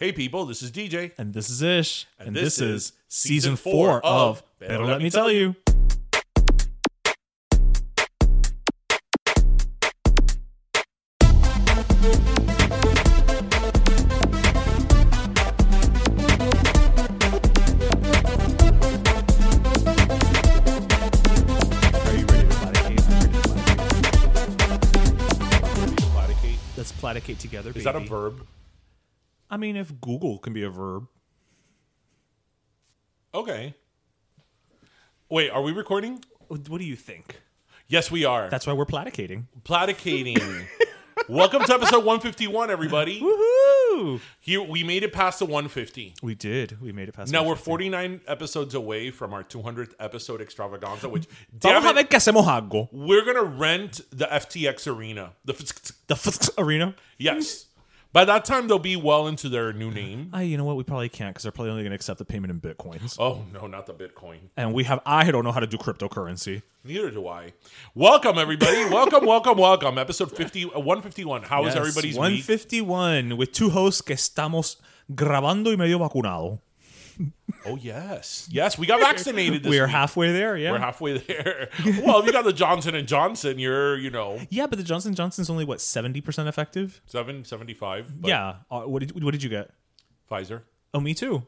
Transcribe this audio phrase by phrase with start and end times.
[0.00, 1.10] Hey people, this is DJ.
[1.18, 2.06] And this is Ish.
[2.20, 5.40] And And, this this, is season four of Pero Pero Let Let Me Tell You.
[5.40, 5.56] You.
[22.04, 23.02] Are you ready to platicate?
[25.64, 26.58] I'm ready to platicate.
[26.76, 27.72] Let's platicate together.
[27.74, 28.46] Is that a verb?
[29.50, 31.06] I mean, if Google can be a verb,
[33.34, 33.74] Okay.
[35.28, 36.24] Wait, are we recording?
[36.48, 37.42] what do you think?
[37.86, 38.48] Yes, we are.
[38.48, 39.48] That's why we're platicating.
[39.64, 40.38] Platicating.
[41.28, 43.20] Welcome to episode 151, everybody.
[43.20, 44.20] Woohoo!
[44.40, 46.14] Here we made it past the 150.
[46.22, 46.80] We did.
[46.80, 47.30] We made it past.
[47.30, 51.92] The Now we're 49 episodes away from our 200th episode extravaganza, which Vamos damn a
[51.92, 52.88] ver it, que hacemos algo.
[52.92, 55.32] we're gonna rent the FTX arena.
[55.44, 56.94] The f- The f- arena.
[57.18, 57.66] yes.
[58.10, 60.30] By that time, they'll be well into their new name.
[60.32, 60.76] Ah, you know what?
[60.76, 63.16] We probably can't because they're probably only going to accept the payment in bitcoins.
[63.18, 64.38] Oh no, not the Bitcoin.
[64.56, 65.00] And we have.
[65.04, 66.62] I don't know how to do cryptocurrency.
[66.84, 67.52] Neither do I.
[67.94, 68.88] Welcome, everybody.
[68.88, 69.98] welcome, welcome, welcome.
[69.98, 71.42] Episode 50, uh, 151.
[71.42, 72.46] How is Yes, everybody's week?
[72.46, 74.76] 151 with two hosts que estamos
[75.12, 76.60] grabando y medio vacunado.
[77.66, 78.48] Oh, yes.
[78.50, 79.90] Yes, we got vaccinated this We are week.
[79.92, 80.56] halfway there.
[80.56, 80.70] Yeah.
[80.72, 81.68] We're halfway there.
[82.04, 85.14] well, if you got the Johnson & Johnson, you're, you know, yeah, but the Johnson
[85.14, 87.00] Johnson's only what 70 percent effective.
[87.06, 88.12] 775.
[88.22, 88.56] yeah.
[88.70, 89.70] Uh, what did What did you get?
[90.30, 90.62] Pfizer.
[90.94, 91.46] Oh, me too.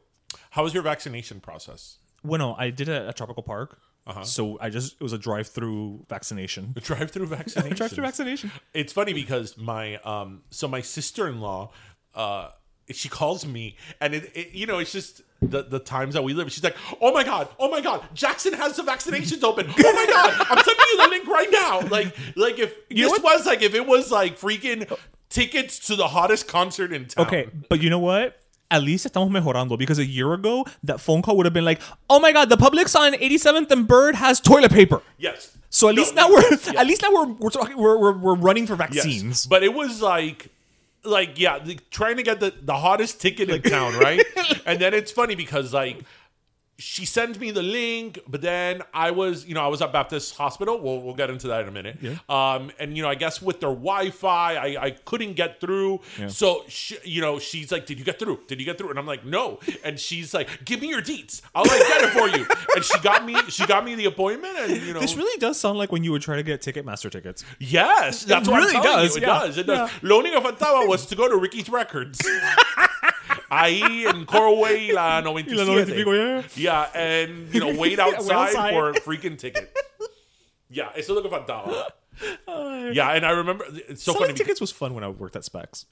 [0.51, 1.97] How was your vaccination process?
[2.23, 3.79] Well, no, I did it at a Tropical Park.
[4.07, 4.23] Uh-huh.
[4.23, 6.71] So I just it was a drive-through vaccination.
[6.73, 7.75] The drive-through vaccination.
[7.77, 8.51] Drive-through vaccination.
[8.73, 11.71] It's funny because my um so my sister-in-law
[12.15, 12.49] uh
[12.89, 16.33] she calls me and it, it you know it's just the the times that we
[16.33, 19.93] live she's like oh my god oh my god Jackson has the vaccinations open oh
[19.93, 23.45] my god I'm sending you the link right now like like if You this was
[23.45, 24.87] like if it was like freaking
[25.29, 28.37] tickets to the hottest concert in town Okay, but you know what?
[28.69, 31.81] At least estamos mejorando because a year ago that phone call would have been like,
[32.09, 35.95] "Oh my god, the Publix on 87th and Bird has toilet paper." yes So at
[35.95, 36.73] No, least now we're yeah.
[36.79, 38.93] at least now we're we're talking we're we're, we're running for Yes.
[38.93, 39.45] vaccines.
[39.45, 40.47] But it was like,
[41.03, 44.23] like yeah, the, trying to get the the hottest ticket in town, right?
[44.65, 46.03] and then it's funny because like
[46.81, 50.35] she sends me the link, but then I was, you know, I was at Baptist
[50.35, 50.79] Hospital.
[50.79, 51.97] We'll we'll get into that in a minute.
[52.29, 56.01] Um, and you know, I guess with their Wi-Fi, I, I couldn't get through.
[56.27, 58.39] So she, you know, she's like, "Did you get through?
[58.47, 61.41] Did you get through?" And I'm like, "No." And she's like, "Give me your deets.
[61.53, 64.57] I'll like get it for you." And she got me, she got me the appointment,
[64.57, 67.11] and you know, This really does sound like when you would try to get Ticketmaster
[67.11, 67.43] tickets.
[67.59, 69.21] Yes, that's what really does, you.
[69.21, 69.39] It yeah.
[69.39, 69.57] does.
[69.57, 69.89] It does.
[70.01, 72.19] Lo único que faltaba was to go to Ricky's Records.
[73.51, 75.55] Ahí en Coral Way y la 97.
[75.57, 76.43] la 90 y pico, yeah.
[76.55, 78.73] Yeah, and you know, wait outside, outside.
[78.73, 79.75] for a freaking ticket.
[80.69, 81.91] Yeah, eso es lo que faltaba.
[82.93, 84.37] yeah, and I remember it's so Selling funny.
[84.37, 85.85] tickets was fun when I worked at Specs.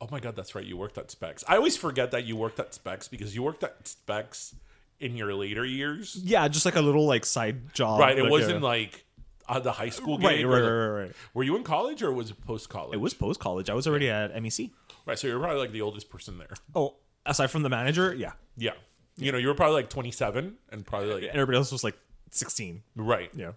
[0.00, 0.64] oh my god, that's right.
[0.64, 1.44] You worked at Specs.
[1.48, 4.54] I always forget that you worked at Specs because you worked at Specs
[4.98, 6.16] in your later years.
[6.22, 8.00] Yeah, just like a little like side job.
[8.00, 8.18] Right.
[8.18, 9.04] It like, wasn't like
[9.48, 10.46] uh, the high school right, gig.
[10.46, 11.12] right, right, right, right.
[11.34, 12.94] Were you in college or was it post college?
[12.94, 13.68] It was post college.
[13.68, 14.70] I was already at MEC.
[15.06, 16.54] Right, so you're probably like the oldest person there.
[16.74, 18.72] Oh, aside from the manager, yeah, Yeah.
[19.16, 21.96] You know, you were probably like 27 and probably like everybody else was like
[22.30, 22.82] sixteen.
[22.96, 23.30] right.
[23.34, 23.52] Yeah,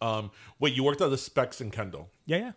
[0.00, 2.08] Um wait, you worked at the Specs in Kendall.
[2.26, 2.52] yeah, yeah.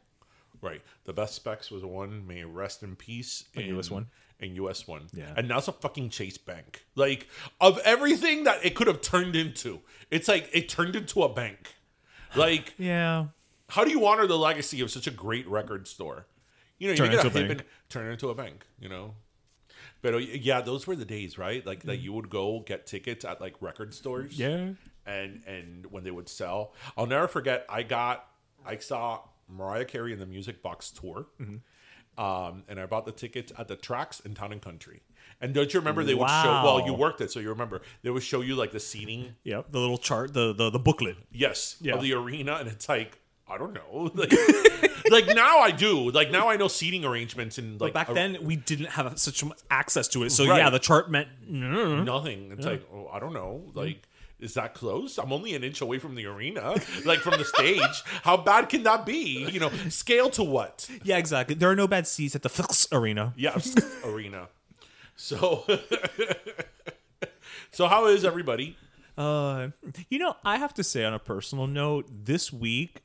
[0.62, 0.82] Right.
[1.04, 3.44] The best Specs was one, may rest in peace.
[3.58, 4.08] A US one.
[4.40, 5.08] And US one.
[5.14, 5.34] Yeah.
[5.36, 6.86] And now it's a fucking Chase Bank.
[6.96, 7.28] Like
[7.60, 11.76] of everything that it could have turned into, it's like it turned into a bank.
[12.36, 13.26] Like, Yeah.
[13.70, 16.28] how do you honor the legacy of such a great record store?
[16.80, 17.52] You know, you Turn get it a into a bank.
[17.52, 18.66] and turn it into a bank.
[18.80, 19.16] You know.
[20.02, 21.66] But uh, yeah, those were the days, right?
[21.66, 24.38] Like that you would go get tickets at like record stores.
[24.38, 24.70] Yeah.
[25.06, 27.66] and and when they would sell, I'll never forget.
[27.70, 28.26] I got
[28.66, 32.24] I saw Mariah Carey in the Music Box tour, Mm-hmm.
[32.24, 35.02] um, and I bought the tickets at the tracks in Town and Country.
[35.42, 36.62] And don't you remember they would show?
[36.64, 39.36] Well, you worked it, so you remember they would show you like the seating.
[39.44, 39.72] Yep.
[39.72, 41.18] The little chart, the the, the booklet.
[41.32, 41.96] Yes, Yeah.
[41.96, 44.32] of the arena, and it's like I don't know, like,
[45.10, 46.10] like now I do.
[46.12, 49.44] Like now I know seating arrangements and like Back a- then, we didn't have such
[49.70, 50.32] access to it.
[50.32, 50.58] So Right.
[50.60, 52.52] yeah, the chart meant mm, nothing.
[52.52, 54.02] It's like oh, I don't know, like.
[54.40, 55.18] Is that close?
[55.20, 58.04] I'm only an inch away from the arena, like from the stage.
[58.24, 59.48] How bad can that be?
[59.50, 60.90] You know, scale to what?
[61.06, 61.56] yeah, exactly.
[61.56, 63.32] There are no bad seats at the Fix Arena.
[63.38, 63.58] Yeah,
[64.04, 64.50] arena.
[65.16, 65.64] So,
[67.72, 68.76] so how is everybody?
[69.18, 69.70] Uh,
[70.10, 73.02] you know, I have to say on a personal note, this week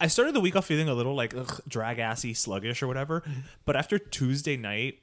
[0.00, 3.20] I started the week off feeling a little like ugh, drag assy, sluggish, or whatever.
[3.22, 3.40] Mm-hmm.
[3.64, 5.00] But after Tuesday night,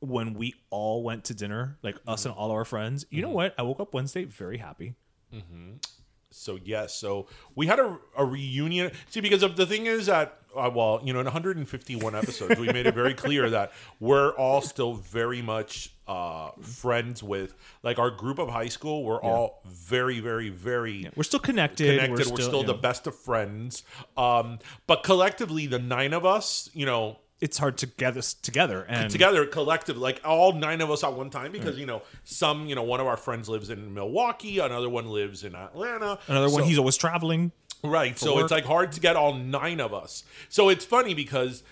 [0.00, 2.30] when we all went to dinner, like us mm-hmm.
[2.30, 3.36] and all our friends, you know mm-hmm.
[3.36, 3.54] what?
[3.58, 4.94] I woke up Wednesday very happy.
[6.36, 8.92] So yes, so we had a, a reunion.
[9.10, 12.66] See, because of the thing is that uh, well, you know, in 151 episodes, we
[12.72, 18.10] made it very clear that we're all still very much uh, friends with like our
[18.10, 19.04] group of high school.
[19.04, 22.00] We're all very, very, very We're still connected.
[22.00, 22.30] connected.
[22.30, 23.82] We're still, you the best of friends.
[24.16, 28.86] Um, but collectively, the nine of us, you know, It's hard to get this together
[28.88, 32.66] and together collective like all nine of us at one time because you know some
[32.66, 36.48] you know one of our friends lives in milwaukee another one lives in atlanta Another
[36.48, 37.52] one, he's always traveling.
[37.84, 38.44] right so work.
[38.44, 41.62] it's like hard to get all nine of us so it's funny because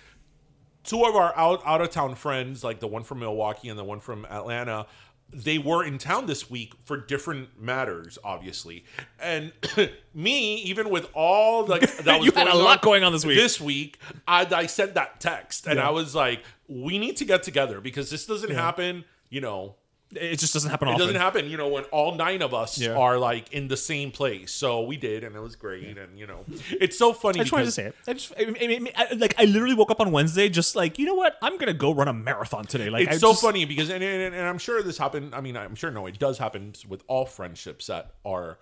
[0.82, 3.84] two of our out out of town friends like the one from milwaukee and the
[3.84, 4.84] one from atlanta
[5.32, 8.84] they were in town this week for different matters obviously.
[9.18, 9.52] And
[10.14, 13.24] me even with all like that was You had a going lot going on this
[13.24, 13.36] week.
[13.36, 13.98] this week
[14.28, 18.10] I, I sent that text and i was like we need to get together because
[18.10, 19.74] this doesn't happen you know
[20.16, 21.06] It just doesn't happen it often.
[21.06, 22.94] doesn't happen, you know, when all nine of us Yeah.
[22.96, 24.52] are like in the same place.
[24.52, 25.96] So we did, and it was great.
[25.98, 27.40] And you know, it's so funny.
[27.40, 27.94] I just wanted to say it.
[28.06, 30.98] I just, I mean, I, I- like, I literally woke up on Wednesday, just like,
[30.98, 31.36] you know what?
[31.42, 32.90] I'm gonna go run a marathon today.
[32.90, 35.34] Like, It's I so just- funny because, and, and, and I'm sure this happened.
[35.34, 38.58] I mean, I'm sure no, it does happen with all friendships that are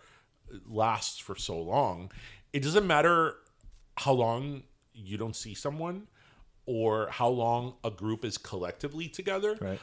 [0.52, 2.10] uh, lasts for so long.
[2.52, 3.36] It doesn't matter
[3.96, 4.62] how long
[4.94, 6.06] you don't see someone
[6.66, 9.56] or how long a group is collectively together.
[9.60, 9.80] Right.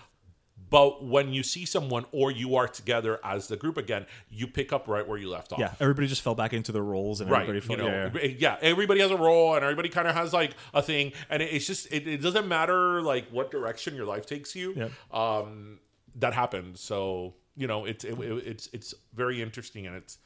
[0.69, 4.71] But when you see someone or you are together as the group again, you pick
[4.71, 5.59] up right where you left off.
[5.59, 7.87] Yeah, everybody just fell back into their roles, and right everybody you felt, know
[8.21, 8.35] yeah, yeah.
[8.37, 11.53] yeah, everybody has a role and everybody kind of has like a thing and it,
[11.53, 14.91] it's just it, it doesn't matter like what direction your life takes you Yep.
[15.13, 15.79] um
[16.15, 20.17] that happened so you know it's it, it- it's it's very interesting and it's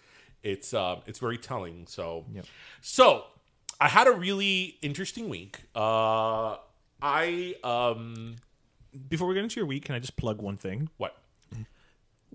[0.44, 2.46] it's uh it's very telling so Yep.
[2.82, 3.24] so
[3.80, 6.56] i had a really interesting week uh
[7.02, 8.36] i um
[9.10, 10.90] Before we get into your week, can I just plug one thing?
[10.98, 11.16] what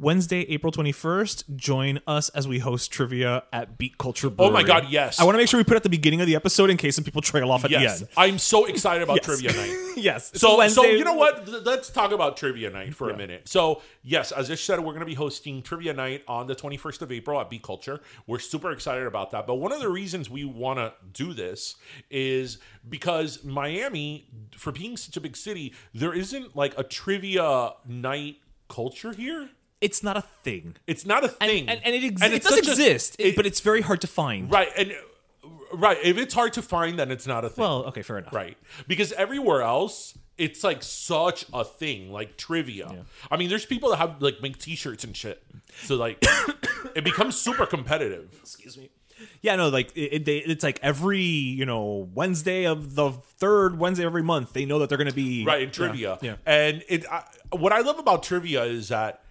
[0.00, 4.86] Wednesday, April 21st, join us as we host trivia at Beat Culture Oh my God,
[4.88, 5.18] yes.
[5.18, 6.76] I want to make sure we put it at the beginning of the episode in
[6.76, 8.14] case some people trail off at yes the end.
[8.16, 9.24] i'm so excited about Yes.
[9.26, 10.30] trivia night yes.
[10.34, 11.48] So, so you know what?
[11.64, 13.48] Let's talk about trivia night for a minute.
[13.48, 17.02] So, yes, as I said, we're going to be hosting trivia night on the 21st
[17.02, 18.00] of April at Beat Culture.
[18.26, 19.46] We're super excited about that.
[19.46, 21.76] But one of the reasons we want to do this
[22.10, 28.36] is because Miami, for being such a big city, there isn't like a trivia night
[28.68, 29.48] culture here.
[29.80, 30.76] It's not a thing.
[30.86, 33.16] It's not a thing, And, and it, ex- And it it's does such a- exist,
[33.18, 34.50] it- but it's very hard to find.
[34.50, 34.68] right.
[34.76, 34.92] And
[35.72, 37.62] right, if it's hard to find, then it's not a thing.
[37.62, 38.32] Well, okay, fair enough.
[38.32, 38.56] Right.
[38.86, 43.04] Because everywhere else, it's like such a thing, like trivia.
[43.30, 45.42] I mean, there's people that have like make t-shirts and shit.
[45.82, 46.18] So like
[46.94, 48.36] it becomes super competitive.
[48.40, 48.90] Excuse me.
[49.42, 53.76] Yeah, no, like it, it, they, it's like every you know Wednesday of the third
[53.78, 56.18] Wednesday of every month, they know that they're going to be Right, in trivia.
[56.22, 56.36] Yeah.
[56.46, 59.22] And it I, what I love about trivia is that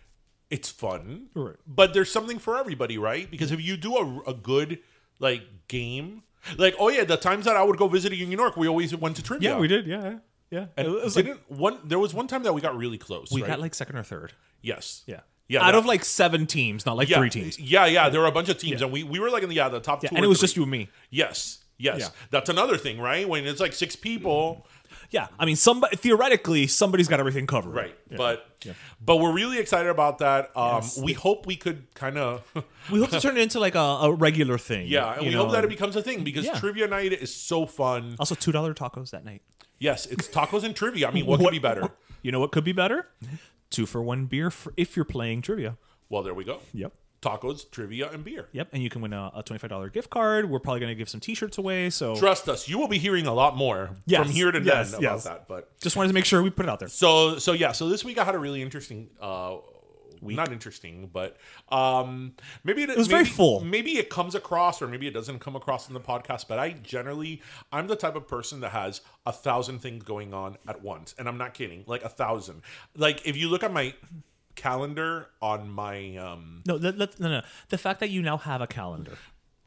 [0.50, 1.28] it's fun.
[1.34, 1.56] Right.
[1.66, 3.30] But there's something for everybody, right?
[3.30, 4.80] Because if you do a, a good
[5.20, 6.24] like game,
[6.58, 8.96] like oh yeah, the times that I would go visit in New York, we always
[8.96, 9.52] went to trivia.
[9.52, 9.86] Yeah, we did.
[9.88, 10.18] Yeah, yeah.
[10.50, 10.66] yeah.
[10.78, 13.32] And it was didn't one there was one time that we got really close.
[13.32, 13.48] we right?
[13.48, 14.34] got like second or third.
[14.62, 15.04] yes.
[15.06, 15.22] Yeah.
[15.50, 17.58] Yeah, Out that- of like seven teams, not like yeah, three teams.
[17.58, 18.10] Yeah, yeah.
[18.10, 19.80] There were a bunch of teams, and we, we were like in the yeah the
[19.80, 20.16] top Yeah, two.
[20.18, 20.44] and or it was three.
[20.48, 20.90] just you and me.
[21.10, 22.00] Yes, yes.
[22.02, 22.08] Yeah.
[22.32, 23.28] That's another thing, right?
[23.28, 24.68] When it's like six people,
[25.10, 27.74] Yeah, I mean, somebody theoretically somebody's got everything covered.
[27.74, 27.96] right?
[28.10, 28.18] Yeah.
[28.18, 28.46] But
[29.00, 30.52] but we're really excited about that.
[30.56, 30.98] Um, Yes.
[31.00, 32.44] We hope we could kind of
[32.92, 34.88] we hope to turn it into like a, a regular thing.
[34.88, 36.60] yeah, and we know, hope that it becomes a thing because Yeah.
[36.60, 38.16] trivia night is so fun.
[38.20, 39.42] also two dollar tacos that night.
[39.80, 41.08] Yes, it's tacos and trivia.
[41.08, 41.90] I mean, what could be better?
[42.24, 43.08] You know what could be better?
[43.70, 45.78] Two for one beer for if you're playing trivia.
[46.10, 46.60] Well, there we go.
[46.74, 46.92] Yep.
[47.22, 48.48] Tacos, trivia, and beer.
[48.52, 50.50] Yep, and you can win a, a twenty five dollar gift card.
[50.50, 51.90] We're probably going to give some t shirts away.
[51.90, 54.92] So Trust us, you will be hearing a lot more Yes, from here to yes,
[54.92, 55.48] then about that.
[55.48, 56.90] But just wanted to make sure we put it out there.
[56.90, 59.58] so so yeah, so this week I had a really interesting uh
[60.20, 61.38] not interesting, but
[61.70, 62.34] um
[62.64, 63.64] maybe it, was very full.
[63.64, 66.72] Maybe it comes across or maybe it doesn't come across in the podcast, but I
[66.72, 71.14] generally I'm the type of person that has a thousand things going on at once.
[71.20, 71.84] And I'm not kidding.
[71.86, 72.64] Like a thousand.
[72.96, 73.94] Like if you look at my
[74.58, 77.42] calendar on my um No, that, that, no, no.
[77.70, 79.18] The fact that you now have a calendar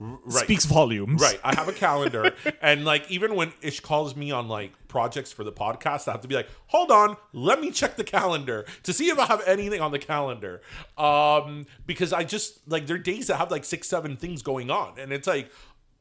[0.00, 0.44] right.
[0.44, 1.20] speaks volumes.
[1.20, 1.38] Right.
[1.44, 2.34] I have a calendar.
[2.62, 6.22] and like even when Ish calls me on like projects for the podcast, I have
[6.22, 9.42] to be like, hold on, let me check the calendar to see if I have
[9.46, 10.62] anything on the calendar.
[10.98, 14.70] Um, because I just like there are days that have like six, seven things going
[14.70, 14.98] on.
[14.98, 15.50] And it's like,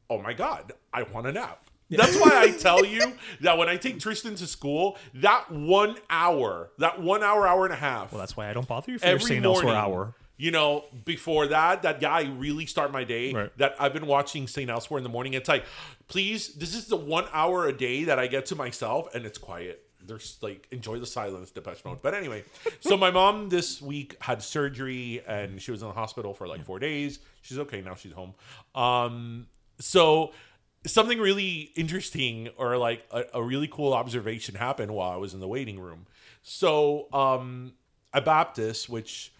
[0.08, 1.64] oh my God, I want a nap.
[1.90, 6.70] That's why I tell you that when I take Tristan to school, that one hour,
[6.78, 9.06] that one hour, hour and a half, Well, that's why I don't bother you for
[9.06, 9.42] every St.
[9.42, 9.56] morning.
[9.68, 10.14] Elsewhere hour.
[10.36, 13.32] You know, before that, that guy really start my day.
[13.32, 13.58] Right.
[13.58, 14.70] That I've been watching St.
[14.70, 15.34] Elsewhere in the morning.
[15.34, 15.64] It's like,
[16.08, 19.36] please, this is the one hour a day that I get to myself, and it's
[19.36, 19.84] quiet.
[20.02, 22.00] There's like enjoy the silence, Depeche Mode.
[22.00, 22.44] But anyway,
[22.80, 26.64] so my mom this week had surgery, and she was in the hospital for like
[26.64, 27.18] four days.
[27.42, 27.94] She's okay now.
[27.94, 28.32] She's home.
[28.74, 29.46] Um,
[29.78, 30.32] so
[30.86, 35.40] something really interesting or like a, a really cool observation happened while I was in
[35.40, 36.06] the waiting room.
[36.42, 37.74] So um
[38.12, 39.32] a Baptist, which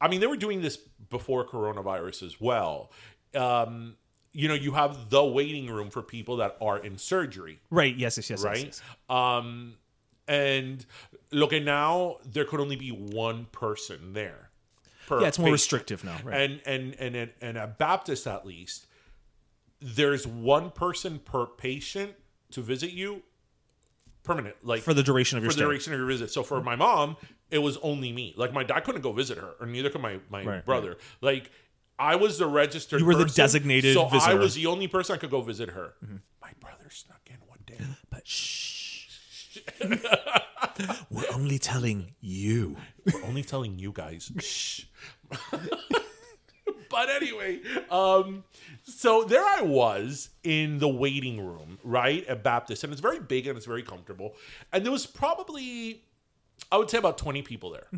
[0.00, 0.76] I mean they were doing this
[1.10, 2.90] before coronavirus as well.
[3.34, 3.96] Um,
[4.32, 7.94] you know, you have the waiting room for people that are in surgery Right.
[7.96, 8.16] Yes.
[8.16, 8.30] Yes.
[8.30, 8.40] Yes.
[8.40, 8.64] yes, right?
[8.64, 8.82] yes.
[9.08, 9.74] Um,
[10.26, 10.84] and
[11.30, 14.50] look, at now there could only be one person there.
[15.06, 15.52] Per Yeah, it's more patient.
[15.54, 16.16] restrictive now.
[16.24, 16.40] Right.
[16.40, 18.86] And and and and, and at Baptist at least,
[19.84, 22.14] there's one person per patient
[22.52, 23.22] to visit you
[24.22, 26.30] permanent, like for the duration of your for the duration of your visit.
[26.30, 27.18] So for my mom,
[27.50, 28.32] it was only me.
[28.36, 30.96] Like my dad couldn't go visit her, or neither could my my Right, brother.
[31.20, 31.50] Like
[31.98, 33.00] I was the registered.
[33.00, 35.92] You were the designated so I was the only person I could go visit her.
[36.02, 36.16] Mm-hmm.
[36.40, 37.78] My brother snuck in one day.
[38.10, 39.58] But shh.
[41.10, 42.76] We're only telling you.
[43.12, 44.32] We're only telling you guys.
[44.40, 44.84] Shh.
[46.90, 48.44] but anyway, um,
[48.84, 53.46] so there I was in the waiting room, right, at Baptist, and it's very big
[53.46, 54.34] and it's very comfortable.
[54.72, 56.04] And there was probably,
[56.70, 57.88] I would say, about 20 people there,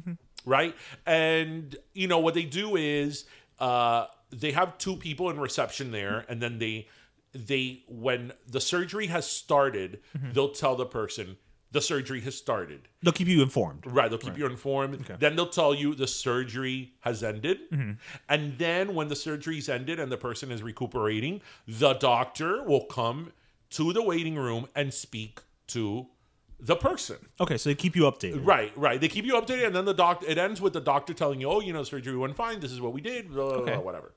[0.45, 0.75] right?
[1.07, 3.25] And, you know, what they do is
[3.61, 6.89] uh, they have two people in reception there, and then they,
[7.33, 10.01] they when the surgery has started,
[10.33, 11.37] they'll tell the person,
[11.77, 12.89] the surgery has started.
[13.03, 13.85] They'll keep you informed.
[13.87, 15.05] Right, they'll keep you informed.
[15.19, 17.71] Then they'll tell you the surgery has ended.
[17.71, 17.93] Mm-hmm.
[18.31, 23.35] And then when the surgery's ended and the person is recuperating, the doctor will come
[23.71, 26.07] to the waiting room and speak to
[26.59, 27.19] the person.
[27.39, 28.47] Okay, so they keep you updated.
[28.47, 28.99] Right, right.
[28.99, 30.25] They keep you updated, and then the doc.
[30.27, 32.61] It ends with the doctor telling you, "Oh, you know, surgery went fine.
[32.61, 33.31] This is what we did.
[33.31, 34.15] Blah, blah, blah, whatever."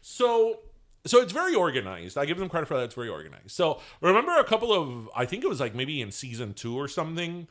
[0.00, 0.60] So,
[1.06, 2.16] so it's very organized.
[2.18, 2.84] I give them credit for that.
[2.84, 3.50] It's very organized.
[3.52, 6.88] So, remember a couple of, I think it was like maybe in season two or
[6.88, 7.48] something.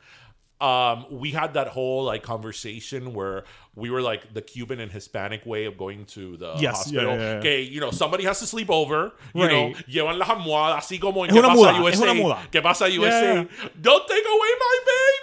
[0.60, 5.46] Um, we had that whole like conversation where we were like the Cuban and Hispanic
[5.46, 7.14] way of going to the Yes, hospital.
[7.16, 7.38] yeah, yeah.
[7.38, 9.12] Okay, you know, somebody has to sleep over.
[9.32, 9.50] You Right.
[9.50, 12.48] know, llevan las almohadas así como en Es ¿Qué una pasa muda, USA?
[12.52, 13.34] ¿Qué pasa USA?
[13.34, 13.44] Yeah.
[13.80, 15.19] Don't take away my baby.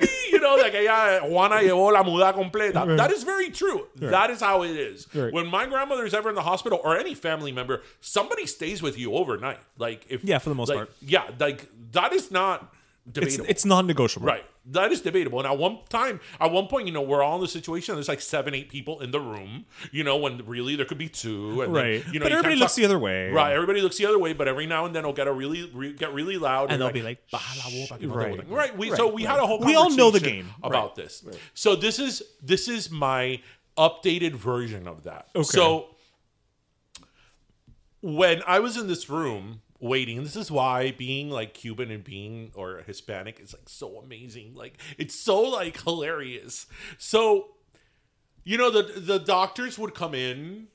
[0.56, 2.86] Know, ella, Juana llevó la muda completa.
[2.98, 3.88] That is very true.
[3.98, 5.08] That is how it is.
[5.14, 5.34] Right.
[5.34, 8.98] When my grandmother is ever in the hospital or any family member, somebody stays with
[8.98, 9.60] you overnight.
[9.78, 10.92] Like if Yeah, for the most like, part.
[11.02, 12.74] Yeah, like that is not
[13.08, 13.46] It's, debatable.
[13.50, 14.28] it's non-negotiable.
[14.28, 14.46] Right.
[14.72, 15.40] That is debatable.
[15.40, 17.96] And at one time, at one point, you know, we're all in the situation.
[17.96, 19.66] There's like seven, eight people in the room.
[19.94, 21.62] You know, when really there could be two.
[21.62, 22.06] And then, Right.
[22.12, 23.30] you know, But you everybody can't looks talk- the other way.
[23.32, 23.54] Right.
[23.54, 25.94] Everybody looks the other way, but every now and then it'll get a really re-
[25.94, 28.34] get really loud, And you're they'll be like, "Baja la boca, que no Right.
[28.38, 28.78] boten." right.
[28.78, 29.32] We so we right.
[29.36, 30.50] had a whole We all know the game.
[30.62, 31.24] about this.
[31.54, 33.42] So this is this is my
[33.78, 35.30] updated version of that.
[35.34, 35.44] Okay.
[35.44, 35.96] So
[38.02, 42.52] when I was in this room waiting, this is why being like Cuban and being
[42.56, 44.56] or Hispanic is like so amazing.
[44.56, 46.66] Like it's so like hilarious.
[46.98, 47.50] So
[48.44, 50.68] you know the the doctors would come in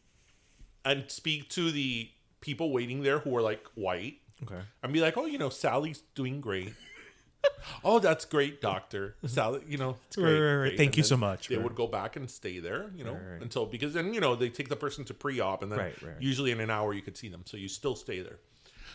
[0.84, 4.60] and speak to the people waiting there who were like white Okay.
[4.82, 6.72] and be like, "Oh, you know, Sally's doing great."
[7.84, 9.14] oh, that's great, doctor.
[9.26, 10.32] Sally, you know, it's great.
[10.32, 10.76] Right, right, right.
[10.76, 11.48] Thank And you so much.
[11.48, 14.48] They would go back and stay there, you know, until because then you know they
[14.48, 17.42] take the person to pre-op, and then usually in an hour you could see them,
[17.46, 18.38] so you still stay there.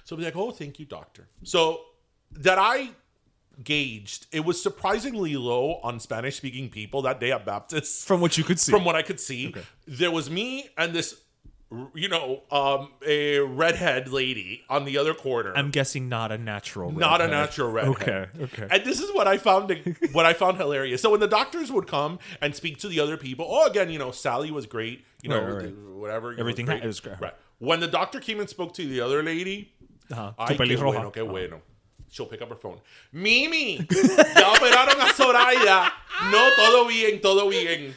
[0.07, 1.81] So be like, "Oh, thank you, doctor." So
[2.31, 2.91] that I
[3.61, 8.45] gauged, it was surprisingly low on Spanish-speaking people that day at Baptist From what you
[8.45, 8.71] could see.
[8.71, 9.53] from what I could see.
[9.85, 11.19] There was me and this
[11.93, 15.51] you know, um, a redhead lady on the other corner.
[15.53, 16.93] I'm guessing not a natural.
[16.93, 17.89] not a natural redhead.
[18.01, 18.67] Okay, okay.
[18.71, 21.01] And this is what I found what I found hilarious.
[21.01, 23.99] So when the doctors would come and speak to the other people, oh, again, you
[23.99, 25.03] know, Sally was great.
[25.21, 26.33] You know, Right, right, whatever.
[26.39, 26.81] Everything great.
[26.81, 27.19] ha- was great.
[27.19, 27.33] Right.
[27.59, 29.73] When the doctor came and spoke to the other lady,
[30.11, 30.35] Ajá.
[30.37, 30.97] ay, Tu qué pelirroja.
[30.97, 31.61] bueno, qué bueno.
[32.09, 32.81] She'll pick up her phone.
[33.11, 33.77] Mimi,
[34.35, 35.93] ya operaron a Soraya.
[36.31, 37.95] No, todo bien, todo bien.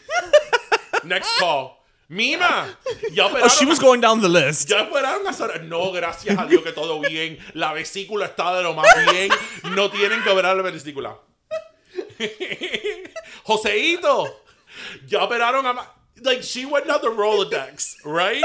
[1.05, 1.77] Next call.
[2.09, 2.77] Mima,
[3.13, 4.69] ya operaron Oh, she was going down the list.
[4.69, 5.63] ya operaron a Soraya.
[5.63, 7.39] No, gracias a Dios que todo bien.
[7.55, 9.31] La vesícula está de lo más bien.
[9.77, 11.17] No tienen que operar la vesícula.
[13.45, 14.29] Joseito,
[15.07, 15.87] ya operaron a...
[16.23, 18.43] Like, she went down the Rolodex, right?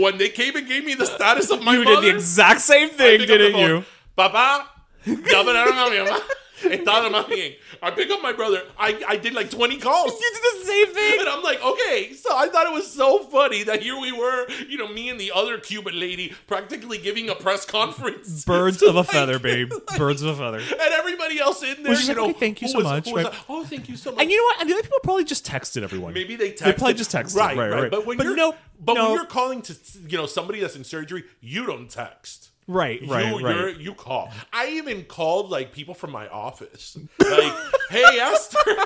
[0.00, 2.88] When they came and gave me the status of my You did the exact same
[2.88, 3.68] thing, pick up the didn't phone.
[3.68, 3.84] you?
[4.16, 4.64] Papá,
[5.06, 6.20] ya operaron a mi mamá.
[6.62, 7.54] Está de lo más bien.
[7.82, 8.62] I pick up my brother.
[8.78, 10.12] I, I did like 20 calls.
[10.12, 11.20] You did the same thing.
[11.20, 12.12] And I'm like, okay.
[12.14, 15.18] So I thought it was so funny that here we were, you know, me and
[15.20, 18.44] the other Cuban lady practically giving a press conference.
[18.46, 19.72] Birds to, of a feather, babe.
[19.96, 20.58] Birds of a feather.
[20.58, 22.84] And everybody else in there, Was just you like, know, okay, thank you so was-
[22.86, 23.24] much, right.
[23.26, 24.20] like, oh, thank you so much.
[24.20, 24.60] And you know what?
[24.60, 26.12] And the other people probably just texted everyone.
[26.14, 26.58] Maybe they texted.
[26.64, 27.36] They probably just texted.
[27.36, 27.90] Right, Right, right, right.
[27.90, 29.04] But when But you're no, but no.
[29.10, 29.76] when you're calling to
[30.08, 32.50] you know somebody that's in surgery, you don't text.
[32.68, 33.56] Right, right, you, right.
[33.56, 34.30] You're, you call.
[34.52, 36.96] I even called like people from my office.
[37.18, 37.52] Like,
[37.90, 38.76] hey Esther,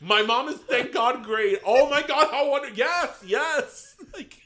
[0.00, 1.58] my mom is thank God great.
[1.64, 2.76] Oh my God, how wonderful!
[2.76, 3.96] Yes, yes.
[4.14, 4.36] Like,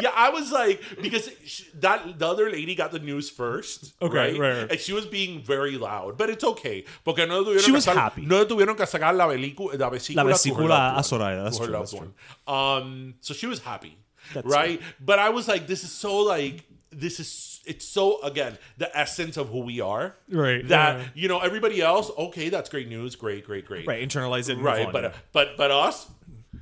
[0.00, 3.94] yeah, I was like because sh that the other lady got the news first.
[4.00, 4.38] Okay, right?
[4.38, 4.70] right, right.
[4.72, 7.86] And she was being very loud, but it's okay porque no tuvieron She que was
[7.86, 8.22] sacar- happy.
[8.26, 10.16] No tuvieron que sacar la, velicu- la vesícula.
[10.16, 11.02] La vesícula a.
[11.02, 12.12] Soraya, that's true, that's one.
[12.46, 13.96] Um, so she was happy,
[14.32, 14.80] That's right?
[15.00, 16.64] But I was like, this is so like
[16.98, 21.04] this is it's so again the essence of who we are, Right, That yeah.
[21.14, 24.58] you know everybody else, okay, that's great news, great, great, great, Right, internalize it.
[24.58, 24.90] Right.
[24.92, 26.06] But but but us,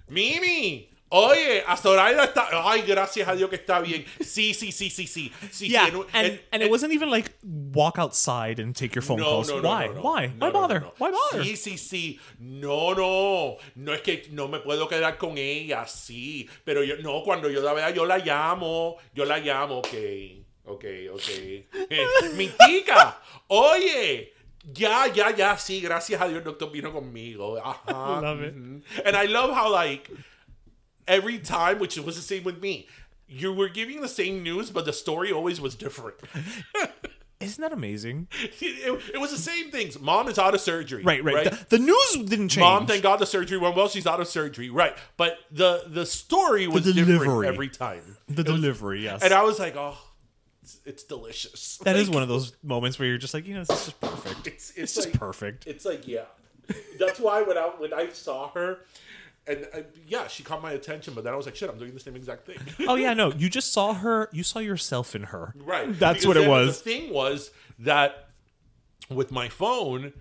[0.08, 0.88] Mimi.
[1.14, 2.48] Oye, a Soraya está.
[2.64, 4.02] Ay, gracias a Dios que está bien.
[4.20, 5.30] Sí, sí, sí, sí, sí.
[5.50, 7.30] sí yeah, sí, and, and, it wasn't even like
[7.74, 9.48] walk outside and take your phone no, calls.
[9.48, 9.86] no, no, Why?
[9.88, 10.00] no, no.
[10.00, 10.28] Why?
[10.28, 10.80] Why no, bother?
[10.80, 10.94] no, no.
[10.96, 11.44] Why bother?
[11.44, 12.18] Sí, sí, sí.
[12.38, 13.58] No, no.
[13.74, 16.48] No es que no me puedo quedar con ella, sí.
[16.64, 18.96] Pero yo, no, cuando yo la vea, yo la llamo.
[19.14, 19.94] Yo la llamo, ok.
[20.64, 21.28] Ok, ok.
[21.28, 24.32] Eh, mi tica, oye.
[24.64, 27.58] Ya, ya, ya, sí, gracias a Dios el doctor vino conmigo.
[27.58, 28.20] Ajá.
[28.22, 28.54] Love it.
[29.04, 30.08] And I love how, like,
[31.08, 32.88] every time, which was the same with me,
[33.28, 36.16] you were giving the same news, but the story always was different.
[37.40, 38.28] Isn't that amazing?
[38.60, 39.98] it, it was the same things.
[39.98, 41.02] Mom is out of surgery.
[41.02, 41.50] Right, right.
[41.50, 42.60] The, the news didn't change.
[42.62, 43.88] Mom, thank God the surgery went well.
[43.88, 44.70] She's out of surgery.
[44.70, 44.96] Right.
[45.16, 48.16] But the the story was different every time.
[48.28, 49.22] the It was- delivery, yes.
[49.24, 49.98] and I was like, oh,
[50.62, 51.78] it's, it's delicious.
[51.78, 53.84] That is Like, one of those moments where you're just like, you know, this is
[53.86, 54.46] just perfect.
[54.46, 55.66] It's, it's, It's just perfect.
[55.66, 56.26] It's like, yeah.
[57.00, 58.78] That's why when I when I saw her,
[59.46, 61.14] and uh, yeah, she caught my attention.
[61.14, 62.58] But then I was like, shit, I'm doing the same exact thing.
[62.88, 64.28] Oh yeah, no, you just saw her.
[64.32, 65.54] You saw yourself in her.
[65.56, 65.86] Right.
[65.98, 66.82] That's Because what it then was.
[66.82, 67.50] The thing was
[67.80, 68.28] that
[69.10, 70.12] with my phone,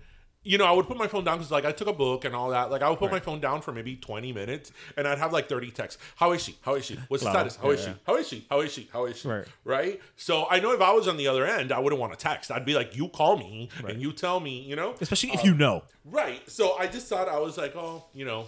[0.44, 2.34] you know, I would put my phone down because like I took a book and
[2.34, 2.68] all that.
[2.70, 5.48] Like I would put my phone down for maybe 20 minutes and I'd have like
[5.48, 6.02] 30 texts.
[6.16, 6.56] How is she?
[6.62, 6.98] How is she?
[7.06, 7.48] What's the Claro.
[7.48, 7.62] status?
[7.62, 7.90] How is Yeah, she?
[7.90, 7.96] yeah.
[8.06, 8.46] How is she?
[8.50, 8.88] How is she?
[8.92, 9.28] How is she?
[9.28, 9.44] Right.
[9.64, 10.00] Right.
[10.16, 12.50] So I know if I was on the other end, I wouldn't want to text.
[12.50, 14.96] I'd be like, you call me and you tell me, you know?
[15.00, 15.84] Especially if you know.
[16.04, 16.42] Right.
[16.50, 18.46] So I just thought I was like, oh, you know,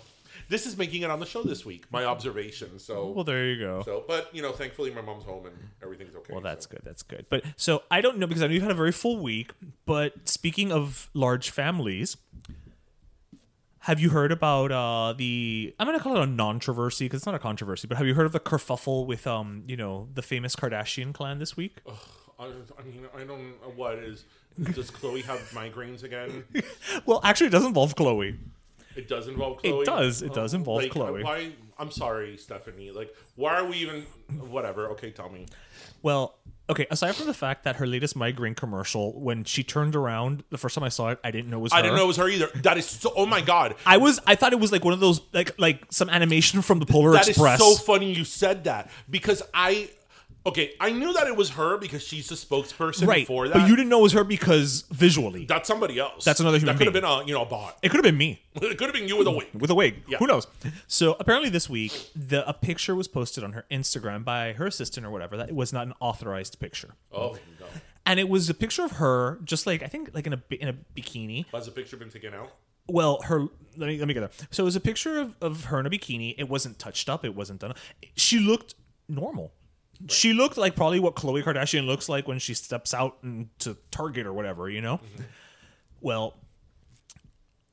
[0.49, 1.85] this is making it on the show this week.
[1.91, 2.79] My observation.
[2.79, 3.83] So Well, there you go.
[3.85, 6.33] so, but you know, thankfully my mom's home and everything's okay.
[6.33, 6.71] Well, that's so.
[6.73, 6.83] good.
[6.85, 7.27] That's good.
[7.29, 9.53] But so I don't know because I know you've had a very full week.
[9.87, 12.17] But speaking of large families,
[13.81, 15.75] have you heard about uh, the?
[15.79, 17.87] I'm going to call it a non-controversy because it's not a controversy.
[17.87, 21.39] But have you heard of the kerfuffle with um, you know, the famous Kardashian clan
[21.39, 21.77] this week?
[22.39, 24.25] I, I mean, I don't know what is.
[24.73, 26.45] Does Khloe have migraines again?
[27.07, 28.39] Well, actually, it does involve Khloe.
[28.97, 29.83] It does involve Khloe.
[29.83, 30.23] It does.
[30.23, 31.23] It does involve like, Khloe.
[31.23, 31.53] Why?
[31.79, 32.91] I'm sorry, Stephanie.
[32.91, 34.03] Like, why are we even?
[34.49, 34.89] Whatever.
[34.91, 35.47] Okay, tell me.
[36.03, 36.37] Well,
[36.71, 36.87] okay.
[36.91, 40.75] Aside from the fact that her latest migraine commercial, when she turned around the first
[40.75, 41.73] time I saw it, I didn't know it was.
[41.73, 41.83] I her.
[41.83, 42.49] didn't know it was her either.
[42.57, 43.13] That is so.
[43.17, 43.75] Oh my god.
[43.85, 44.21] I was.
[44.27, 47.13] I thought it was like one of those like like some animation from the Polar
[47.13, 47.59] That is Express.
[47.59, 49.91] so funny you said that because I.
[50.47, 53.55] Okay, I knew that it was her because she's the spokesperson right, for that.
[53.55, 56.23] but you didn't know it was her because visually, That's somebody else.
[56.25, 57.79] That's another human That could have been a you know a bot.
[57.83, 59.49] it could have been me It could have been you with a wig.
[59.55, 60.03] with a wig.
[60.07, 60.19] Yeah.
[60.19, 60.47] Who knows?
[60.87, 65.07] So apparently this week, the a picture was posted on her Instagram by her assistant
[65.07, 65.37] or whatever.
[65.39, 67.67] That it was not an authorized picture, Oh no.
[68.05, 70.69] and it was a picture of her just like I think like in a in
[70.69, 71.47] a bikini.
[71.53, 72.51] Has the picture been taken out?
[72.87, 73.47] Well, her
[73.79, 74.47] let me let me get there.
[74.51, 76.35] So it was a picture of, of her in a bikini.
[76.37, 77.25] It wasn't touched up.
[77.25, 77.73] It wasn't done.
[78.15, 78.75] She looked
[79.09, 79.53] normal.
[80.09, 84.27] She looked like probably what Khloe Kardashian looks like when she steps out into Target
[84.27, 85.01] or whatever, you know.
[86.01, 86.35] Well,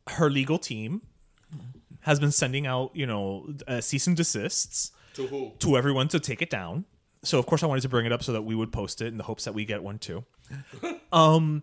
[0.07, 1.01] her legal team
[2.01, 5.51] has been sending out, you know, uh, cease and desists To who?
[5.60, 6.86] to everyone to take it down.
[7.23, 9.07] So of course I wanted to bring it up so that we would post it
[9.07, 10.23] in the hopes that we get one too.
[11.13, 11.62] um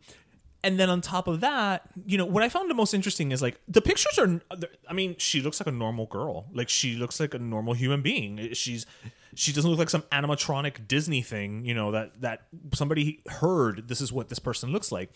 [0.65, 3.41] and then on top of that, you know, what I found the most interesting is
[3.41, 4.41] like the pictures are
[4.89, 6.47] I mean, she looks like a normal girl.
[6.53, 8.53] Like she looks like a normal human being.
[8.55, 8.87] She's
[9.35, 12.43] she doesn't look like some animatronic Disney thing, you know, that that
[12.75, 15.11] somebody heard this is what this person looks like.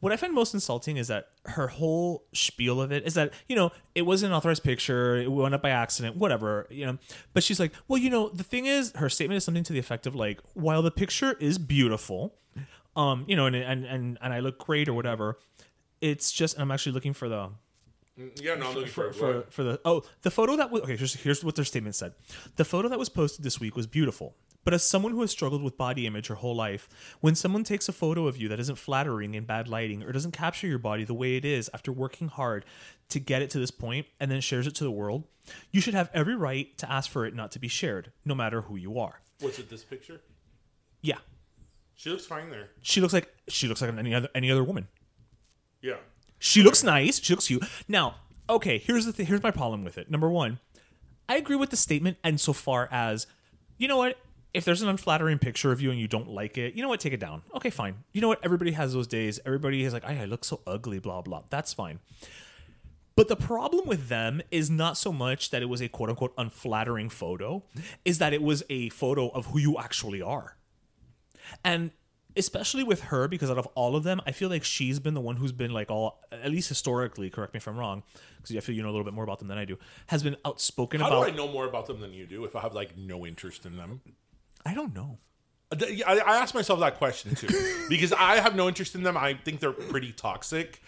[0.00, 3.54] What I find most insulting is that her whole spiel of it is that, you
[3.54, 6.98] know, it was an authorized picture, it went up by accident, whatever, you know.
[7.34, 9.78] But she's like, well, you know, the thing is, her statement is something to the
[9.78, 12.34] effect of like, while the picture is beautiful,
[12.96, 15.38] um, you know, and and and, and I look great or whatever,
[16.00, 17.50] it's just I'm actually looking for the
[18.36, 20.96] Yeah, no, I'm looking for, for, for, for the oh the photo that was okay
[20.96, 22.14] here's, here's what their statement said.
[22.56, 24.34] The photo that was posted this week was beautiful.
[24.64, 26.88] But as someone who has struggled with body image her whole life
[27.20, 30.30] when someone takes a photo of you that isn't flattering in bad lighting or doesn't
[30.30, 32.64] capture your body the way it is after working hard
[33.08, 35.24] to get it to this point and then shares it to the world
[35.72, 38.62] you should have every right to ask for it not to be shared no matter
[38.62, 39.20] who you are.
[39.40, 40.20] Was it this picture?
[41.00, 41.18] yeah
[42.02, 42.70] She looks fine there.
[42.82, 44.88] she looks like she looks like any other any other woman
[45.80, 45.98] Yeah.
[46.40, 47.22] She looks nice.
[47.22, 47.62] She looks cute.
[47.86, 48.16] Now,
[48.50, 49.26] okay, here's the thing.
[49.26, 50.10] Here's my problem with it.
[50.10, 50.58] Number one,
[51.28, 53.28] I agree with the statement, and so far as,
[53.78, 54.18] you know what?
[54.52, 56.98] If there's an unflattering picture of you and you don't like it, you know what?
[56.98, 57.42] Take it down.
[57.54, 57.94] Okay, fine.
[58.12, 58.40] You know what?
[58.44, 59.38] Everybody has those days.
[59.46, 61.44] Everybody is like, I, I look so ugly, blah, blah.
[61.48, 62.00] That's fine.
[63.14, 66.34] But the problem with them is not so much that it was a quote unquote
[66.36, 67.62] unflattering photo,
[68.04, 70.56] is that it was a photo of who you actually are.
[71.64, 71.90] And
[72.36, 75.20] especially with her, because out of all of them, I feel like she's been the
[75.20, 78.02] one who's been like all, at least historically, correct me if I'm wrong,
[78.36, 80.22] because I feel you know a little bit more about them than I do, has
[80.22, 81.26] been outspoken How about.
[81.26, 83.66] do I know more about them than you do if I have like no interest
[83.66, 84.00] in them?
[84.64, 85.18] I don't know.
[85.70, 87.48] Uh, I, I asked myself that question too
[87.88, 89.16] because I have no interest in them.
[89.16, 90.82] I think they're pretty toxic.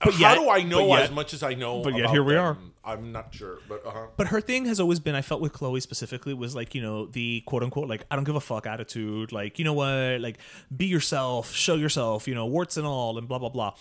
[0.00, 1.82] But How yet- do I know yet- as much as I know?
[1.82, 2.72] but yet about here we them?
[2.84, 4.06] I'm not sure, but uh-huh.
[4.16, 7.06] But her thing has always been, I felt with Khloe specifically, was like, you know,
[7.06, 9.32] the quote unquote, like, I don't give a fuck attitude.
[9.32, 10.20] Like, you know what?
[10.20, 10.38] Like,
[10.74, 13.74] be yourself, show yourself, you know, warts and all, and blah, blah, blah.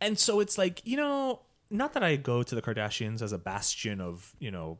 [0.00, 3.38] And so it's like, you know, not that I go to the Kardashians as a
[3.38, 4.78] bastion of, you know,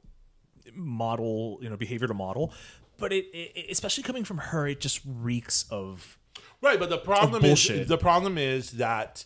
[0.75, 2.53] model, you know, behavior to model,
[2.99, 6.19] but it, it especially coming from her, it just reeks of.
[6.61, 6.79] right.
[6.79, 9.25] But the problem is the problem is that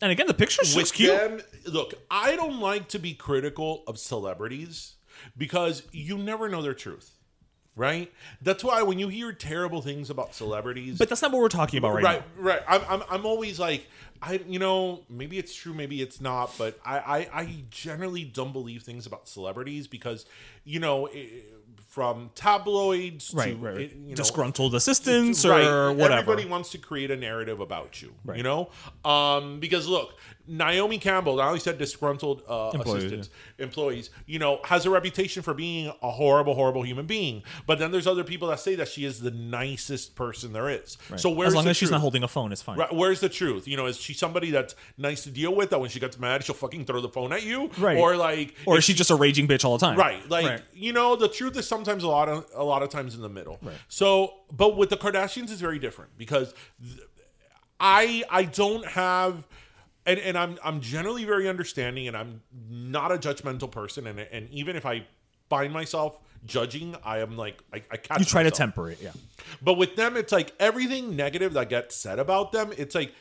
[0.00, 1.16] And again, the picture's just cute.
[1.16, 4.94] them, look, I don't like to be critical of celebrities
[5.36, 7.14] because you never know their truth.
[7.74, 8.12] Right.
[8.42, 11.78] That's why when you hear terrible things about celebrities, But that's not what we're talking
[11.78, 12.42] about right, right, now.
[12.42, 12.68] right.
[12.68, 12.82] Right.
[12.82, 13.86] I'm, I'm, I'm always like,
[14.20, 18.52] I, you know, maybe it's true, maybe it's not, but I, I, I generally don't
[18.52, 20.26] believe things about celebrities because,
[20.64, 21.42] you know, i
[21.86, 26.20] from tabloids Right, to right, you know, Disgruntled assistants right, or whatever.
[26.32, 28.70] Everybody wants to create a narrative about you, you know,
[29.04, 30.14] um, because look,
[30.46, 35.42] Naomi Campbell, now he said disgruntled uh, Employees, assistants, employees, you know, has a reputation
[35.42, 37.42] for being a horrible, horrible human being.
[37.66, 40.96] But then there's other people that say that she is the nicest person there is.
[41.16, 42.02] So where's as long the as she's not truth?
[42.02, 42.78] holding a phone, it's fine.
[42.78, 43.68] Right, where's the truth?
[43.68, 45.68] You know, is she somebody that's nice to deal with?
[45.70, 47.98] That when she gets mad, she'll fucking throw the phone at you, Right.
[47.98, 49.98] Or like, Or is she just a raging bitch all the time?
[49.98, 50.26] right?
[50.30, 53.20] Like, you know, the truth is sometimes a lot of a lot of times in
[53.20, 53.58] the middle.
[53.62, 53.76] Right.
[53.88, 57.00] So, but with the Kardashians, is very different because th-
[57.78, 59.46] I I don't have.
[60.06, 64.48] And, and I'm I'm generally very understanding, and I'm not a judgmental person, and and
[64.48, 65.06] even if I
[65.50, 69.12] find myself judging, I am like I, I catch You try to temper it, yeah.
[69.60, 73.12] But with them, it's like everything negative that gets said about them, it's like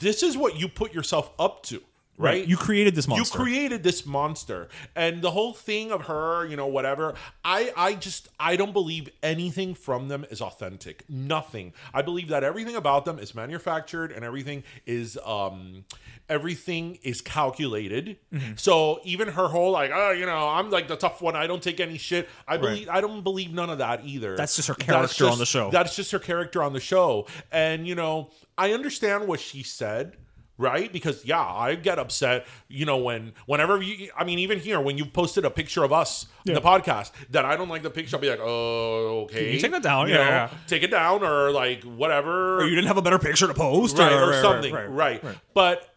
[0.00, 1.82] this is what you put yourself up to,
[2.22, 2.46] right?
[2.46, 3.38] You created this monster.
[3.38, 7.14] You created this monster, and the whole thing of her, you know, whatever.
[7.44, 11.04] I, I just, I don't believe anything from them is authentic.
[11.08, 11.72] Nothing.
[11.92, 15.84] I believe that everything about them is manufactured, and everything is, um,
[16.28, 18.18] everything is calculated.
[18.32, 18.52] Mm-hmm.
[18.56, 21.36] So even her whole like, oh, you know, I'm like the tough one.
[21.36, 22.28] I don't take any shit.
[22.46, 24.36] I believe, I don't believe none of that either.
[24.36, 25.70] That's just her character on the show.
[25.70, 30.16] That's just her character on the show, and you know, I understand what she said
[30.58, 34.80] right because yeah i get upset you know when whenever you i mean even here
[34.80, 37.90] when you posted a picture of us in the podcast that i don't like the
[37.90, 40.08] picture i'll be like oh okay you take that down?
[40.08, 40.50] You Yeah, know, yeah.
[40.66, 43.98] take it down or like whatever Or you didn't have a better picture to post,
[43.98, 45.36] right, or, or right, something, right, right, right.
[45.54, 45.88] But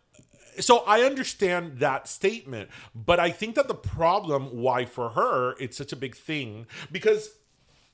[0.60, 5.76] so I understand that statement, but I think that the problem why for her it's
[5.78, 7.30] such a big thing because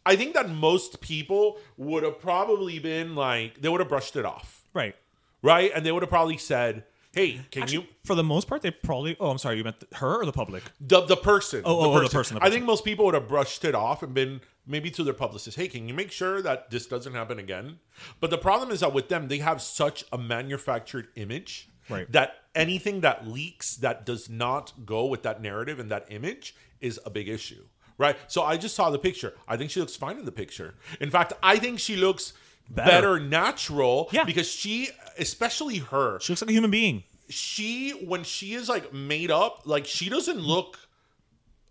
[0.06, 4.26] I think that most people would have probably been like they would have brushed it
[4.26, 4.96] off, Right.
[5.42, 5.72] Right?
[5.74, 9.16] And they would have probably said, "Hey, can you?" For the most part, they probably.
[9.20, 9.58] Oh, I'm sorry.
[9.58, 10.64] You meant th- her or the public?
[10.80, 11.62] The, the person.
[11.66, 14.04] Oh, oh, oh, the person, the I think most people would have brushed it off
[14.04, 17.40] and been maybe to their publicist, hey, can you make sure that this doesn't happen
[17.40, 17.80] again?
[18.20, 22.10] But the problem is that with them, they have such a manufactured image Right.
[22.12, 27.00] that anything that leaks that does not go with that narrative and that image is
[27.06, 27.64] a big issue.
[27.98, 28.16] right?
[28.28, 29.34] So I just saw the picture.
[29.48, 30.74] I think she looks fine in the picture.
[31.00, 32.34] In fact, I think she looks
[32.70, 32.90] Better.
[32.90, 34.24] better, natural Yeah.
[34.24, 37.04] because she, especially her, She looks like a human being.
[37.30, 40.78] she when she is like made up, like she doesn't look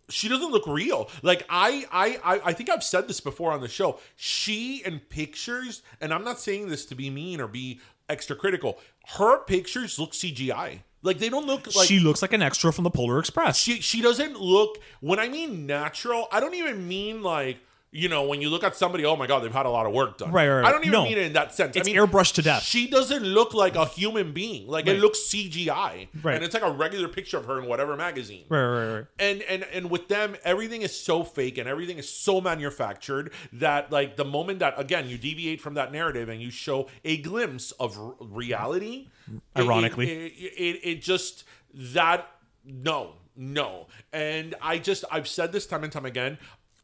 [0.09, 1.09] she doesn't look real.
[1.23, 4.01] Like I, I, I, I think I've said this before on the show.
[4.17, 8.79] She in pictures, and I'm not saying this to be mean or be extra critical.
[9.19, 10.81] Her pictures look CGI.
[11.03, 13.57] Like they don't look like she looks like an extra from the Polar Express.
[13.57, 17.59] she she doesn't look when I mean natural, I don't even mean like
[17.93, 19.93] you know, when you look at somebody, oh my god, they've had a lot of
[19.93, 20.31] work done.
[20.31, 20.65] Right, right, right.
[20.65, 21.03] I don't even No.
[21.03, 21.75] mean it in that sense.
[21.77, 22.63] It's I mean, airbrushed to death.
[22.63, 24.69] She doesn't look like a human being.
[24.69, 24.95] Like Right.
[24.95, 26.07] it looks CGI.
[26.23, 26.37] Right.
[26.37, 28.45] And it's like a regular picture of her in whatever magazine.
[28.49, 29.07] right, right, right.
[29.19, 33.91] And and and with them, everything is so fake and everything is so manufactured that
[33.91, 37.73] like the moment that again you deviate from that narrative and you show a glimpse
[37.73, 40.09] of r- reality, it- Ironically.
[40.11, 41.43] it, it, it, it just
[41.75, 42.29] that
[42.65, 46.37] no no, and I just I've said this time and time again.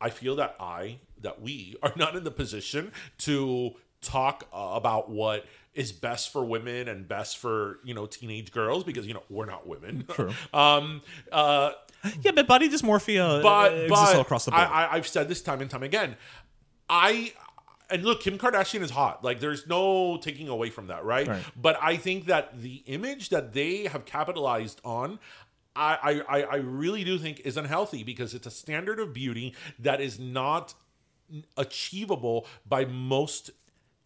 [0.07, 5.11] I feel that I that we are not in the position to talk uh, about
[5.11, 9.25] what is best for women and best for you know teenage girls because you know
[9.29, 10.05] we're not women.
[10.09, 10.33] True.
[10.55, 11.03] um.
[11.33, 11.73] Uh
[12.23, 14.63] Yeah, but body dysmorphia but uh, exists but all across the board.
[14.63, 16.17] I, I, I've said this time and time again.
[16.89, 17.33] I
[17.91, 19.23] and look, Kim Kardashian is hot.
[19.23, 21.27] Like, there's no taking away from that, right?
[21.27, 21.43] Right.
[21.57, 25.19] But I think that the image that they have capitalized on.
[25.77, 30.01] I, I, I really do think is unhealthy because it's a standard of beauty that
[30.01, 30.75] is not
[31.57, 33.51] achievable by most,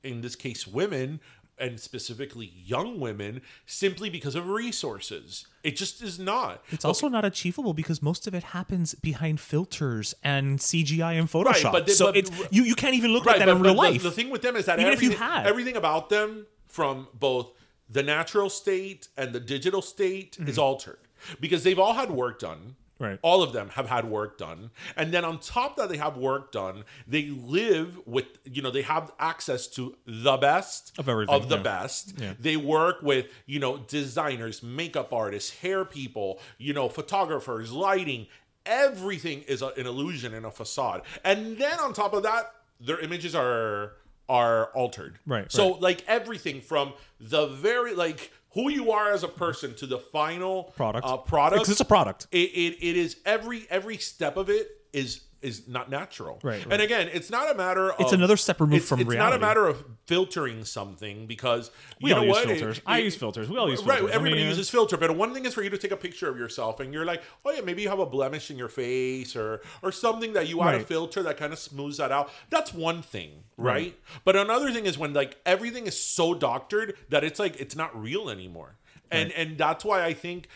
[0.03, 1.21] in this case, women,
[1.59, 5.47] and specifically young women, simply because of resources.
[5.63, 6.65] It just is not.
[6.71, 11.73] it's also not achievable because most of it happens behind filters and CGI and Photoshop.
[11.73, 13.79] but they- so but- it's you, you can't even look like that in real the-
[13.79, 14.03] life.
[14.03, 15.47] The, thing with them is that Even if you had.
[15.47, 17.53] everything about them, from both
[17.89, 20.49] the natural state and the digital state, mm-hmm.
[20.49, 20.99] is altered
[21.41, 22.77] because they've all had work done.
[22.99, 23.19] Right.
[23.23, 24.71] All of them have had work done.
[24.95, 28.83] And then on top that they have work done, they live with, you know, they
[28.83, 31.63] have access to the best Of everything, Of the yeah.
[31.63, 32.15] best.
[32.19, 32.35] Yeah.
[32.39, 38.27] They work with, you know, designers, makeup artists, hair people, you know, photographers, lighting.
[38.67, 41.01] Everything is a, an illusion and a facade.
[41.25, 43.95] And then on top of that, their images are
[44.31, 45.19] are altered.
[45.27, 45.83] Right, So right.
[45.83, 50.65] like everything from the very like who you are as a person to the final
[50.77, 51.05] Product.
[51.07, 51.69] uh, product.
[51.69, 52.29] it's a product.
[52.31, 56.39] It, it, it is every every step of it is is not natural.
[56.43, 56.73] Right, right.
[56.73, 59.31] And again, it's not a matter of It's another step removed it's, from it's reality.
[59.31, 62.47] not a matter of filtering something because We you all know use what?
[62.49, 62.79] filters.
[62.79, 63.49] It- I use filters.
[63.49, 64.13] We all use Right, filters.
[64.13, 65.97] I everybody mean, uses uh, filter, but one thing is for you to take a
[65.97, 68.69] picture of yourself and you're like, oh yeah, maybe you have a blemish in your
[68.69, 70.87] face or or something that you add a Right.
[70.87, 72.31] filter that kind of smooths that out.
[72.51, 73.99] That's one thing, right?
[74.25, 77.99] But another thing is when like everything is so doctored that it's like it's not
[78.01, 78.77] real anymore.
[79.13, 80.47] And and that's why I think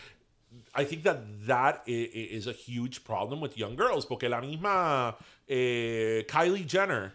[0.75, 4.05] I think that that is a huge problem with young girls.
[4.05, 5.15] Porque la misma
[5.47, 7.13] eh, Kylie Jenner,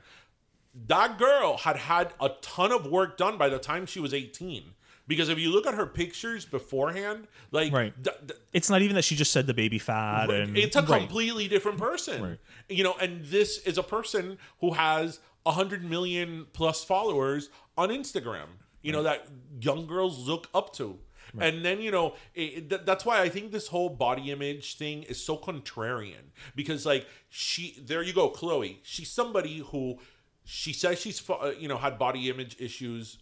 [0.86, 4.62] that girl had had a ton of work done by the time she was 18.
[5.06, 7.92] Because if you look at her pictures beforehand, like Right.
[8.04, 10.82] th- th- It's not even that she just said the baby fat and it's a
[10.82, 11.00] Right.
[11.00, 12.22] completely different person.
[12.22, 12.38] Right.
[12.68, 18.46] You know, and this is a person who has 100 million plus followers on Instagram,
[18.82, 19.26] you know, that
[19.60, 21.00] young girls look up to.
[21.38, 25.02] And then, you know, it, th- that's why I think this whole body image thing
[25.04, 28.78] is so contrarian because, like, she, there you go, Khloe.
[28.82, 29.98] She's somebody who
[30.44, 33.18] she says she's, uh, you know, had body image issues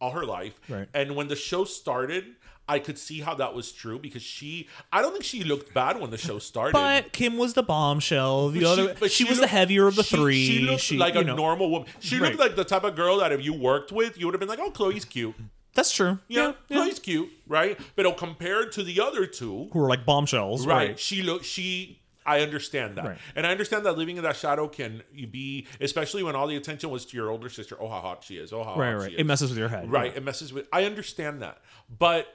[0.00, 0.60] all her life.
[0.68, 0.88] Right.
[0.92, 2.24] And when the show started,
[2.66, 6.00] I could see how that was true because she, I don't think she looked bad
[6.00, 6.72] when the show started.
[6.72, 8.48] But Kim was the bombshell.
[8.48, 10.46] The But other, but she, was the heavier of the she- three.
[10.46, 11.36] She looked like a know.
[11.36, 11.88] normal woman.
[12.00, 12.28] She Right.
[12.30, 14.48] looked like the type of girl that if you worked with, you would have been
[14.48, 15.34] like, "Oh, Khloe's cute."
[15.74, 16.18] That's true.
[16.28, 17.78] Yeah, Khloe's cute, right?
[17.96, 20.88] But compared to the other two, Who are like bombshells, right?
[20.90, 20.98] right?
[20.98, 22.00] She look she.
[22.26, 23.18] I understand that, Right.
[23.36, 26.88] and I understand that living in that shadow can be, especially when all the attention
[26.88, 27.76] was to your older sister.
[27.78, 28.50] Oh, how hot she is!
[28.50, 29.12] Oh, how Right, hot right.
[29.12, 29.26] It is.
[29.26, 29.90] messes with your head.
[29.92, 30.16] Right.
[30.16, 30.66] It messes with.
[30.72, 31.58] I understand that,
[31.98, 32.28] but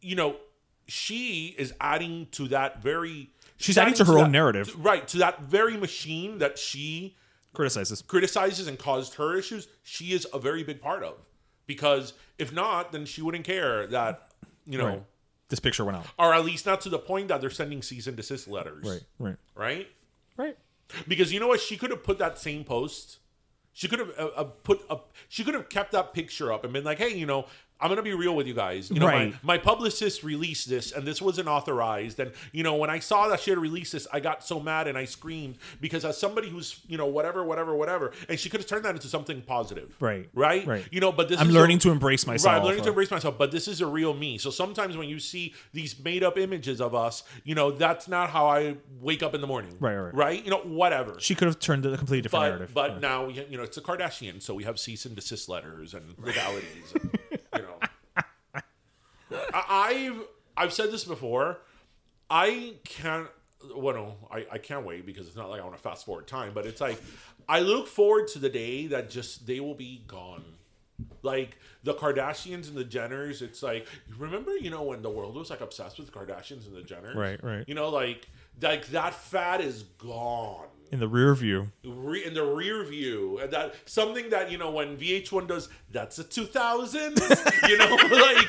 [0.00, 0.36] you know,
[0.86, 3.30] she is adding to that very.
[3.58, 4.74] She's adding to her that- own narrative.
[4.82, 5.06] right?
[5.08, 7.16] To that very machine that she
[7.52, 8.02] Criticizes.
[8.02, 11.16] criticizes and caused her issues, she is a very big part of.
[11.66, 14.28] Because if not, then she wouldn't care that,
[14.66, 15.02] you know, Right.
[15.48, 16.06] This picture went out.
[16.18, 18.84] or at least not to the point that they're sending cease and desist letters.
[18.86, 19.88] Right, right, Right?
[20.36, 20.56] right.
[21.06, 21.60] Because you know what?
[21.60, 23.18] She could have put that same post.
[23.72, 25.12] She could have uh, uh, put up.
[25.28, 27.46] She could have kept that picture up and been like, "Hey, you know,
[27.80, 28.90] I'm gonna be real with you guys.
[28.90, 29.32] You know, Right.
[29.44, 32.18] my, my publicist released this, and this wasn't authorized.
[32.20, 34.86] And you know, when I saw that she had released this, I got so mad
[34.86, 38.60] and I screamed because as somebody who's you know whatever, whatever, whatever, and she could
[38.60, 39.94] have turned that into something positive.
[40.00, 40.28] Right.
[40.34, 40.66] Right.
[40.66, 40.84] Right.
[40.90, 42.52] You know, but this I'm is learning a- to embrace myself.
[42.52, 44.38] Right, I'm learning to embrace myself, but this is a real me.
[44.38, 48.30] So sometimes when you see these made up images of us, you know, that's not
[48.30, 49.76] how I wake up in the morning.
[49.80, 50.14] Right, right.
[50.14, 50.44] Right?
[50.44, 51.16] You know, whatever.
[51.18, 52.70] She could have turned it a completely different but narrative.
[52.74, 52.98] but Yeah.
[53.00, 56.14] now we- you know it's a Kardashian, so we have cease and desist letters and
[56.18, 56.92] legalities.
[56.94, 57.33] and, know,
[59.52, 60.20] I, I've
[60.56, 61.58] I've said this before.
[62.30, 63.28] I can't.
[63.74, 66.26] Well, no, I, I can't wait because it's not like I want to fast forward
[66.26, 67.00] time, but it's like
[67.48, 70.44] I look forward to the day that just they will be gone.
[71.22, 73.86] Like the Kardashians and the Jenners, it's like
[74.18, 77.14] remember, you know, when the world was like obsessed with the Kardashians and the Jenners,
[77.16, 77.64] Right, right.
[77.66, 78.28] You know, like
[78.62, 81.72] like that fad is gone in the rear view.
[81.82, 86.18] re- in the rear view and that something that you know when VH1 does that's
[86.20, 88.46] a 2000s you know like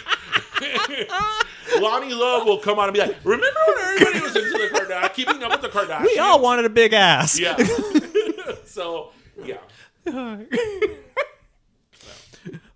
[1.77, 5.13] Loni Love will come on and be like remember when everybody was into the Kardashians
[5.13, 7.37] keeping up with the Kardashians We all wanted a big ass.
[7.39, 7.55] yeah
[8.65, 9.11] so
[9.43, 9.57] yeah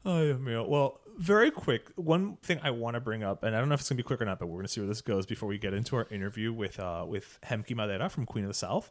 [0.06, 0.68] Oh, yeah, Emil.
[0.68, 1.92] Well, very quick.
[1.96, 4.04] One thing I want to bring up, and I don't know if it's gonna be
[4.04, 6.08] quick or not, but we're gonna see where this goes before we get into our
[6.10, 8.90] interview with uh, with Hemky Madera from Queen of the South.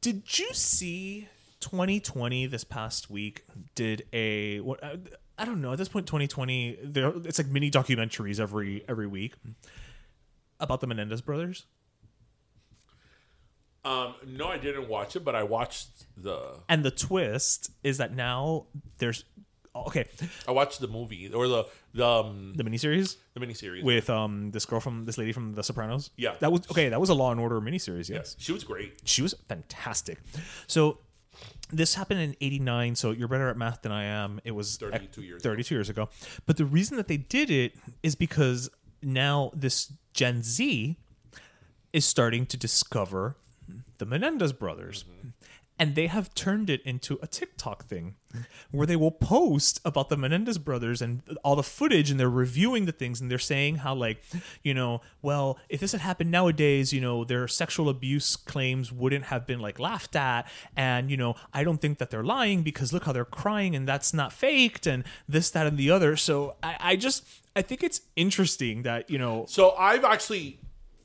[0.00, 1.28] Did you see
[1.60, 3.44] 2020 this past week?
[3.74, 4.80] Did a what?
[5.38, 5.72] I, don't know.
[5.72, 6.78] At this point, 2020,
[7.26, 9.34] it's like mini documentaries every every week
[10.60, 11.66] about the Menendez brothers.
[13.84, 18.14] um no I didn't watch it but I watched the And the twist is that
[18.14, 18.66] now
[18.98, 19.24] there's
[19.74, 20.06] okay
[20.46, 21.64] I watched the movie or the
[21.94, 25.62] the um, the miniseries the miniseries with um this girl from this lady from The
[25.64, 26.10] Sopranos.
[26.16, 26.34] Yeah.
[26.40, 26.90] that was okay.
[26.90, 28.08] That was a Law and Order miniseries.
[28.08, 30.18] Yes, she was great she was fantastic.
[30.68, 30.98] So
[31.70, 32.94] this happened in '89.
[32.96, 34.40] So you're better at math than I am.
[34.44, 35.50] It was 32 years ago.
[35.50, 36.08] 32 years ago.
[36.46, 38.70] But the reason that they did it is because
[39.02, 40.96] now this Gen Z
[41.92, 43.36] is starting to discover
[43.98, 45.04] the Menendez brothers.
[45.04, 45.28] Mm-hmm.
[45.82, 48.14] And they have turned it into a TikTok thing
[48.70, 52.86] where they will post about the Menendez brothers and all the footage and they're reviewing
[52.86, 54.22] the things and they're saying how, like,
[54.62, 59.24] you know, well, if this had happened nowadays, you know, their sexual abuse claims wouldn't
[59.24, 60.46] have been like laughed at.
[60.76, 63.88] And, you know, I don't think that they're lying because look how they're crying and
[63.88, 66.14] that's not faked and this, that, and the other.
[66.16, 67.24] So I, I just,
[67.56, 70.60] I think it's interesting that, you know, So I've actually,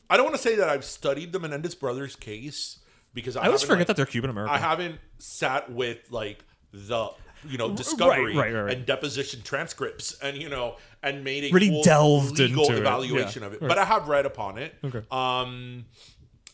[0.07, 2.77] I don't want to say that I've studied the Menendez brothers case
[3.17, 4.55] because I, I always forget like- that they're Cuban American.
[4.55, 7.09] I haven't sat with like the
[7.47, 8.73] you know discovery right, right, right.
[8.73, 12.79] and deposition transcripts and you know and made a Really delved legal into it.
[12.79, 13.59] evaluation Yeah, of it.
[13.61, 14.73] But I have read upon it.
[14.83, 15.01] Okay.
[15.11, 15.85] Um,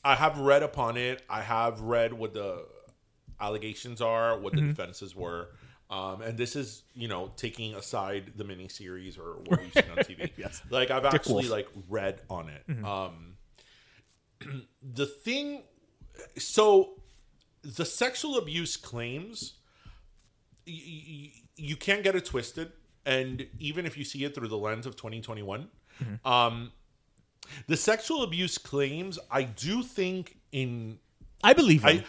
[0.03, 1.21] I have read upon it.
[1.29, 2.65] I have read what the
[3.39, 4.69] allegations are, what the Mm-hmm.
[4.69, 5.49] defenses were.
[5.89, 9.97] Um, and this is, you know, taking aside the miniseries or what we've seen on
[9.97, 10.31] TV.
[10.37, 10.61] yes.
[10.69, 11.49] Like I've actually Wolf.
[11.51, 12.63] like read on it.
[12.67, 12.85] Mm-hmm.
[12.85, 13.35] Um,
[14.81, 15.63] the thing,
[16.37, 16.95] so
[17.61, 19.53] the sexual abuse claims,
[20.67, 22.71] y- y- you can't get it twisted.
[23.05, 25.67] And even if you see it through the lens of 2021,
[26.25, 26.71] um,
[27.67, 30.99] the sexual abuse claims, I do think in
[31.43, 31.83] I believe.
[31.85, 32.03] I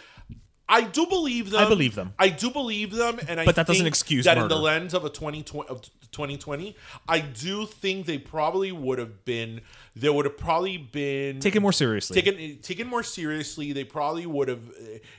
[0.67, 1.61] I do believe them.
[1.61, 2.13] I believe them.
[2.17, 4.93] I do believe them, and I But that doesn't think excuse that in the lens
[4.93, 6.75] of a 2020 of 2020.
[7.07, 9.61] I do think they probably would have been.
[9.95, 12.19] There would have probably been taken more seriously.
[12.19, 13.73] taken taken more seriously.
[13.73, 14.63] They probably would have,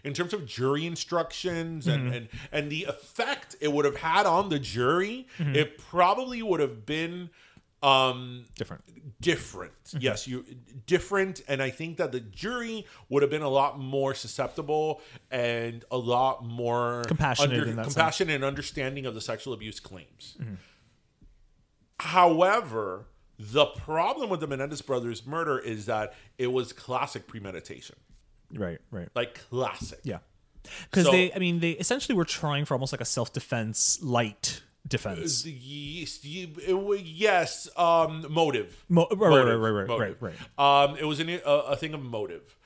[0.04, 2.14] in terms of jury instructions and Mm-hmm.
[2.14, 5.26] and and the effect it would have had on the jury.
[5.38, 5.54] Mm-hmm.
[5.54, 7.30] It probably would have been.
[7.82, 8.82] Um, different.
[9.20, 9.72] different.
[9.84, 9.98] Mm-hmm.
[10.00, 10.44] Yes, you
[10.86, 15.84] different, and I think that the jury would have been a lot more susceptible and
[15.90, 20.36] a lot more Compassionate compassionate and understanding of the sexual abuse claims.
[20.40, 20.54] Mm-hmm.
[22.00, 23.06] However,
[23.38, 27.96] the problem with the Menendez brothers' murder is that it was classic premeditation,
[28.52, 29.08] Right, right.
[29.14, 30.00] like classic.
[30.02, 30.18] Yeah.
[30.90, 34.02] Because So- they, I mean, they essentially were trying for almost like a self defense
[34.02, 35.44] light defense.
[35.46, 38.84] Yes, yes, um, motive.
[38.88, 40.22] Mo- right, right, Motive, right, right, motive.
[40.22, 40.84] right, right.
[40.90, 42.56] Um, it was an, a, a thing of motive.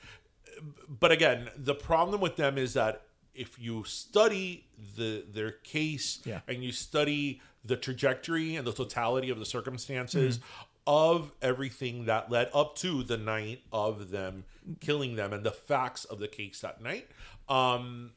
[0.87, 3.03] But again, the problem with them is that
[3.33, 4.65] if you study
[4.97, 6.41] the their case Yeah.
[6.47, 10.63] and you study the trajectory and the totality of the circumstances Mm-hmm.
[10.87, 14.43] of everything that led up to the night of them
[14.79, 17.07] killing them and the facts of the case that night,
[17.49, 18.11] um,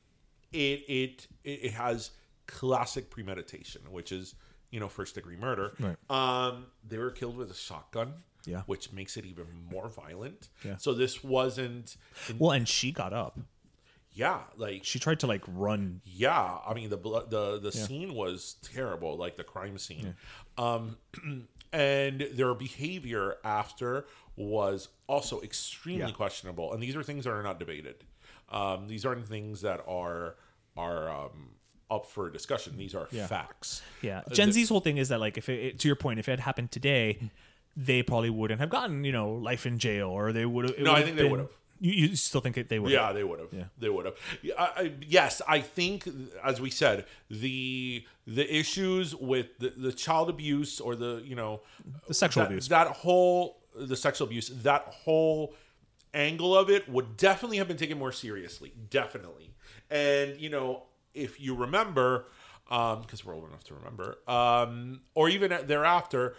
[0.52, 2.10] it it it has
[2.46, 4.34] classic premeditation, which is
[4.70, 5.72] you know first degree murder.
[5.78, 5.96] Right.
[6.10, 8.14] Um, they were killed with a shotgun.
[8.46, 8.60] Yeah.
[8.66, 10.50] which makes it even more violent.
[10.62, 10.76] Yeah.
[10.76, 11.96] So this wasn't.
[12.38, 13.38] Well, and she got up.
[14.12, 16.02] yeah, like She tried to like run.
[16.04, 20.14] yeah, I mean the the the scene was terrible, like the crime scene,
[20.58, 20.98] um,
[21.72, 24.04] and their behavior after
[24.36, 26.10] was also extremely Yeah.
[26.12, 26.74] questionable.
[26.74, 28.04] And these are things that are not debated.
[28.50, 30.36] Um, these aren't things that are
[30.76, 31.52] are um,
[31.90, 32.76] up for discussion.
[32.76, 33.26] These are Yeah.
[33.26, 33.82] facts.
[34.02, 36.18] Yeah, Uh, Gen Z's whole thing is that like if it, it- to your point,
[36.18, 37.30] if it had happened today,
[37.76, 40.78] they probably wouldn't have gotten you know life in jail, or they would have.
[40.78, 41.50] No, I think they would've.
[41.80, 42.92] You, you still think it, they would?
[42.92, 43.52] Yeah, they would have.
[43.52, 43.64] Yeah.
[43.76, 44.14] They would have.
[44.56, 46.08] I, yes, I think,
[46.42, 51.62] as we said, the the issues with the, the child abuse or the you know
[52.06, 52.68] The sexual that, abuse.
[52.68, 55.54] that whole the sexual abuse that whole
[56.14, 59.52] angle of it would definitely have been taken more seriously definitely
[59.90, 62.26] and you know if you remember
[62.68, 66.34] because we're old enough to remember um, or even thereafter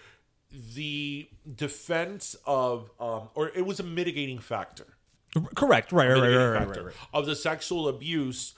[0.73, 4.95] the defense of um, or it was a mitigating factor
[5.55, 5.91] Correct.
[5.91, 6.07] Right.
[6.09, 6.19] Right.
[6.19, 6.29] Right.
[6.29, 6.53] Right.
[6.53, 6.67] Right.
[6.69, 6.95] right, right.
[7.13, 8.53] of the sexual abuse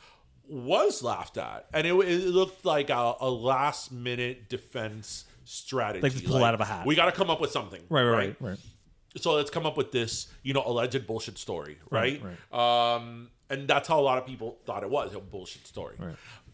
[0.48, 6.16] was laughed at, and it, it looked like a, a last minute defense strategy, Like
[6.16, 6.86] to pull out of a hat.
[6.86, 8.04] We got to come up with something, Right.
[8.04, 8.16] Right.
[8.16, 8.36] Right.
[8.40, 8.60] right.
[9.18, 12.22] So let's come up with this, you know, alleged bullshit story, right?
[12.52, 15.96] Right, Um, and that's how a lot of people thought it was a bullshit story.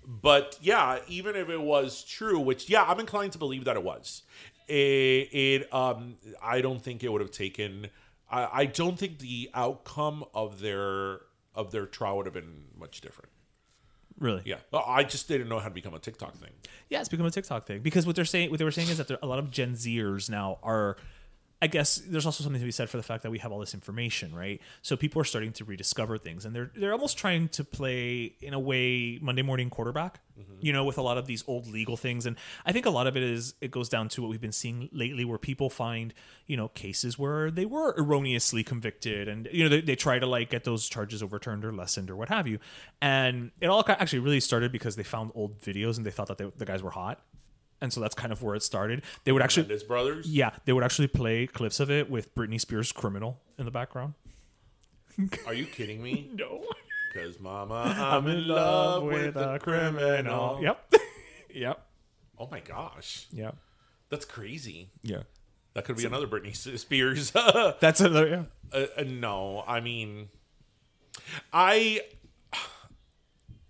[0.06, 3.84] But yeah, even if it was true, which yeah, I'm inclined to believe that it
[3.84, 4.24] was.
[4.68, 7.88] It, it um, I don't think it would have taken.
[8.30, 11.22] I, I don't think the outcome of their
[11.56, 13.30] of their trial would have been much different.
[14.20, 14.41] Really?
[14.46, 16.52] Yeah, I just didn't know how to become a TikTok thing.
[16.89, 18.98] Yeah, it's become a TikTok thing because what they're saying, what they were saying is
[18.98, 20.98] that there, a lot of Gen Zers now are.
[21.64, 23.59] I guess there's also something to be said for the fact that we have all
[23.59, 24.59] this information, right?
[24.82, 28.53] So people are starting to rediscover things, and they're they're almost trying to play in
[28.53, 30.55] a way Monday morning quarterback, mm-hmm.
[30.59, 32.26] you know, with a lot of these old legal things.
[32.26, 32.36] And
[32.66, 34.89] I think a lot of it is it goes down to what we've been seeing
[34.91, 36.14] lately, where people find
[36.47, 40.26] you know cases where they were erroneously convicted, and you know they, they try to
[40.26, 42.59] like get those charges overturned or lessened or what have you.
[43.01, 46.38] And it all actually really started because they found old videos and they thought that
[46.38, 47.22] they, the guys were hot
[47.84, 49.04] and so that's kind of where it started.
[49.26, 50.26] They would actually, brothers.
[50.28, 54.16] yeah, they would actually play clips of it with Britney Spears' "Criminal" in the background.
[55.46, 56.32] Are you kidding me?
[56.36, 56.64] No,
[57.14, 60.60] Because Mama, I'm in love with a criminal.
[60.64, 60.94] Yep,
[61.54, 61.86] yep,
[62.40, 63.56] Oh my gosh, yep,
[64.10, 64.90] that's crazy.
[65.04, 65.24] yeah.
[65.76, 67.32] That could be another Britney Spears.
[67.32, 68.28] That's another.
[68.28, 68.44] Yeah.
[68.80, 70.30] Uh, uh, no, I mean,
[71.52, 72.02] I,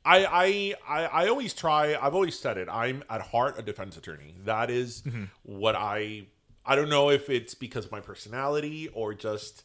[0.06, 1.96] I, I, I, I always try.
[1.96, 2.68] I've always said it.
[2.70, 4.36] I'm at heart a defense attorney.
[4.46, 5.26] That is mm-hmm.
[5.44, 6.28] what I.
[6.66, 9.64] I don't know if it's because of my personality or just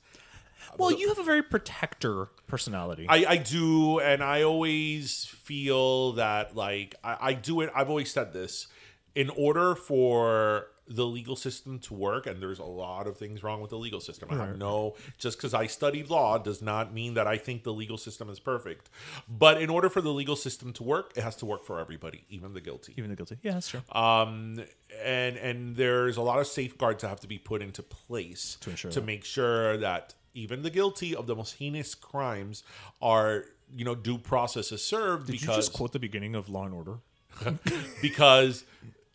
[0.76, 3.06] Well, you have a very protector personality.
[3.08, 7.70] I, I do, and I always feel that like I, I do it.
[7.74, 8.66] I've always said this
[9.14, 13.60] in order for the legal system to work, and there's a lot of things wrong
[13.60, 14.28] with the legal system.
[14.30, 17.72] I have no just because I studied law does not mean that I think the
[17.72, 18.88] legal system is perfect.
[19.28, 22.24] But in order for the legal system to work, it has to work for everybody,
[22.30, 22.94] even the guilty.
[22.96, 23.36] Even the guilty.
[23.42, 23.82] Yeah, that's true.
[23.92, 24.60] Um,
[25.04, 28.70] and and there's a lot of safeguards that have to be put into place To
[28.70, 29.06] ensure to that.
[29.06, 32.62] make sure that even the guilty of the most heinous crimes
[33.02, 33.44] are
[33.76, 36.64] you know due process is served Did you because just quote the beginning of Law
[36.64, 36.98] and Order?
[38.02, 38.64] because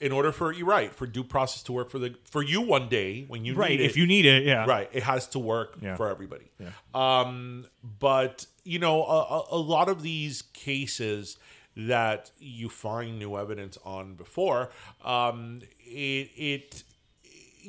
[0.06, 2.88] in order for you're right for due process to work for the for you one
[2.90, 3.72] day when you Right.
[3.72, 4.66] need If it, you need it, yeah.
[4.76, 5.96] right it has to work Yeah.
[5.96, 6.46] for everybody
[6.94, 7.66] um
[8.00, 11.38] but you know a, a, lot of these cases
[11.76, 14.70] that you find new evidence on before
[15.04, 16.84] um it it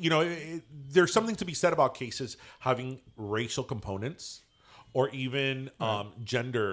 [0.03, 0.61] you know it,
[0.95, 4.41] there's something to be said about cases having racial components
[4.93, 6.69] or even um gender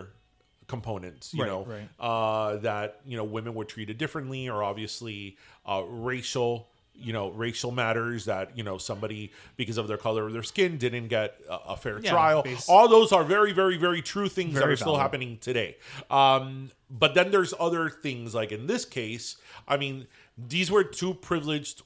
[0.68, 1.88] components you Right, know right.
[2.00, 5.36] uh that you know women were treated differently or obviously
[5.66, 10.32] uh racial you know racial matters that you know somebody because of their color of
[10.32, 13.76] their skin didn't get a, a fair Yeah, trial base- all those are very very
[13.76, 15.76] very true things that Very are still happening today
[16.10, 19.36] um but then there's other things like in this case
[19.66, 20.06] i mean
[20.38, 21.82] these were two privileged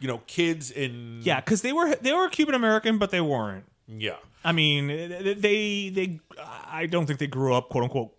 [0.00, 3.64] you know kids in Yeah, because they were they were Cuban American, but they weren't.
[3.86, 6.20] yeah I mean, they they
[6.66, 8.12] I don't think they grew up quote unquote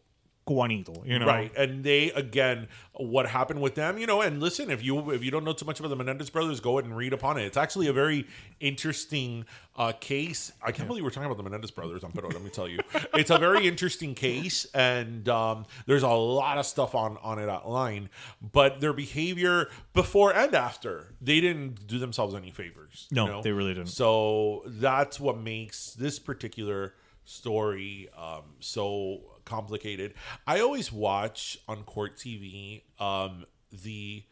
[0.48, 1.04] Juanito.
[1.06, 4.22] You know, Right, and they again, what happened with them, you know.
[4.22, 6.78] And listen, if you if you don't know too much about the Menendez brothers, go
[6.78, 7.44] ahead and read upon it.
[7.46, 8.26] It's actually a very
[8.60, 10.52] interesting uh, case.
[10.62, 12.30] I can't believe we're talking about the Menendez brothers on Pero.
[12.30, 12.80] Let me tell you,
[13.14, 17.48] it's a very interesting case, and um, there's a lot of stuff on on it
[17.48, 18.10] online,
[18.42, 23.08] But their behavior before and after, they didn't do themselves any favors.
[23.12, 23.42] you No, know?
[23.42, 23.89] they really didn't.
[23.89, 26.94] So that's what makes this particular
[27.26, 29.22] story um, so
[29.52, 30.14] complicated.
[30.47, 34.24] I always watch on court TV um, the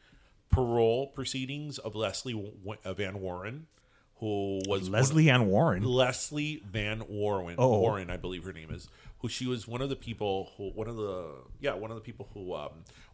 [0.50, 3.68] parole proceedings of Leslie w- Van Warren,
[4.16, 5.84] who was Leslie Ann Warren.
[5.84, 7.56] Leslie Van Warren.
[7.58, 7.80] Oh.
[7.80, 8.88] Warren, I believe her name is.
[9.20, 11.26] Who she was one of the people who one of the
[11.60, 12.70] yeah one of the people who um,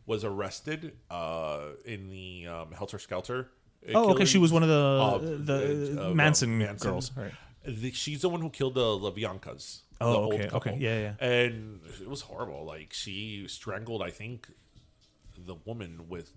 [0.06, 3.50] was arrested uh, in the um, Helter Skelter.
[3.94, 4.26] Oh, okay.
[4.26, 6.92] She was one of the uh, the uh, uh, Manson, Manson.
[6.92, 7.12] girls.
[7.18, 7.32] Right.
[7.66, 9.82] The- she's the one who killed the LaBiancas.
[10.02, 10.78] Oh, okay, okay.
[10.80, 11.26] Yeah, yeah.
[11.26, 12.66] And it was horrible.
[12.66, 14.50] Like she strangled, I think,
[15.38, 16.34] the woman with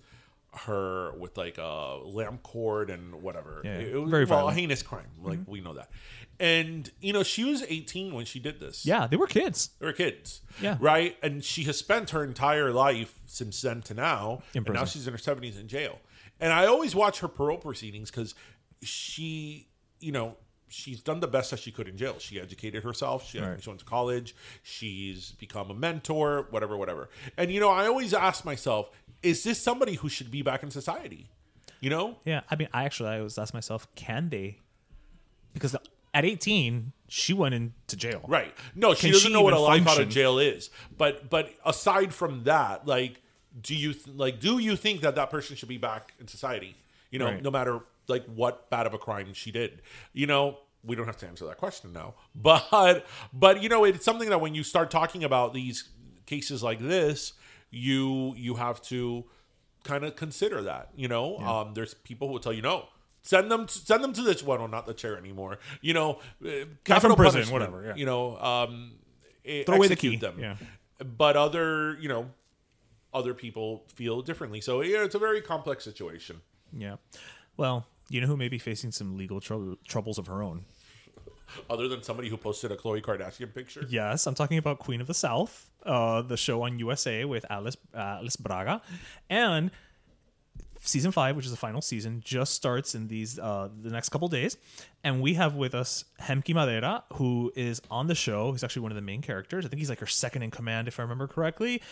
[0.52, 3.60] her with like a lamp cord and whatever.
[3.64, 4.50] Yeah, it, it was very well, a violent.
[4.52, 4.60] Mm-hmm.
[4.60, 5.06] heinous crime.
[5.22, 5.90] Like we know that.
[6.40, 8.86] And you know, she was 18 when she did this.
[8.86, 9.70] Yeah, they were kids.
[9.78, 10.40] They were kids.
[10.60, 10.76] Yeah.
[10.80, 11.16] Right?
[11.22, 14.42] And she has spent her entire life since then to now.
[14.54, 15.98] In and now she's in her 70s in jail.
[16.40, 18.34] And I always watch her parole proceedings because
[18.82, 19.66] she,
[19.98, 20.36] you know,
[20.68, 22.16] she's done the best that she could in jail.
[22.18, 23.28] She educated herself.
[23.28, 23.62] She, Right.
[23.62, 24.34] she went to college.
[24.62, 27.08] She's become a mentor, whatever, whatever.
[27.36, 28.90] And, you know, I always ask myself,
[29.22, 31.28] is this somebody who should be back in society?
[31.80, 32.16] You know?
[32.24, 34.58] Yeah, I mean, I actually I always ask myself, can they?
[35.54, 35.74] Because
[36.14, 38.24] at 18, she went into jail.
[38.26, 38.54] Right.
[38.74, 40.70] No, she Can doesn't she know what a life out of jail is.
[40.96, 43.22] But but aside from that, like,
[43.60, 46.76] do you th- like do you think that that person should be back in society?
[47.10, 47.42] You know, Right.
[47.42, 49.82] no matter like what bad of a crime she did.
[50.12, 52.14] You know, we don't have to answer that question now.
[52.34, 55.88] But but you know, it's something that when you start talking about these
[56.26, 57.32] cases like this,
[57.70, 59.24] you you have to
[59.84, 60.90] kind of consider that.
[60.96, 62.86] You know, um, there's people who will tell you no.
[63.22, 65.58] Send them, to, send them to this one, or not the chair anymore.
[65.82, 67.94] You know, uh, capital prison, punishment, whatever, yeah.
[67.94, 68.92] You know, um,
[69.44, 70.36] eh, Throw away the key, Them.
[70.38, 70.56] yeah.
[71.04, 72.30] But other, you know,
[73.12, 74.60] other people feel differently.
[74.60, 76.40] So yeah, it's a very complex situation.
[76.72, 76.96] Yeah.
[77.56, 80.64] Well, you know who may be facing some legal trouble, troubles of her own?
[81.70, 83.84] Other than somebody who posted a Khloe Kardashian picture.
[83.88, 87.76] Yes, I'm talking about Queen of the South, uh, the show on USA with Alice
[87.94, 88.82] uh, Alice Braga,
[89.30, 89.70] and
[90.80, 94.28] season five, which is the final season, just starts in these uh, the next couple
[94.28, 94.56] days,
[95.04, 98.52] and we have with us Hemky Madera, who is on the show.
[98.52, 99.64] He's actually one of the main characters.
[99.64, 101.82] I think he's like her second in command, if I remember correctly.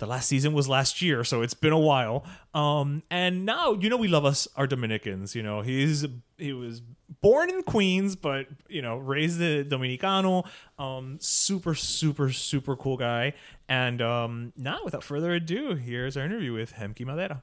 [0.00, 2.24] The last season was last year, so it's been a while.
[2.54, 5.34] Um, and now you know we love us our Dominicans.
[5.34, 6.06] You know he's
[6.38, 6.80] he was
[7.20, 10.46] born in Queens, but you know raised in Dominicano.
[10.78, 13.34] Um, super super super cool guy.
[13.68, 17.42] And um, now without further ado, here's our interview with Hemky Madera.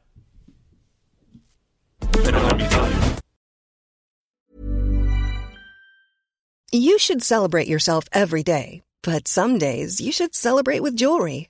[6.71, 11.49] You should celebrate yourself every day, but some days you should celebrate with jewelry.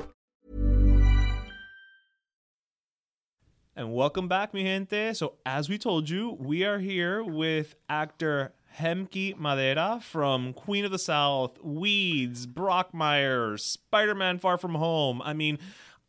[3.73, 5.13] And welcome back, mi gente.
[5.13, 10.91] So, as we told you, we are here with actor Hemky Madera from Queen of
[10.91, 15.21] the South, Weeds, Brockmire, Spider Man Far From Home.
[15.21, 15.57] I mean,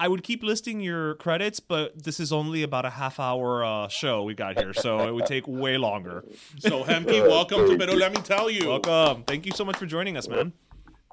[0.01, 3.87] I would keep listing your credits, but this is only about a half hour uh,
[3.87, 6.25] show we got here, so it would take way longer.
[6.59, 8.71] So Hemky, welcome to Pero Let Me Tell You.
[8.71, 9.23] Welcome.
[9.23, 10.53] Thank you so much for joining us, man.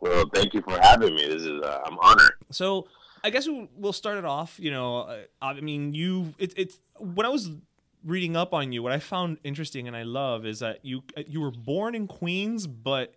[0.01, 1.27] Well, thank you for having me.
[1.27, 2.33] This is uh, I'm honored.
[2.49, 2.87] So
[3.23, 4.59] I guess we'll, start it off.
[4.59, 7.51] You know, uh, I mean, you it, it's when I was
[8.03, 11.23] reading up on you, what I found interesting and I love is that you uh,
[11.27, 13.15] you were born in Queens, but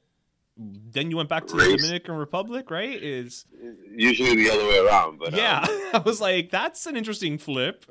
[0.56, 3.02] then you went back to the Dominican Republic, right?
[3.02, 3.46] Is
[3.90, 7.84] Usually the other way around, but yeah, Um, I was like, that's an interesting flip.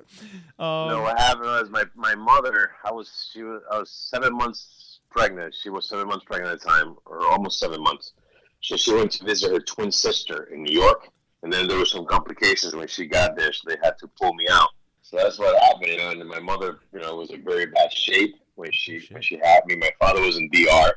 [0.59, 2.72] Um, no, what happened was my my mother.
[2.84, 5.55] I was she was I was seven months pregnant.
[5.55, 8.14] She was seven months pregnant at the time, or almost seven months.
[8.62, 11.09] So she went to visit her twin sister in New York,
[11.44, 14.34] and then there were some complications when she got there, so they had to pull
[14.34, 14.70] me out.
[15.02, 16.12] So that's what happened, you know.
[16.12, 19.66] And my mother, you know, was in very bad shape when she when she had
[19.66, 19.76] me.
[19.76, 20.92] My father was in DR,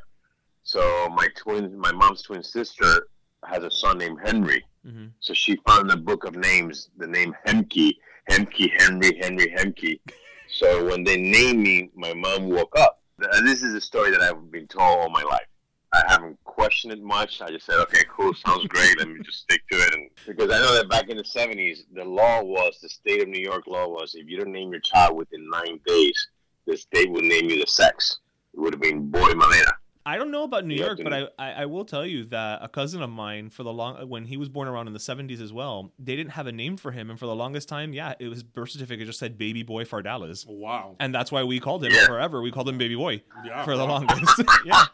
[0.63, 3.07] so my twin, my mom's twin sister,
[3.45, 4.63] has a son named Henry.
[4.85, 5.11] Mhm.
[5.19, 9.99] So she found in the book of names the name Hemky, Hemky, Henry, Henry, Hemky.
[10.47, 13.01] So when they named me, my mom woke up.
[13.43, 15.47] This is a story that I've been told all my life.
[15.95, 17.41] I haven't questioned it much.
[17.41, 18.97] I just said, okay, cool, sounds great.
[18.97, 19.93] Let me just stick to it.
[19.93, 23.27] And because I know that back in the '70s, the law was the state of
[23.27, 26.27] New York law was if you don't name your child within nine days,
[26.67, 28.19] the state would name you the sex.
[28.53, 29.71] It would have been boy Malena.
[30.07, 32.59] I don't know about New Yeah, York, but I, I I will tell you that
[32.61, 35.41] a cousin of mine for the long when he was born around in the 70s
[35.41, 38.13] as well, they didn't have a name for him, and for the longest time, yeah,
[38.19, 40.95] it was birth certificate just said Baby Boy Fardales, Wow.
[40.99, 42.05] and that's why we called him Yeah.
[42.05, 42.39] forever.
[42.43, 43.65] We called him Baby Boy Yeah.
[43.65, 44.43] for the longest.
[44.65, 44.85] yeah,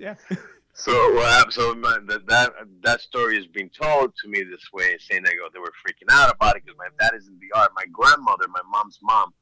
[0.00, 0.14] yeah.
[0.72, 1.52] So happened?
[1.52, 5.34] So my, that that that story is being told to me this way, saying they
[5.34, 7.72] go they were freaking out about it because my dad is in the art.
[7.76, 9.32] My grandmother, my mom's mom,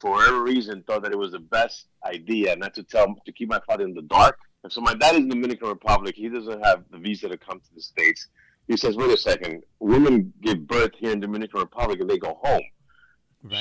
[0.00, 3.48] for whatever reason, thought that it was the best idea not to tell to keep
[3.48, 4.38] my father in the dark.
[4.64, 6.16] And so my dad is in the Dominican Republic.
[6.16, 8.26] He doesn't have the visa to come to the states.
[8.66, 12.38] He says, "Wait a second, women give birth here in Dominican Republic and they go
[12.42, 12.64] home.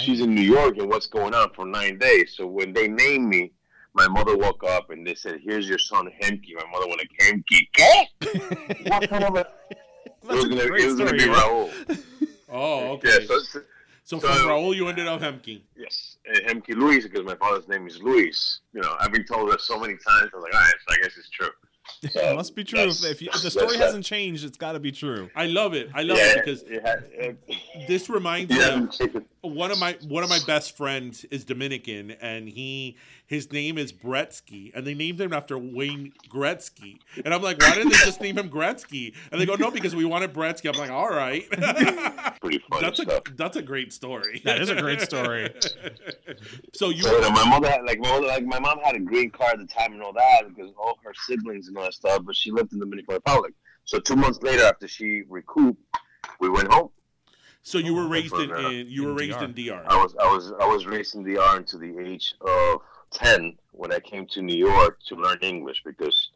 [0.01, 3.29] She's in New York, and what's going on for nine days?" So when they name
[3.29, 3.51] me.
[3.97, 7.11] My mother woke up and they said, "Here's your son Hemky." My mother went like,
[7.19, 9.47] "Hemky, ¿qué?" what kind of a?
[9.71, 9.77] it
[10.23, 11.33] was gonna, great it was gonna be yeah.
[11.33, 11.69] Raul.
[12.51, 13.25] Oh, Yeah, okay.
[13.25, 13.59] so, so,
[14.03, 15.65] so- from Raul, you ended up Hemky.
[15.75, 18.59] yes, and Hemky Luis because my father's name is Luis.
[18.73, 20.29] You know, I've been told that so many times.
[20.33, 21.49] I'm like, all right, so I guess it's true.
[22.11, 22.79] So It must be true.
[22.81, 23.85] If, if, you, if the story that.
[23.85, 25.29] hasn't changed, it's got to be true.
[25.37, 25.89] I love it.
[25.95, 27.41] I love yeah, it because it had- it-
[27.87, 32.49] this reminds me of one of my one of my best friends is Dominican, and
[32.49, 32.97] he
[33.28, 36.99] his name is Bretsky, and they named him after Wayne Gretzky.
[37.23, 39.13] And I'm like, why didn't they just name him Gretzky?
[39.32, 40.73] And they go, no, because we wanted Bretsky.
[40.73, 41.47] I'm like, all right,
[42.41, 44.41] pretty funny that's a that's a great story.
[44.45, 45.53] That is a great story.
[46.73, 48.95] so you So you know, my mother had like my mother, like my mom had
[48.95, 51.84] a green card at the time and all that because all her siblings and all
[51.84, 53.53] that stuff, but she lived in the Dominican Republic.
[53.84, 55.82] So two months later, after she recouped,
[56.39, 56.89] we went home.
[57.61, 59.45] so you were raised in, in you were in raised DR.
[59.45, 59.84] in DR.
[59.88, 63.91] I was I was I was raised in DR until the age of ten when
[63.91, 66.31] I came to New York to learn English because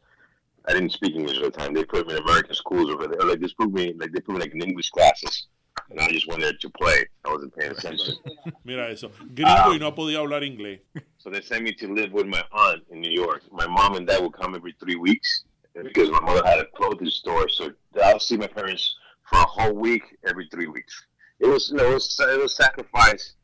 [0.66, 1.74] I didn't speak English at the time.
[1.74, 3.26] They put me in American schools over there.
[3.26, 5.48] Like they put me like they put me like in English classes,
[5.90, 7.04] and I just went there to play.
[7.24, 8.14] I wasn't paying attention.
[8.64, 10.80] Mira eso, gringo y no um, podía hablar inglés.
[11.18, 13.42] So they sent me to live with my aunt in New York.
[13.50, 15.44] My mom and dad would come every three weeks
[15.74, 17.48] because my mother had a clothing store.
[17.48, 17.70] So
[18.02, 18.94] I'll see my parents
[19.24, 21.06] for a whole week every three weeks.
[21.40, 23.34] It was, you know, it was, it was sacrifice,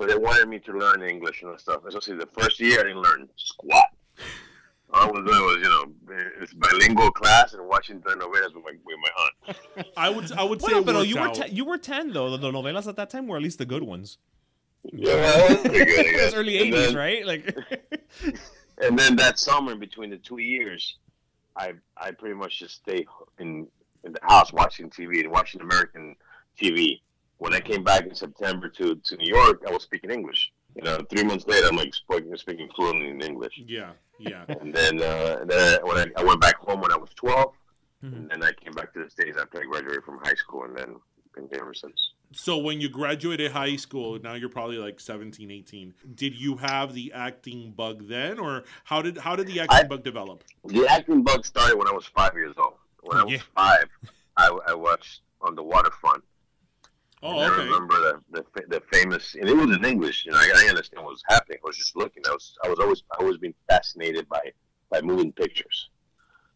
[0.00, 1.84] but they wanted me to learn English and stuff.
[1.86, 3.84] Especially the first year, I didn't learn squat.
[4.92, 5.84] All I was doing was, you know,
[6.40, 9.86] it's bilingual class and watching telenovelas with my with my aunt.
[9.98, 11.34] I would I would say Well, it but worked you were out.
[11.34, 12.34] ten, you were ten though.
[12.38, 14.16] The novelas at that time were at least the good ones.
[14.84, 16.06] Yeah, well, that was pretty good.
[16.06, 17.26] I It was early '80s, right?
[17.26, 17.54] Like,
[18.82, 20.96] and then that summer between the two years,
[21.56, 23.06] I I pretty much just stayed
[23.38, 23.68] in
[24.04, 26.16] in the house watching TV and watching American
[26.58, 27.02] TV.
[27.40, 30.52] When I came back in September to, to New York, I was speaking English.
[30.76, 33.54] You know, three months later, I'm like speaking, speaking fluently in English.
[33.66, 34.44] Yeah, yeah.
[34.60, 37.10] And then, uh, and then I, when I, I went back home when I was
[37.16, 37.54] 12,
[38.04, 38.16] Mhm.
[38.16, 40.74] and then I came back to the States after I graduated from high school, and
[40.76, 40.96] then
[41.34, 41.98] been here ever since.
[42.32, 45.92] So when you graduated high school, now you're probably like 17, 18.
[46.14, 49.88] Did you have the acting bug then or how did how did the acting I-
[49.88, 50.44] bug develop?
[50.64, 52.74] The acting bug started when I was five years old.
[53.02, 53.40] When I was Yeah.
[53.54, 53.88] five,
[54.36, 56.22] I, I watched on the waterfront.
[57.22, 60.24] Oh, And I remember the, the the famous, and it was in English.
[60.24, 61.58] You know, I, I understand what was happening.
[61.62, 62.22] I was just looking.
[62.26, 64.40] I was I was always I always been fascinated by
[64.90, 65.90] by moving pictures.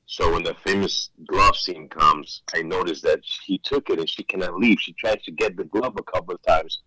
[0.06, 4.22] So when the famous glove scene comes, I noticed that he took it and she
[4.22, 4.78] cannot leave.
[4.80, 6.80] She tries to get the glove a couple of times.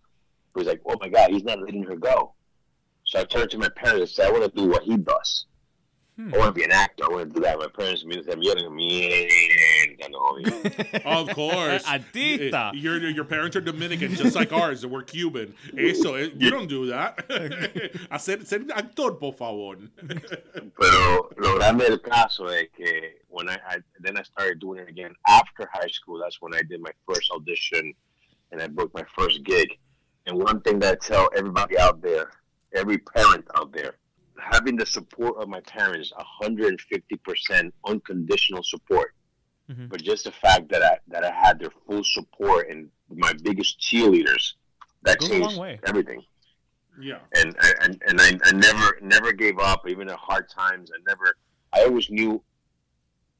[0.54, 2.34] It was like, oh my god, he's not letting her go.
[3.04, 5.46] So I turned to my parents and said, I want to do what he does.
[6.16, 6.34] Hmm.
[6.34, 7.04] I want to be an actor.
[7.04, 7.58] I want to do that.
[7.58, 9.28] My parents me them yelling at me.
[10.00, 11.02] And all that.
[11.04, 11.84] Of course.
[11.84, 12.72] Adita.
[12.74, 15.54] Your your parents are Dominican, just like ours, and we're Cuban.
[15.76, 17.28] Eso, eh, you don't do that.
[18.10, 19.76] Hacer, ser actor, por favor.
[20.80, 24.88] Pero lo grande del caso es que when I, I then I started doing it
[24.88, 26.20] again after high school.
[26.22, 27.94] That's when I did my first audition
[28.50, 29.68] and I booked my first gig.
[30.26, 32.30] And one thing that I tell everybody out there,
[32.74, 33.94] every parent out there,
[34.38, 39.14] having the support of my parents, 150% unconditional support.
[39.70, 39.88] Mhm.
[39.88, 43.78] But just the fact that I that I had their full support and my biggest
[43.80, 44.54] cheerleaders,
[45.02, 45.78] that Goes changed way.
[45.86, 46.22] everything
[47.00, 47.20] Yeah.
[47.36, 51.36] and and and I, I never never gave up even at hard times i never
[51.72, 52.42] i always knew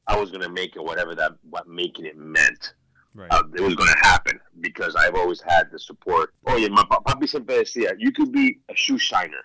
[0.07, 2.73] i was going to make it whatever that what making it meant
[3.13, 3.27] right.
[3.31, 6.85] uh, it was going to happen because i've always had the support oh yeah my
[6.89, 9.43] pa- papi siempre decía you could be a shoe shiner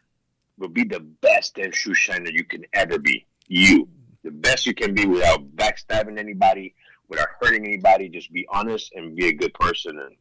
[0.59, 3.89] but be the best damn shoe shiner you can ever be you
[4.25, 6.75] the best you can be without backstabbing anybody
[7.09, 8.09] without hurting anybody.
[8.09, 10.17] Just be honest and be a good person and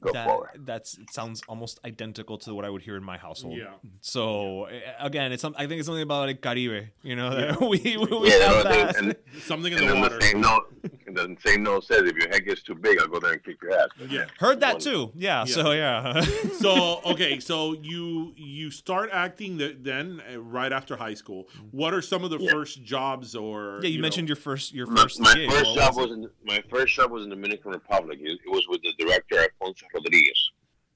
[0.00, 0.50] go that, forward.
[0.64, 3.56] That's it sounds almost identical to what I would hear in my household.
[3.58, 3.74] Yeah.
[4.00, 4.70] So uh,
[5.00, 6.88] again, it's some, I think it's something about like Caribe.
[7.02, 8.96] You know, that we, we yeah, have no, that.
[8.96, 10.18] and, Something in and the then water.
[10.18, 10.74] the same note,
[11.06, 13.42] and the same note says, if your head gets too big, I'll go there and
[13.44, 13.88] kick your ass.
[14.08, 14.24] Yeah.
[14.38, 15.12] Heard that One- too.
[15.14, 15.44] Yeah.
[15.44, 16.20] So yeah.
[16.58, 21.48] so okay, so you you start acting th- then uh, right after high school.
[21.70, 24.86] What are some of the first jobs or yeah, you, know- mentioned your first your
[24.86, 25.50] My, first my gig.
[25.50, 28.18] first What job was was in my first job was in Dominican Republic.
[28.20, 30.50] It, it was with the director Alfonso Rodriguez.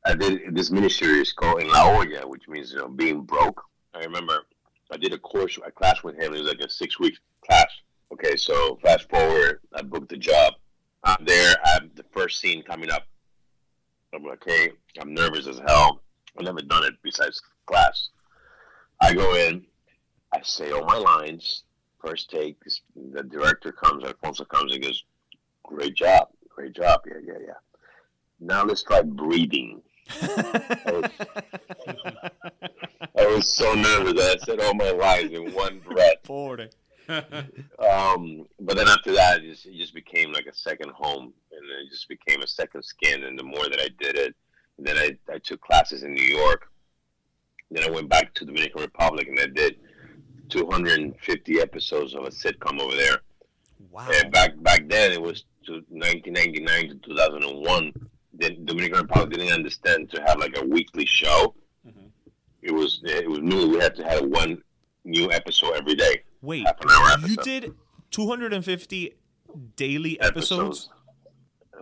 [0.06, 3.62] I did this miniseries called In La Olla, which means you know being broke.
[3.94, 4.44] I remember
[4.90, 6.34] I did a course, a class with him.
[6.34, 7.14] It was like a six week
[7.46, 7.68] class.
[8.12, 10.54] Okay, so fast forward, I booked the job.
[11.02, 11.54] I'm there.
[11.64, 13.06] I have the first scene coming up.
[14.14, 14.70] I'm like, hey,
[15.00, 16.00] I'm nervous as hell.
[16.38, 18.10] I've never done it besides class.
[19.00, 19.64] I go in,
[20.32, 21.64] I say all my lines.
[22.04, 22.56] First take,
[22.94, 25.04] the director comes, Alfonso comes and goes,
[25.62, 27.54] great job, great job, yeah, yeah, yeah.
[28.44, 29.80] Now let's try breathing.
[30.20, 31.10] I was,
[33.16, 34.22] I was so nervous.
[34.22, 36.18] I said all my lines in one breath.
[36.24, 36.68] Forty.
[37.08, 41.86] Um, but then after that, it just, it just became like a second home, and
[41.86, 43.24] it just became a second skin.
[43.24, 44.34] And the more that I did it,
[44.78, 46.70] then I, I took classes in New York.
[47.70, 49.76] Then I went back to the Dominican Republic, and I did
[50.48, 53.18] 250 episodes of a sitcom over there.
[53.90, 54.08] Wow.
[54.10, 57.92] And back back then, it was to 1999 to 2001.
[58.38, 61.54] The Dominican Republic didn't understand to have like a weekly show.
[62.62, 63.68] It was it was new.
[63.68, 64.62] We had to have one
[65.04, 66.22] new episode every day.
[66.40, 67.44] Wait, half an hour you episode.
[67.44, 67.74] did
[68.10, 69.14] 250
[69.76, 70.88] daily episodes?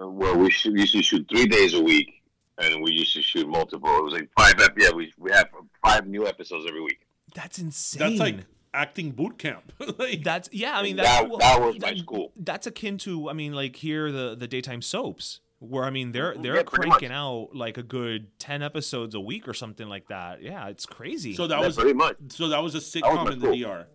[0.01, 2.23] Uh, well, we should, used to shoot three days a week,
[2.59, 3.97] and we used to shoot multiple.
[3.99, 4.55] It was like five.
[4.61, 5.49] ep- Yeah, we we have
[5.85, 7.07] five new episodes every week.
[7.35, 8.01] That's insane.
[8.01, 8.37] That's like
[8.75, 9.73] acting boot camp.
[9.99, 10.77] Like, That's yeah.
[10.79, 12.33] I mean, That- well, that was my school.
[12.37, 16.35] That's akin to I mean, like here the the daytime soaps where I mean they're
[16.37, 20.43] they're Yeah, cranking out like a good ten episodes a week or something like that.
[20.43, 21.35] Yeah, it's crazy.
[21.35, 22.17] so that Yeah, was pretty much.
[22.31, 23.57] so that was a sitcom my in the school.
[23.57, 23.87] DR.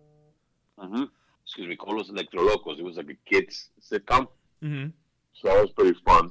[0.78, 1.04] hmm
[1.44, 2.78] Excuse me, Colos Electro Locos.
[2.78, 4.26] It was like a kids sitcom,
[4.62, 4.86] hmm
[5.32, 6.30] so that was pretty fun.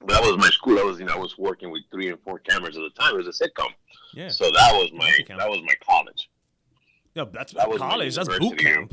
[0.00, 0.78] But that was my school.
[0.78, 3.14] I was you know I was working with three and four cameras at the time.
[3.14, 3.68] It was a sitcom,
[4.14, 6.28] yeah, so that was my that was my college.
[7.14, 7.24] yeah.
[7.32, 8.14] That's that was my college.
[8.16, 8.92] That's boot camp.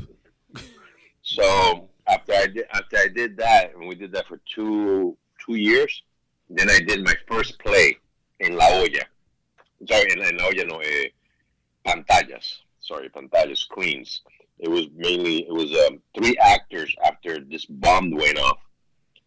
[1.22, 5.56] So after I did after I did that, and we did that for two two
[5.56, 6.02] years,
[6.50, 7.96] then I did my first play
[8.40, 9.04] in La Olla.
[9.88, 11.06] Sorry, in, in La Olla, no, eh,
[11.84, 12.60] pantallas.
[12.80, 14.22] Sorry, pantallas screens.
[14.58, 18.58] It was mainly it was um, three actors after this bomb went off.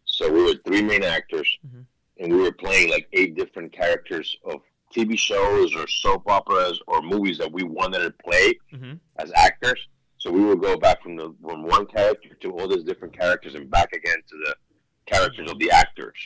[0.04, 1.84] So we were three main actors, Mhm.
[2.20, 4.60] and we were playing like eight different characters of
[4.94, 9.80] TV shows or soap operas or movies that we wanted to play hmm as actors.
[10.18, 13.54] So we would go back from the from one character to all these different characters
[13.54, 14.56] and back again to the
[15.06, 16.16] characters of the actors.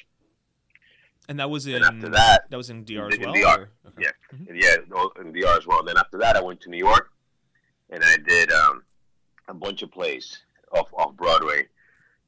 [1.29, 3.33] And that was in And after that, that was in DR as in well.
[3.35, 4.03] DR, or- okay.
[4.03, 4.49] yeah, Mhm.
[4.49, 5.79] and yeah, in DR as well.
[5.81, 7.13] And Then after that, I went to New York,
[7.91, 8.83] and I did um,
[9.49, 11.69] a bunch of plays off off Broadway,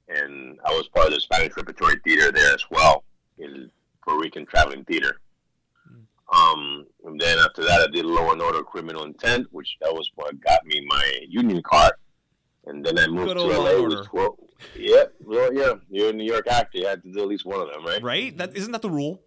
[0.09, 3.03] and I was part of the Spanish Repertory Theater there as well,
[3.39, 3.71] in
[4.05, 5.19] Puerto Rican Traveling Theater.
[6.33, 10.11] Um, and then after that, I did Law and Order: Criminal Intent, which that was
[10.15, 11.93] what got me my union card.
[12.67, 14.29] And then I moved Good to LA and with Order.
[14.77, 16.79] Yeah, well, yeah, you're a New York actor.
[16.79, 18.03] You had to do at least one of them, right?
[18.03, 18.39] Right?
[18.39, 19.23] That isn't that the rule?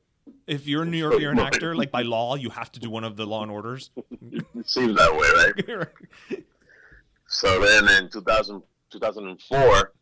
[0.48, 1.76] If you're in New York, you're an actor.
[1.76, 3.92] Like by law, you have to do one of the Law and Orders.
[4.32, 6.44] It seems that way, right?
[7.28, 8.62] So then in 2000,
[8.92, 9.94] 2004,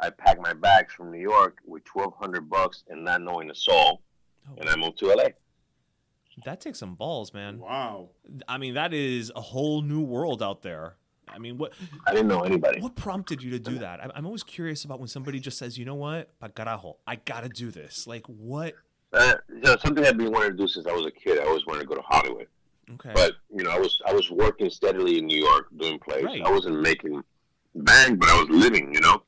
[0.00, 4.02] I packed my bags from New York with 1200 bucks and not knowing a soul.
[4.48, 4.54] Oh.
[4.58, 5.28] And I moved to LA.
[6.44, 7.58] that takes some balls, man.
[7.58, 8.08] Wow.
[8.48, 10.96] I mean, that is a whole new world out there.
[11.34, 11.72] I mean, what
[12.06, 12.80] I didn't know anybody.
[12.80, 14.02] what prompted you to do that?
[14.02, 17.16] I'm, I'm always curious about when somebody just says, "You know what, pa carajo, I
[17.16, 18.74] gotta do this." Like, what?
[19.12, 21.40] Uh, you know, something I've been wanting to do since I was a kid.
[21.40, 22.46] I always wanted to go to Hollywood.
[22.94, 26.24] Okay, But, you know, I was I was working steadily in New York doing plays.
[26.24, 26.42] Right.
[26.42, 27.22] I wasn't making
[27.74, 29.22] bang, but I was living, you know.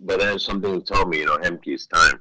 [0.00, 2.20] But then something told me, you know, Hemky, it's time.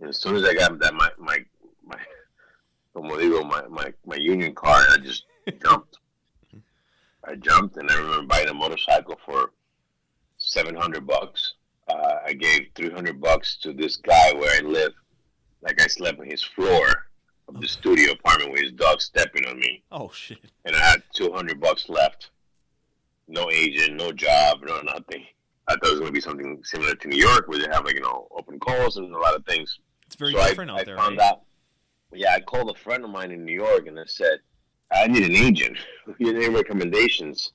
[0.00, 1.38] And as soon as I got that my my
[1.84, 1.98] my
[2.94, 5.24] como digo, my, my, my union card, I just
[5.62, 5.93] jumped.
[7.26, 9.50] I jumped and I remember buying a motorcycle for
[10.38, 11.54] seven hundred bucks.
[11.88, 14.92] Uh, I gave three hundred bucks to this guy where I live.
[15.62, 16.86] Like I slept on his floor
[17.48, 21.02] of the studio apartment with his dog stepping on me oh shit, and I had
[21.14, 22.30] 200 bucks left.
[23.28, 25.24] No agent, no job, no nothing.
[25.68, 27.84] I thought it was going to be something similar to New York where they have
[27.86, 29.78] like, you know, open calls and a lot of things.
[30.06, 30.96] it's very so different I, out there.
[30.98, 31.26] found Right?
[31.32, 31.40] out,
[32.12, 34.40] yeah, I called a friend of mine in New York and I said,
[34.94, 35.76] I need an agent.
[36.18, 37.52] He had any recommendations?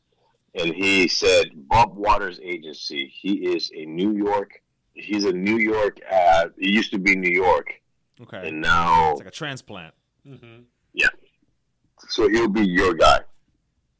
[0.55, 3.05] And he said, Bob Waters Agency.
[3.21, 4.49] He is a New York,
[4.93, 7.67] he's a New York, uh, he used to be New York.
[8.21, 8.47] Okay.
[8.49, 9.93] and now It's like a transplant.
[10.93, 11.07] yeah.
[12.09, 13.19] So he'll be your guy.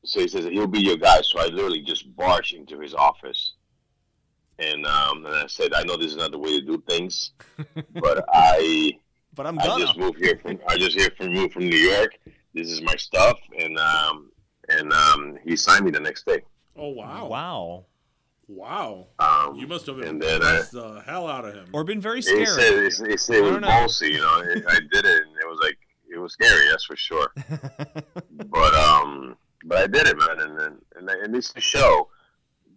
[0.03, 1.21] So he says he'll be your guy.
[1.21, 3.53] So I literally just barged into his office,
[4.57, 7.31] and um, and I said, I know this is not the way to do things,
[7.93, 8.93] but I
[9.35, 9.85] But I'm I gonna.
[9.85, 12.17] just moved here from I just here from moved from New York.
[12.53, 14.31] This is my stuff, and um
[14.69, 16.41] and um he signed me the next day.
[16.75, 17.27] Oh wow.
[17.27, 17.85] Wow.
[18.47, 19.07] Wow.
[19.19, 21.67] Um, You must have and then I, impressed the hell out of him.
[21.71, 22.45] Or been very He scary.
[22.47, 24.27] said, he said, he said it I was ballsy, you know.
[24.27, 25.77] I I did it, and it was like
[26.11, 27.27] it was scary, that's for sure.
[28.31, 29.35] but um,
[29.65, 32.09] but I did it, man, and and and, and this to show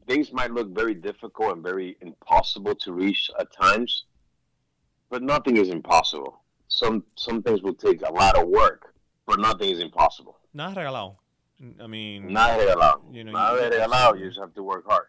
[0.07, 4.05] things might look very difficult and very impossible to reach at times,
[5.09, 6.41] but nothing is impossible.
[6.69, 8.92] Some some things will take a lot of work,
[9.33, 10.37] but nothing is impossible.
[10.53, 11.17] Not regalado.
[11.81, 13.01] I mean, Not regalado.
[13.17, 14.19] You know, Not you- regalado.
[14.19, 15.07] You just have to work hard.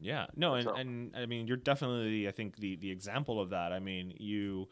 [0.00, 3.50] Yeah, no, and, So- and I mean, you're definitely, I think, the the example of
[3.50, 3.72] that.
[3.72, 4.68] I mean, you,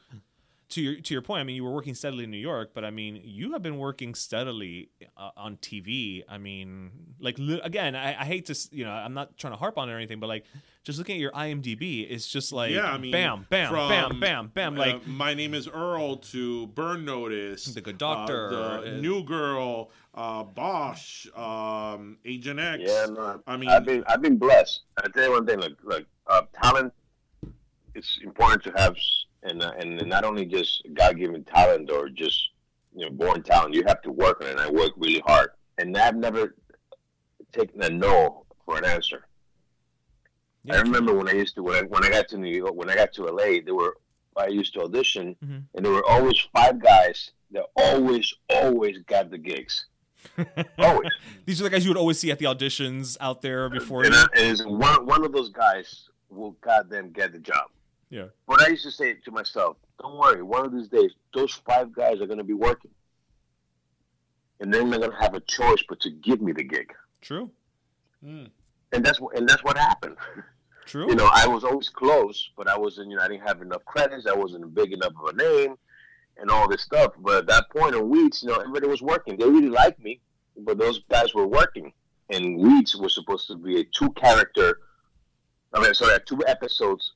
[0.70, 2.84] to your to your point, I mean, you were working steadily in New York, but
[2.84, 6.22] I mean, you have been working steadily uh, on TV.
[6.28, 6.90] I mean,
[7.20, 9.88] like li- again, I, I hate to, you know, I'm not trying to harp on
[9.88, 10.44] it or anything, but like,
[10.84, 14.20] just looking at your IMDb, it's just like, yeah, I mean, bam, bam, from, bam,
[14.20, 15.06] bam, bam, uh, like.
[15.06, 19.90] my name is Earl to Burn Notice, The Good uh, Doctor, the uh, New Girl,
[20.14, 22.82] uh, Bosch, um, Agent X.
[22.86, 24.80] Yeah, no, I mean, I've been I've been blessed.
[25.02, 26.92] I tell you one thing, like like uh, talent,
[27.94, 32.08] it's important to have, s- and uh, and not only just God given talent or
[32.08, 32.50] just
[32.94, 33.74] you know born talent.
[33.74, 34.50] You have to work on it.
[34.52, 36.54] And I work really hard, and I've never
[37.52, 39.26] taken a no for an answer.
[40.64, 42.74] yeah, I remember when I used to when I, when I got to New York,
[42.74, 43.96] when I got to LA, there were
[44.36, 45.64] I used to audition, Mhm.
[45.74, 49.86] and there were always five guys that always always got the gigs.
[50.78, 51.10] always.
[51.46, 54.14] These are the guys you would always see at the auditions out there before And,
[54.14, 54.24] you.
[54.36, 57.70] And one one of those guys will goddamn get the job.
[58.10, 58.26] Yeah.
[58.46, 61.92] But I used to say to myself, "Don't worry, one of these days, those five
[61.92, 62.90] guys are going to be working,
[64.58, 67.50] and then they're going to have a choice but to give me the gig." True.
[68.22, 68.46] Hmm.
[68.92, 70.16] And that's what and that's what happened.
[70.86, 71.08] True.
[71.08, 73.10] You know, I was always close, but I wasn't.
[73.10, 74.26] You know, I didn't have enough credits.
[74.26, 75.76] I wasn't big enough of a name,
[76.36, 77.12] and all this stuff.
[77.18, 79.36] But at that point in Weeds, you know, everybody was working.
[79.36, 80.20] They really liked me,
[80.56, 81.92] but those guys were working.
[82.30, 84.78] And Weeds was supposed to be a two character.
[85.72, 87.12] I mean, sorry, a two episodes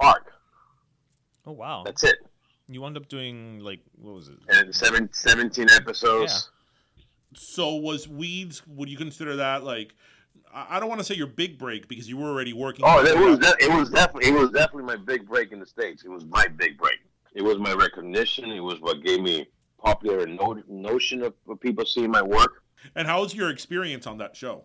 [0.00, 0.32] arc.
[1.46, 1.82] oh wow.
[1.84, 2.16] That's it.
[2.68, 4.38] You wound up doing like what was it?
[4.48, 6.50] And seven, 17 episodes.
[7.34, 8.62] so was Weeds?
[8.66, 9.94] Would you consider that like?
[10.54, 12.84] I I don't want to say your big break because you were already working.
[12.86, 15.66] Oh, it was de- it was definitely it was definitely my big break in the
[15.66, 16.04] states.
[16.04, 16.98] It was my big break.
[17.34, 18.50] It was my recognition.
[18.50, 19.46] It was what gave me
[19.78, 22.62] popular no- notion of, of people seeing my work.
[22.94, 24.64] And how was your experience on that show?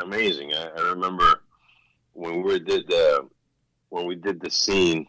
[0.00, 0.52] Amazing.
[0.54, 1.42] I, I remember
[2.12, 3.28] when we did the
[3.90, 5.06] when we did the scene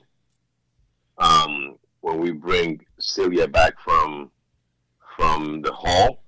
[1.17, 4.31] um, when we bring Celia back from
[5.15, 6.23] from the hall,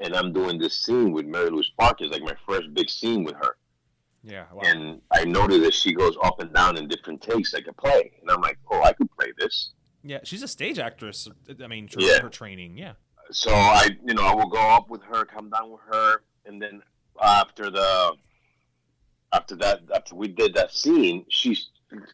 [0.00, 2.04] and I'm doing this scene with Mary Louise Parker.
[2.04, 3.56] It's like my first big scene with her.
[4.22, 4.44] Yeah.
[4.52, 4.62] Wow.
[4.64, 8.12] and I noticed that she goes up and down in different takes like a play,
[8.20, 9.70] and I'm like, oh, I could play this.
[10.02, 11.28] yeah, she's a stage actress.
[11.62, 12.20] I mean, her, Yeah.
[12.22, 12.76] her training.
[12.76, 12.92] Yeah.
[13.30, 16.60] So I, you know, I will go up with her, come down with her, and
[16.60, 16.82] then
[17.22, 18.14] after the,
[19.32, 21.56] after that, after we did that scene, she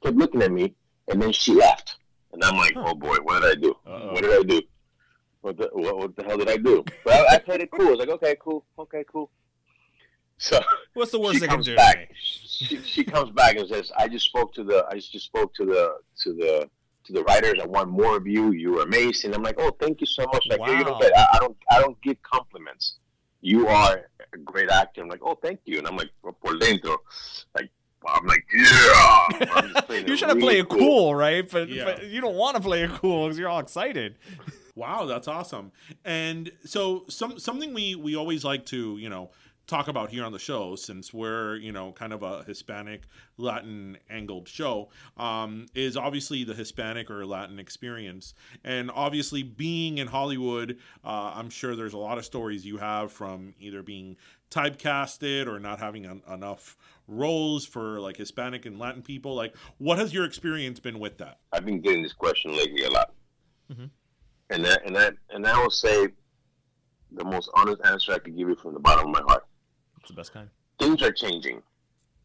[0.02, 0.74] kept looking at me,
[1.08, 1.96] and then she left,
[2.32, 3.70] and I'm like, oh boy, what did I do?
[3.86, 4.12] Uh-oh.
[4.12, 4.62] What did I do?
[5.40, 6.84] What the what, what the hell did I do?
[7.04, 7.88] But I, I played it cool.
[7.88, 9.30] I was like, okay, cool, okay, cool.
[10.38, 10.60] So
[10.94, 11.76] What's the worst she they can comes do?
[11.76, 12.10] back.
[12.20, 15.64] She, she comes back and says, "I just spoke to the I just spoke to
[15.64, 16.68] the to the
[17.04, 17.54] to the writers.
[17.62, 18.50] I want more of you.
[18.52, 20.98] You are amazing." I'm like, "Oh, thank you so much." Like, "Hey, you Wow.
[21.00, 22.98] don't I, I don't I don't give compliments.
[23.40, 25.02] You are a great actor.
[25.02, 26.96] I'm like, "Oh, thank you." And I'm like, por dentro,
[27.56, 27.70] like
[28.08, 29.70] I'm like, "Yeah." I'm
[30.06, 31.48] You're it trying to play really it cool, right?
[31.50, 31.84] But, Yeah.
[31.84, 34.16] but you don't want to play it cool because you're all excited.
[34.74, 35.70] Wow, that's awesome.
[36.02, 39.30] And so some something we we always like to, you know,
[39.66, 43.02] talk about here on the show since we're, you know, kind of a Hispanic
[43.36, 44.88] Latin angled show,
[45.18, 48.32] um, is obviously the Hispanic or Latin experience.
[48.64, 53.12] And obviously being in Hollywood, uh, I'm sure there's a lot of stories you have
[53.12, 54.16] from either being
[54.52, 56.76] typecasted or not having en- enough
[57.08, 59.34] roles for like Hispanic and Latin people.
[59.34, 61.38] Like what has your experience been with that?
[61.52, 63.12] I've been getting this question lately a lot,
[63.70, 63.90] Mhm.
[64.50, 66.08] and that and that and I will say
[67.10, 69.46] the most honest answer I could give you from the bottom of my heart.
[70.00, 70.48] It's the best kind.
[70.78, 71.62] things are changing.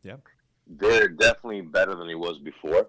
[0.01, 0.21] Yep.
[0.65, 2.87] They're definitely better than it was before,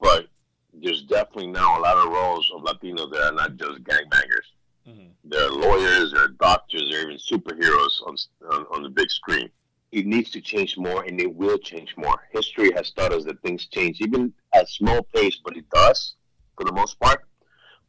[0.00, 0.26] but
[0.72, 4.48] there's definitely now a lot of roles of Latinos that are not just gangbangers.
[4.88, 5.10] Mhm.
[5.24, 8.16] They're lawyers, they're doctors, they're even superheroes on,
[8.52, 9.48] on on the big screen.
[9.92, 12.18] It needs to change more, and it will change more.
[12.32, 14.22] History has taught us that things change, even
[14.54, 16.14] at small pace, but it does.
[16.56, 17.20] for the most part.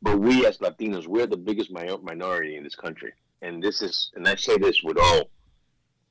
[0.02, 4.12] But we as Latinos, we're the biggest mi- minority in this country, and this is,
[4.16, 5.32] and I say this with all.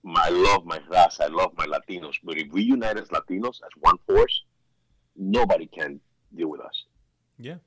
[0.02, 3.56] My, I love my raza, I love my Latinos, but if we unite as Latinos
[3.66, 4.42] as one force,
[5.16, 6.00] nobody can
[6.34, 6.84] deal with us.
[7.38, 7.58] Yeah.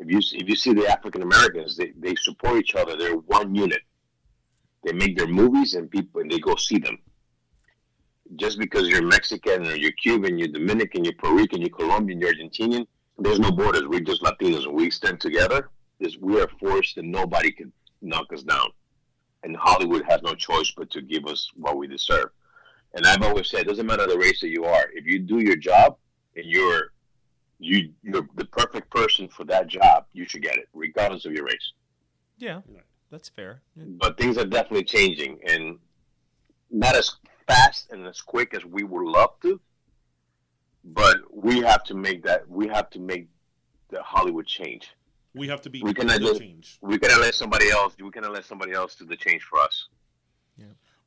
[0.00, 2.96] If you if you see the African Americans, they, they support each other.
[2.96, 3.82] They're one unit.
[4.82, 6.98] They make their movies and people and they go see them.
[8.36, 12.32] Just because you're Mexican or you're Cuban, you're Dominican, you're Puerto Rican, you're Colombian, you're
[12.32, 12.86] Argentinian,
[13.18, 13.82] there's no borders.
[13.86, 15.68] We're just Latinos and we stand together.
[15.98, 17.70] This we are forced and nobody can
[18.00, 18.68] knock us down.
[19.42, 22.30] And Hollywood has no choice but to give us what we deserve.
[22.94, 24.84] And I've always said, it doesn't matter the race that you are.
[24.94, 25.98] If you do your job
[26.36, 26.92] and you're
[27.60, 31.44] you you're the perfect person for that job, you should get it, regardless of your
[31.44, 31.72] race.
[32.38, 32.60] Yeah.
[33.10, 33.60] That's fair.
[33.76, 35.78] But things are definitely changing, and
[36.70, 39.60] not as fast and as quick as we would love to.
[40.84, 42.48] But we have to make that.
[42.48, 43.28] We have to make
[43.90, 44.90] the Hollywood change.
[45.34, 46.40] We have to be We cannot just.
[46.40, 46.78] change.
[46.80, 47.94] We cannot let somebody else.
[48.00, 49.88] We cannot let somebody else do the change for us.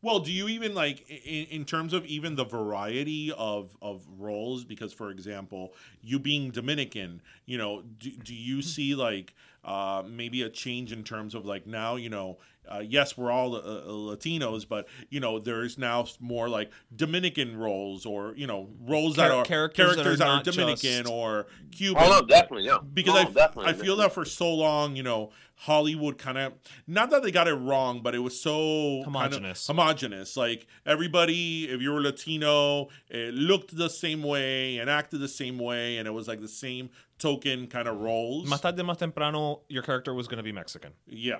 [0.04, 4.66] Well, do you even like in, in terms of even the variety of of roles?
[4.66, 9.34] Because, for example, you being Dominican, you know, do, do you see like
[9.64, 12.38] uh, maybe a change in terms of like now, you know,
[12.70, 17.57] uh, yes, we're all uh, uh, Latinos, but you know, there's now more like Dominican
[17.57, 21.47] roles or you know roles that are characters that are that are Dominican just- or
[21.72, 22.01] Cuban.
[22.03, 22.78] Oh no, definitely, yeah.
[22.93, 23.72] because no, I, definitely.
[23.72, 26.53] I feel that for so long, you know, Hollywood kind of
[26.88, 29.68] not that they got it wrong, but it was so Homogenous.
[29.68, 30.38] Kinda homogenous.
[30.38, 35.59] Like everybody, if you were Latino, it looked the same way and acted the same
[35.59, 36.89] way, and it was like the same
[37.20, 38.49] token kind of roles.
[38.49, 40.93] Más tarde, más temprano, your character was going to be Mexican.
[41.05, 41.38] yeah.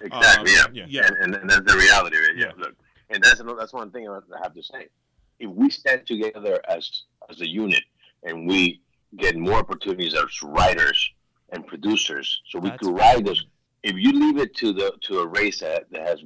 [0.00, 0.52] Exactly.
[0.58, 0.84] Um, yeah.
[0.88, 1.06] yeah.
[1.06, 2.36] And, and, and that's the reality of it.
[2.36, 2.46] Yeah.
[2.46, 2.52] Yeah.
[2.58, 2.74] Look,
[3.08, 4.88] and that's another, that's one thing I have to say.
[5.38, 7.82] If we stand together as as a unit
[8.22, 8.82] and we
[9.16, 11.12] get more opportunities as writers
[11.50, 13.42] and producers, so we That's could write this.
[13.82, 16.22] If you leave it to the to a race that, that has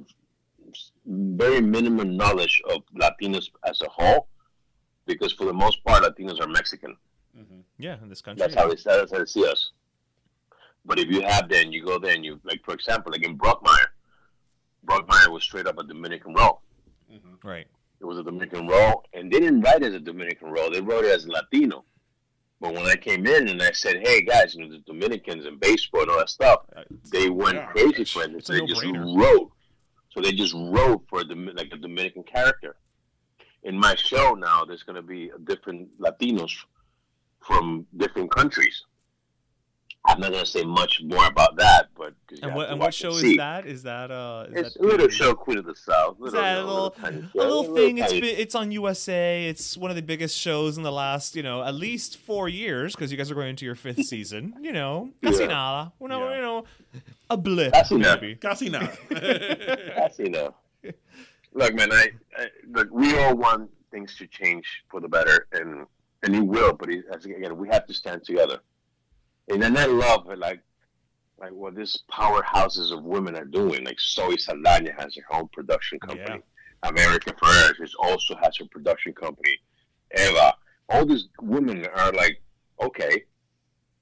[1.05, 4.27] very minimum knowledge of Latinos as a whole,
[5.05, 6.95] because for the most part, Latinos are Mexican.
[7.37, 7.61] Mm-hmm.
[7.77, 8.41] Yeah, in this country.
[8.41, 9.71] That's how they that's how they see us.
[10.85, 13.37] But if you have then you go there and you like for example, like in
[13.37, 13.87] Brockmire,
[14.85, 16.61] Brockmire was straight up a Dominican role.
[17.11, 17.47] Mm-hmm.
[17.47, 17.67] Right.
[17.99, 20.71] It was a Dominican role, and they didn't write it as a Dominican role.
[20.71, 21.85] They wrote it as Latino.
[22.59, 25.59] But when I came in and I said, "Hey guys, you know the Dominicans and
[25.59, 28.45] baseball and all that stuff," uh, they went yeah, crazy for it.
[28.45, 29.51] So they just wrote.
[30.09, 32.75] So they just wrote for the like a Dominican character.
[33.63, 36.51] In my show now, there's going to be different Latinos
[37.41, 38.83] from different countries.
[40.03, 43.15] I'm not going to say much more about that, but And what and what show
[43.15, 43.67] and is that?
[43.67, 44.45] Is that uh?
[44.49, 46.17] Is It's that a little the- show, Queen of the South.
[46.25, 47.99] Is that a you know, little, a show, little thing?
[47.99, 49.45] It's tiny been, it's on USA.
[49.45, 52.95] It's one of the biggest shows in the last, you know, at least four years
[52.95, 54.55] because you guys are going into your fifth season.
[54.59, 55.47] You know, casi Yeah.
[55.49, 55.93] nada.
[56.01, 56.35] You know, Yeah.
[56.37, 56.63] you know,
[57.29, 58.19] a blip Casi nada.
[58.21, 58.35] maybe.
[58.37, 58.91] Casi nada.
[59.09, 60.55] That's enough.
[61.53, 62.87] Look, man, I, I look.
[62.91, 65.85] We all want things to change for the better, and
[66.23, 66.73] and he will.
[66.73, 68.59] But as again, we have to stand together.
[69.49, 70.61] And then I love like
[71.39, 73.83] like what these powerhouses of women are doing.
[73.83, 76.41] Like Zoe Saldana has her own production company.
[76.83, 79.57] America Ferrer is also has her production company.
[80.17, 80.53] Eva,
[80.89, 82.41] all these women are like,
[82.81, 83.23] okay,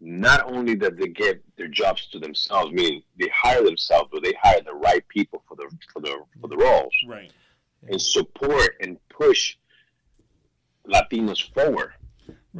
[0.01, 4.33] not only that they get their jobs to themselves, meaning they hire themselves, but they
[4.41, 7.31] hire the right people for the for the for the roles right.
[7.87, 9.55] and support and push
[10.87, 11.93] Latinos forward.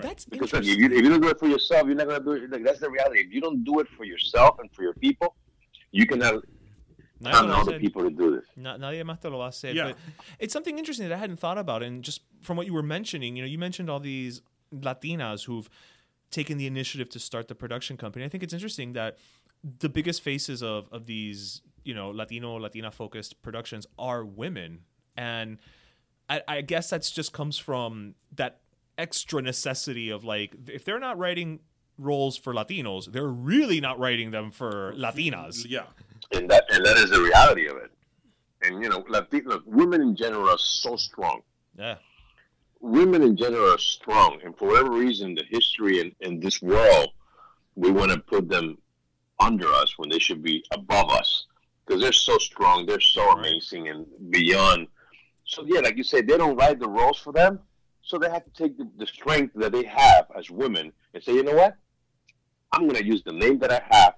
[0.01, 0.83] That's Because interesting.
[0.85, 2.49] if you, if you don't do it for yourself, you're not gonna do it.
[2.51, 3.19] Like that's the reality.
[3.21, 5.35] If you don't do it for yourself and for your people,
[5.91, 6.43] you cannot
[7.21, 7.67] Nadie count lo on hace.
[7.67, 8.45] other people to do this.
[8.55, 9.73] Na- nadie más te lo va a hacer.
[9.73, 9.87] Yeah.
[9.89, 9.97] But
[10.39, 11.83] it's something interesting that I hadn't thought about.
[11.83, 14.41] And just from what you were mentioning, you know, you mentioned all these
[14.73, 15.69] Latinas who've
[16.31, 18.23] taken the initiative to start the production company.
[18.23, 19.17] I think it's interesting that
[19.79, 24.81] the biggest faces of, of these, you know, Latino, Latina focused productions are women.
[25.17, 25.57] And
[26.29, 28.61] I, I guess that's just comes from that
[28.99, 31.59] extra necessity of like, if they're not writing
[31.97, 35.65] roles for Latinos, they're really not writing them for Latinas.
[35.67, 35.85] Yeah.
[36.33, 37.91] and that and that is the reality of it.
[38.63, 41.41] And you know, Lati- look, women in general are so strong.
[41.77, 41.95] Yeah.
[42.81, 47.09] Women in general are strong, and for whatever reason, the history in, in this world,
[47.75, 48.77] we want to put them
[49.39, 51.45] under us when they should be above us
[51.85, 54.87] because they're so strong, they're so amazing, and beyond.
[55.45, 57.59] So yeah, like you said, they don't write the roles for them,
[58.09, 61.33] so they have to take the, the strength that they have as women and say,
[61.33, 61.75] you know what,
[62.71, 64.15] I'm going to use the name that I have,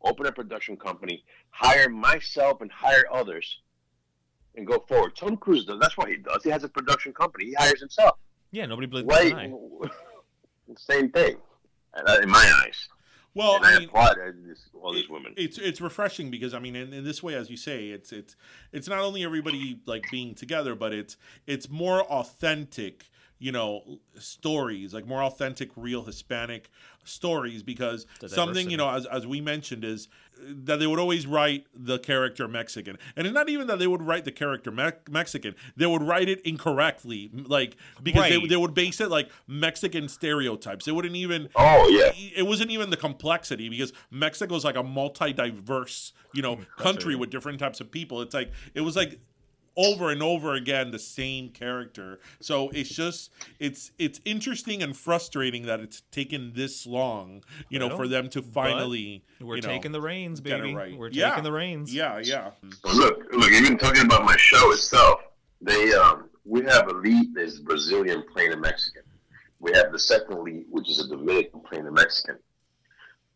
[0.00, 3.60] open a production company, hire myself and hire others,
[4.54, 5.16] and go forward.
[5.16, 5.80] Tom Cruise does.
[5.80, 6.44] That's what he does.
[6.44, 7.46] He has a production company.
[7.46, 8.16] He hires himself.
[8.52, 9.06] Yeah, nobody an.
[9.06, 9.52] Why?
[10.76, 11.36] Same thing,
[12.22, 12.88] in my eyes.
[13.34, 14.18] Well, and I I, mean, applaud
[14.74, 15.34] all these women.
[15.36, 18.36] It's it's refreshing because I mean, in, in this way, as you say, it's it's
[18.72, 21.16] it's not only everybody like being together, but it's
[21.46, 23.10] it's more authentic,
[23.42, 26.70] you know, stories like more authentic, real Hispanic
[27.02, 30.06] stories because something you know, as as we mentioned, is
[30.40, 34.00] that they would always write the character Mexican, and it's not even that they would
[34.02, 38.48] write the character Me- Mexican; they would write it incorrectly, like because they, Right.
[38.48, 40.86] they would base it like Mexican stereotypes.
[40.86, 46.12] it wouldn't even oh yeah, it wasn't even the complexity because Mexico's like a multi-diverse,
[46.32, 48.22] you know, country with different types of people.
[48.22, 49.18] It's like it was like
[49.76, 52.20] over and over again the same character.
[52.40, 57.88] So it's just it's it's interesting and frustrating that it's taken this long, you know,
[57.88, 60.74] Well, for them to finally We're you know, taking the reins, get it baby.
[60.74, 60.96] right.
[60.98, 61.30] We're Yeah.
[61.30, 61.94] taking the reins.
[61.94, 62.50] Yeah, yeah.
[62.84, 63.50] Look, look.
[63.52, 65.20] Even talking about my show itself,
[65.60, 69.02] they um, we have a lead that's Brazilian playing a Mexican.
[69.60, 72.36] We have the second lead, which is a Dominican playing a Mexican.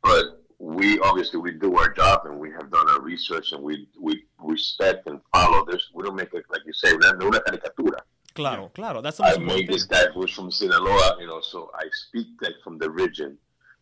[0.02, 3.88] But we obviously we do our job and we have done our research and we
[4.00, 5.90] we respect and follow this.
[5.94, 7.98] We don't make it like you say, una, una caricatura.
[8.34, 9.00] Claro, claro.
[9.00, 11.84] That's the I most important made this guy who's from Sinaloa, you know, so I
[11.90, 13.38] speak like from the region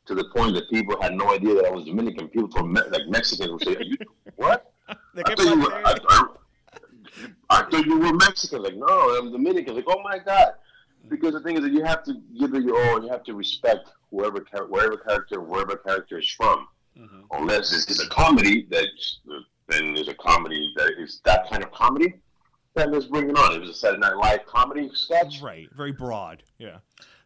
[0.07, 2.29] to the point that people had no idea that I was Dominican.
[2.29, 3.97] People from Me- like Mexicans would say, Are you,
[4.37, 4.72] "What?
[4.89, 5.97] I thought, you were, I.
[6.09, 6.27] I,
[7.51, 9.77] I thought you were Mexican." Like, no, I'm Dominican.
[9.77, 10.55] Like, oh my god.
[11.07, 11.11] Mm.
[11.11, 13.03] Because the thing is that you have to give it your all.
[13.03, 16.69] You have to respect whoever, wherever character, wherever character is from.
[17.33, 18.87] Unless this is a comedy, that
[19.69, 22.15] then there's a comedy that is that kind of comedy.
[22.75, 23.57] Then let's bring it on.
[23.57, 25.69] If it's a Saturday Night Live comedy sketch, Right.
[25.75, 26.45] Very broad.
[26.59, 26.79] Yeah.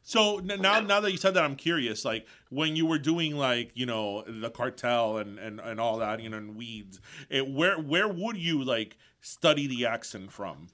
[0.03, 2.03] So now, now that you said that, I'm curious.
[2.03, 6.23] Like when you were doing like you know the cartel and and, and all that,
[6.23, 6.99] you know, and weeds.
[7.29, 10.69] It, where where would you like study the accent from?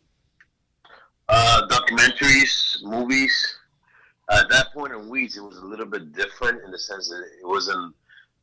[1.28, 3.56] Uh, documentaries, movies.
[4.30, 7.20] At that point in Weeds, it was a little bit different in the sense that
[7.20, 7.94] it wasn't.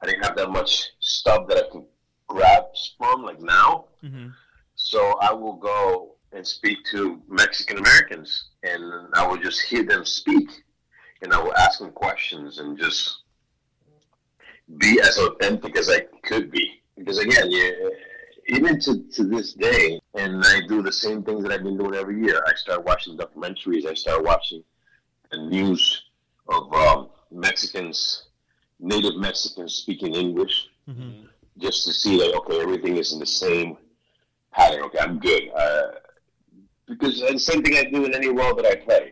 [0.02, 1.86] I didn't have that much stuff that I could
[2.28, 2.66] grab
[2.98, 3.86] from like now.
[4.04, 4.28] Mm-hmm.
[4.76, 10.06] So I will go and speak to Mexican Americans, and I will just hear them
[10.06, 10.50] speak,
[11.22, 13.24] and I will ask them questions and just
[14.78, 16.82] be as authentic as I could be.
[16.98, 17.72] Because again, yeah,
[18.48, 21.96] even to, to this day, and I do the same things that I've been doing
[21.96, 22.42] every year.
[22.48, 23.86] I start watching documentaries.
[23.86, 24.64] I start watching
[25.38, 26.04] news
[26.50, 28.24] of um, Mexicans,
[28.80, 31.26] native Mexicans speaking English, Mm-hmm.
[31.60, 33.78] just to see like, okay, everything is in the same
[34.52, 34.82] pattern.
[34.82, 35.44] Okay, I'm good.
[35.56, 35.82] Uh,
[36.88, 39.12] because and the same thing I do in any role that I play.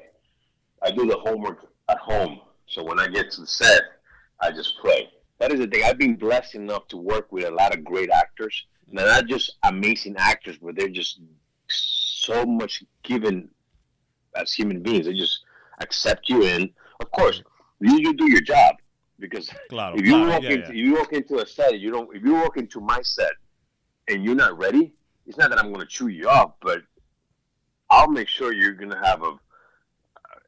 [0.81, 2.39] I do the homework at home.
[2.65, 3.81] So when I get to the set,
[4.41, 5.09] I just play.
[5.37, 5.83] That is the thing.
[5.85, 8.65] I've been blessed enough to work with a lot of great actors.
[8.91, 11.19] Now, not just amazing actors, but they're just
[11.67, 13.47] so much given
[14.35, 15.05] as human beings.
[15.05, 15.39] They just
[15.79, 16.69] accept you in.
[16.99, 17.41] Of course,
[17.79, 18.75] you, you do your job
[19.19, 20.83] because Claro, if you claro, walk yeah, into yeah.
[20.85, 22.13] you walk into a set, you don't.
[22.15, 23.31] If you walk into my set
[24.07, 24.93] and you're not ready,
[25.25, 26.79] it's not that I'm going to chew you off, but
[27.89, 29.33] I'll make sure you're going to have a,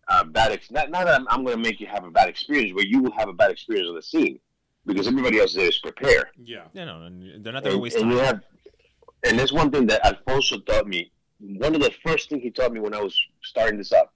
[0.10, 0.52] a bad.
[0.52, 2.88] Ex- not not that I'm, I'm going to make you have a bad experience, but
[2.88, 4.40] you will have a bad experience on the scene
[4.86, 6.28] because everybody else there is prepared.
[6.44, 6.64] Yeah.
[6.74, 8.20] Yeah, no, no, they're not there to And, waste and time.
[8.26, 8.42] have,
[9.26, 11.12] and that's one thing that Alfonso taught me.
[11.40, 14.14] One of the first things he taught me when I was starting this up.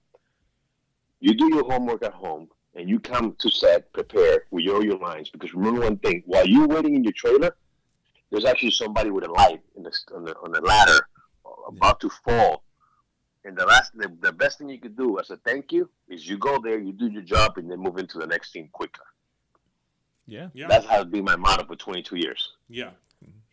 [1.26, 4.96] You do your homework at home, and you come to set prepared with all your
[4.96, 5.28] lines.
[5.28, 7.56] Because remember one thing: while you're waiting in your trailer,
[8.30, 11.08] there's actually somebody with a light in the, on the on the ladder
[11.66, 12.62] about to fall.
[13.44, 16.28] And the last, the, the best thing you could do as a thank you is
[16.28, 19.02] you go there, you do your job, and then move into the next scene quicker.
[20.26, 20.50] Yeah.
[20.54, 20.68] Yeah.
[20.68, 22.52] That's how been my motto for 22 years.
[22.68, 22.90] Yeah.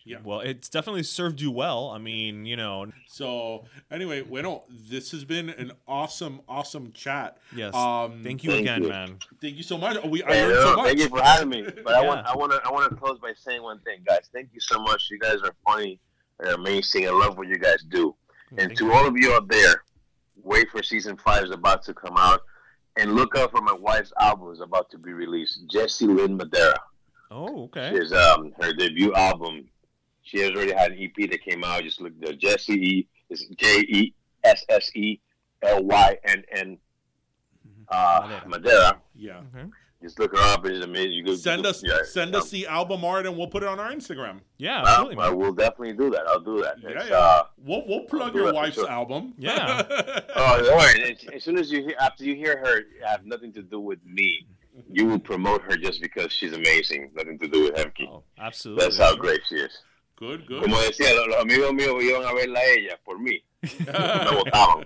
[0.05, 0.17] Yeah.
[0.23, 1.89] Well, it's definitely served you well.
[1.89, 7.37] I mean, you know, So anyway, bueno, this has been an awesome, awesome chat.
[7.55, 7.73] yes.
[7.73, 8.89] Um, thank you thank again, you.
[8.89, 9.17] man.
[9.41, 10.03] Thank you so much.
[10.03, 10.85] We I Hey, learned no, so much.
[10.87, 11.65] Thank you for having me.
[11.83, 14.29] But I want I want to I want to close by saying one thing, guys.
[14.33, 15.07] Thank you so much.
[15.09, 15.99] You guys are funny
[16.39, 17.07] and amazing.
[17.07, 18.15] I love what you guys do.
[18.57, 18.93] And to you.
[18.93, 19.83] all of you out there,
[20.43, 22.41] wait for season five is about to come out,
[22.97, 25.61] and look out for my wife's album is about to be released.
[25.71, 26.77] Jessie Lynn Madera.
[27.31, 27.91] Oh, okay.
[27.93, 29.69] She has um her debut album.
[30.23, 31.83] She has already had an EP that came out.
[31.83, 34.13] Just look the Jessie E is J E
[34.43, 35.19] S S E
[35.61, 36.77] L Y N N
[37.89, 38.47] uh Madera.
[38.47, 39.01] Madera.
[39.15, 39.41] yeah.
[39.55, 39.69] Okay.
[40.01, 40.65] Just look her up.
[40.65, 41.13] It's amazing.
[41.13, 43.69] You go, Send us yeah, send um, us the album art and we'll put it
[43.69, 44.39] on our Instagram.
[44.57, 45.39] Yeah, Uh, absolutely, I man.
[45.39, 46.27] will definitely do that.
[46.27, 46.75] I'll do that.
[46.81, 47.15] Yeah, It's, yeah.
[47.15, 48.89] Uh, we'll we'll plug do your wife's sure.
[48.89, 49.33] album.
[49.37, 49.81] Yeah.
[50.35, 51.11] oh, don't worry.
[51.13, 53.99] As- As soon as you hear, after you hear her, have nothing to do with
[54.05, 54.45] me.
[54.91, 57.11] You will promote her just because she's amazing.
[57.15, 58.09] Nothing to do with Hemky.
[58.11, 58.83] Oh, absolutely.
[58.83, 59.71] That's how great she is.
[60.15, 60.61] Good, good.
[60.61, 63.43] Como decía, los, los amigos míos iban a verla a ella por mí.
[63.63, 64.85] Me votaban.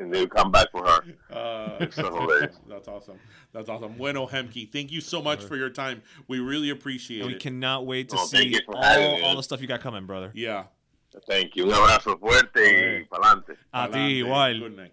[0.00, 1.02] And they come back for her.
[1.30, 2.56] Uh, It's so hilarious.
[2.68, 3.18] That's awesome.
[3.52, 3.94] That's awesome.
[3.96, 6.02] Bueno, Hemky, thank you so much for your time.
[6.28, 9.36] We really appreciate And we cannot wait to Oh, see you for having all, all
[9.36, 10.30] the stuff you got coming, brother.
[10.34, 10.64] yeah.
[11.26, 11.64] Thank you.
[11.64, 13.56] Un abrazo fuerte y pa'lante.
[13.72, 14.60] A ti igual.
[14.60, 14.92] Good night.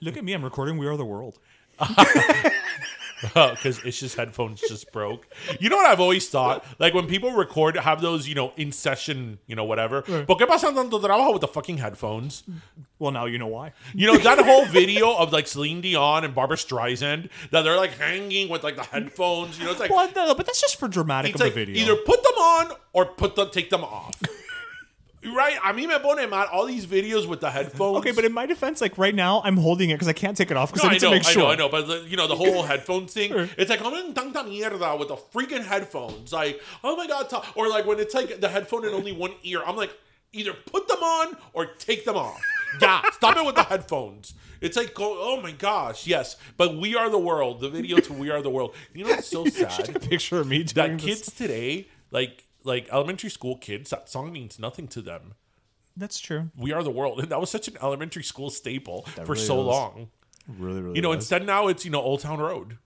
[0.00, 1.38] Look at me, I'm recording We Are the World.
[3.36, 5.26] Oh, because Ish's headphones just broke.
[5.60, 6.64] You know what I've always thought?
[6.78, 10.02] Like when people record, have those, you know, in session, you know, whatever.
[10.02, 12.42] ¿Por qué pasan tanto trabajo with the fucking headphones?
[12.98, 13.72] Well, now you know why.
[13.94, 17.92] You know, that whole video of like Celine Dion and Barbra Streisand that they're like
[17.98, 19.58] hanging with like the headphones.
[19.58, 21.54] You know, it's like, Well, no, but that's just for dramatic it's of like a
[21.54, 21.76] video.
[21.82, 24.14] either put them on or put them, take them off.
[25.24, 25.56] Right?
[25.62, 27.98] I mean, me pone mal all these videos with the headphones.
[27.98, 30.50] Okay, but in my defense, like right now, I'm holding it because I can't take
[30.50, 31.42] it off because No, I I need know, to make I sure.
[31.42, 33.32] know, I know, but you know the whole headphones thing.
[33.56, 36.32] It's like I'm in tanta mierda with the freaking headphones.
[36.32, 39.62] Like, oh my god, or like when it's like the headphone in only one ear.
[39.66, 39.96] I'm like,
[40.32, 42.40] either put them on or take them off.
[42.80, 44.34] Yeah, stop it with the headphones.
[44.62, 46.36] It's like, oh my gosh, yes.
[46.56, 47.60] But we are the world.
[47.60, 48.74] The video to We Are the World.
[48.94, 50.02] You know it's so should a sad?
[50.08, 51.04] picture of me doing that this.
[51.04, 55.34] kids today, like like elementary school kids, that song means nothing to them.
[55.96, 56.50] That's true.
[56.56, 59.44] We are the world, and that was such an elementary school staple That for really
[59.44, 59.66] so was.
[59.66, 60.08] long.
[60.48, 60.96] Really, really.
[60.96, 61.18] You know, was.
[61.18, 62.78] instead now it's you know Old Town Road.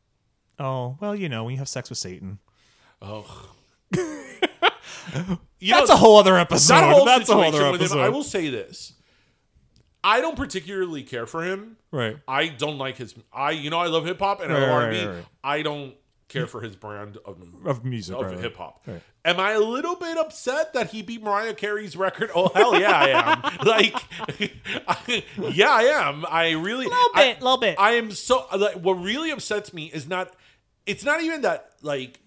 [0.58, 2.38] Oh well, you know, when you have sex with Satan,
[3.02, 3.50] Oh,
[5.60, 6.74] that's a whole other episode.
[6.74, 7.84] That whole that's a whole situation other with him.
[7.86, 8.00] episode.
[8.04, 8.94] I will say this:
[10.02, 11.76] I don't particularly care for him.
[11.90, 12.16] Right.
[12.26, 13.14] I don't like his.
[13.32, 15.06] I you know I love hip hop and I Right, love right, R and B.
[15.06, 15.24] right, right.
[15.44, 15.94] I don't
[16.28, 18.40] care for his brand of Of music, of right, right.
[18.42, 18.82] hip hop.
[18.86, 19.00] Right.
[19.24, 22.30] Am I a little bit upset that he beat Mariah Carey's record?
[22.34, 23.58] Oh hell yeah, I am.
[23.66, 23.94] like,
[24.88, 26.24] I- yeah, I am.
[26.28, 27.76] I really, little bit, little bit.
[27.78, 28.46] I am so.
[28.56, 30.34] Like, what really upsets me is not.
[30.86, 32.20] It's not even that like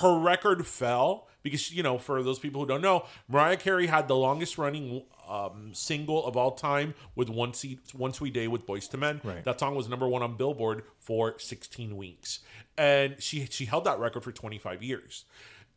[0.00, 4.06] her record fell because you know for those people who don't know, Mariah Carey had
[4.08, 8.64] the longest running um, single of all time with one seat, one sweet day with
[8.66, 9.20] Boyz II Men.
[9.24, 9.42] Right.
[9.44, 12.40] That song was number one on Billboard for 16 weeks,
[12.78, 15.24] and she she held that record for 25 years.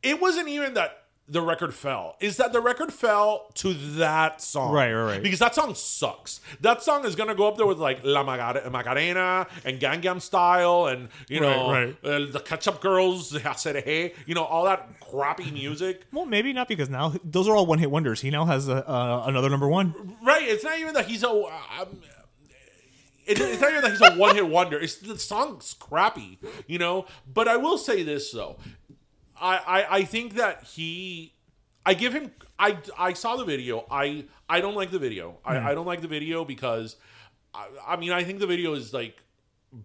[0.04, 4.74] It wasn't even that the record fell; is that the record fell to that song,
[4.74, 5.22] Right, right, right.
[5.24, 6.42] Because that song sucks.
[6.62, 11.10] That song is gonna go up there with like La Macarena and Gangnam Style, and
[11.28, 16.06] you know Right, Uh, the Ketchup Girls, the Aserejé, you know all that crappy music.
[16.12, 18.22] Well, maybe not because now those are all one hit wonders.
[18.22, 20.16] He now has a, uh, another number one.
[20.24, 20.44] Right?
[20.48, 21.30] It's not even that he's a.
[21.30, 22.02] Um,
[23.30, 24.80] it- it's not even that he's a one hit wonder.
[24.80, 27.06] It's the song's crappy, you know.
[27.31, 28.57] But I will say this though,
[29.39, 31.34] I I, I think that he,
[31.85, 32.31] I give him.
[32.57, 33.85] I I saw the video.
[33.89, 35.38] I I don't like the video.
[35.45, 35.68] I, hmm.
[35.68, 36.95] I don't like the video because,
[37.53, 39.22] I, I mean I think the video is like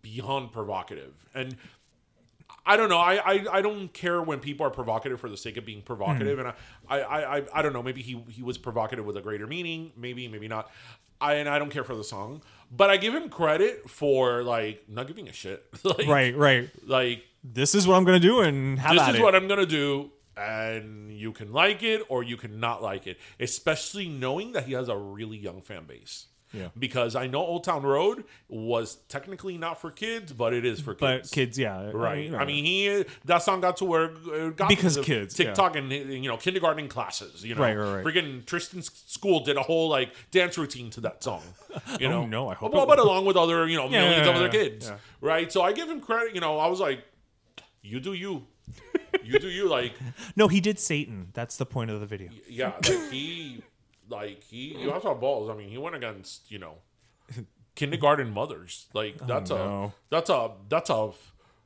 [0.03, 1.57] beyond provocative and.
[2.67, 2.99] I don't know.
[2.99, 6.39] I, I I don't care when people are provocative for the sake of being provocative,
[6.39, 6.47] hmm.
[6.47, 6.55] and
[6.89, 7.83] I, I I I- I don't know.
[7.83, 9.93] Maybe he he was provocative with a greater meaning.
[9.99, 10.71] Maybe maybe not.
[11.21, 14.89] I and I don't care for the song, but I give him credit for like
[14.89, 15.65] not giving a shit.
[15.85, 16.71] like, Right, right.
[16.87, 19.23] Like This is what I'm gonna do, and have this is it.
[19.23, 23.19] what I'm gonna do, and you can like it or you can not like it.
[23.39, 26.27] Especially knowing that he has a really young fan base.
[26.55, 26.69] Yeah.
[26.79, 30.95] Because I know Old Town Road was technically not for kids, but it is for
[30.95, 31.31] but kids.
[31.31, 32.33] kids, yeah, Right.
[32.33, 35.47] I mean, he that song got to where it got Because kids, yeah.
[35.47, 37.45] TikTok and you know kindergarten classes.
[37.45, 38.05] You know, Right, right, right.
[38.05, 41.43] Freaking Tristan's school did a whole like dance routine to that song.
[41.99, 44.27] You Oh, know, no, I hope Well, but along with other you know Yeah, millions
[44.27, 44.97] yeah, of other yeah, kids, yeah.
[45.21, 45.51] right?
[45.51, 46.35] So I give him credit.
[46.35, 47.05] You know, I was like,
[47.83, 48.47] you do you,
[49.25, 49.69] you do you.
[49.69, 49.95] Like,
[50.37, 51.29] no, he did Satan.
[51.35, 52.31] That's the point of the video.
[52.49, 53.63] yeah, like he,
[54.15, 55.51] like he, you have to have balls.
[55.51, 56.75] I mean, he went against you know
[57.75, 58.87] kindergarten mothers.
[58.95, 59.85] Like that's Oh, no.
[59.85, 61.11] a that's a that's a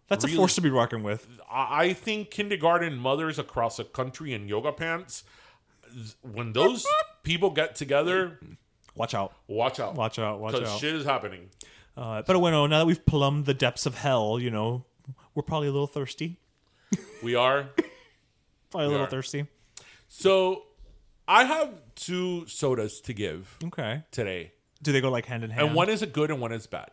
[0.08, 1.26] That's really- a force to be reckoned with.
[1.50, 5.24] I think kindergarten mothers across the country in yoga pants,
[6.22, 6.86] when those
[7.22, 8.38] people get together,
[8.94, 9.32] Watch out.
[9.46, 9.94] watch out.
[9.94, 10.78] Watch out, watch out.
[10.80, 11.50] shit is happening.
[11.96, 14.84] Uh, but bueno, now that we've plumbed the depths of hell, you know,
[15.34, 16.38] we're probably a little thirsty.
[17.22, 17.68] We are.
[18.70, 19.10] Probably a little are.
[19.10, 19.46] thirsty.
[20.08, 20.64] So
[21.26, 24.02] I have two sodas to give Okay.
[24.10, 24.52] today.
[24.82, 25.66] Do they go like hand in hand?
[25.68, 26.90] And one is a good and one is bad.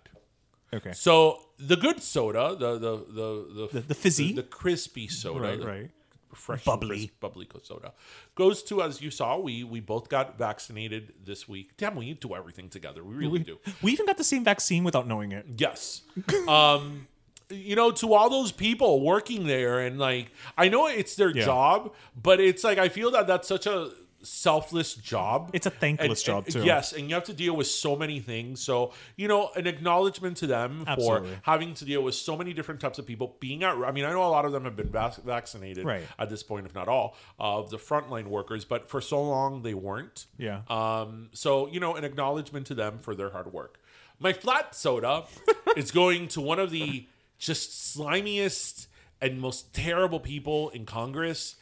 [0.73, 0.91] okay.
[0.93, 3.27] So the good soda, the the the
[3.57, 4.33] the, The- the fizzy?
[4.33, 5.91] the, crispy soda, Right, the right.
[6.33, 6.97] fresh, and Bubbly.
[7.07, 7.93] crisp bubbly soda,
[8.41, 9.37] goes to as you saw.
[9.37, 11.77] We we both got vaccinated this week.
[11.77, 13.01] Damn, we do everything together.
[13.03, 13.59] We really do.
[13.83, 15.45] we even got the same vaccine without knowing it.
[15.65, 16.01] Yes.
[16.47, 17.07] um,
[17.49, 21.45] you know, to all those people working there, and like, I know it's their Yeah.
[21.45, 23.91] job, but it's like I feel that that's such a
[24.25, 25.51] selfless job.
[25.53, 26.63] It's a thankless And- job, and- too.
[26.65, 28.61] Yes, and you have to deal with so many things.
[28.61, 31.29] So you know, an acknowledgement to them Absolutely.
[31.31, 33.75] for having to deal with so many different types of people being at.
[33.77, 36.03] I mean, I know a lot of them have been vac- vaccinated Right.
[36.19, 39.73] at this point, if not all, of the frontline workers, but for so long they
[39.73, 40.25] weren't.
[40.37, 40.61] Yeah.
[40.69, 43.79] Um, so, you know, an acknowledgement to them for their hard work.
[44.19, 45.25] My flat soda
[45.75, 47.07] is going to one of the
[47.37, 48.87] just slimiest
[49.21, 51.55] and most terrible people in Congress,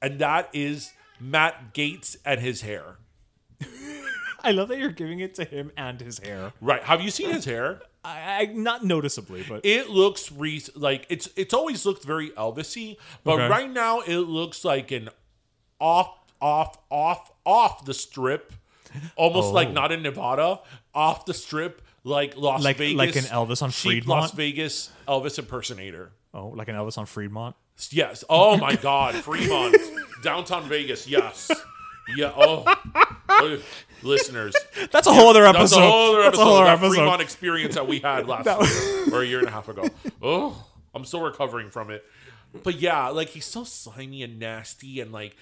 [0.00, 2.96] and that is Matt Gaetz and his hair.
[4.42, 6.52] I love that you're giving it to him and his hair.
[6.60, 6.82] Right.
[6.84, 7.80] Have you seen his hair?
[8.04, 12.96] I, I not noticeably, but It looks re- like it's it's always looked very Elvisy,
[13.24, 13.48] but Okay.
[13.48, 15.08] right now it looks like an
[15.80, 18.52] off off off off the strip,
[19.16, 19.72] almost like oh.
[19.72, 20.60] not in Nevada,
[20.94, 22.64] off the strip like Las Oh.
[22.64, 24.06] Like- Vegas, like an Elvis on Fremont?
[24.06, 26.12] Las Vegas Elvis impersonator.
[26.32, 27.56] oh, like an Elvis on Fremont.
[27.90, 28.24] Yes.
[28.28, 29.76] Oh my God, Fremont,
[30.22, 31.06] downtown Vegas.
[31.08, 31.50] Yes.
[32.16, 32.32] Yeah.
[32.36, 32.64] Oh,
[34.02, 34.54] listeners,
[34.90, 35.60] That's a whole other episode.
[35.60, 36.42] that's a whole other episode.
[36.42, 36.94] whole other that episode.
[36.94, 39.86] Fremont experience that we had last year, or a year and a half ago.
[40.22, 42.04] Oh, I'm still recovering from it.
[42.62, 45.36] But yeah, like he's so slimy and nasty, and like,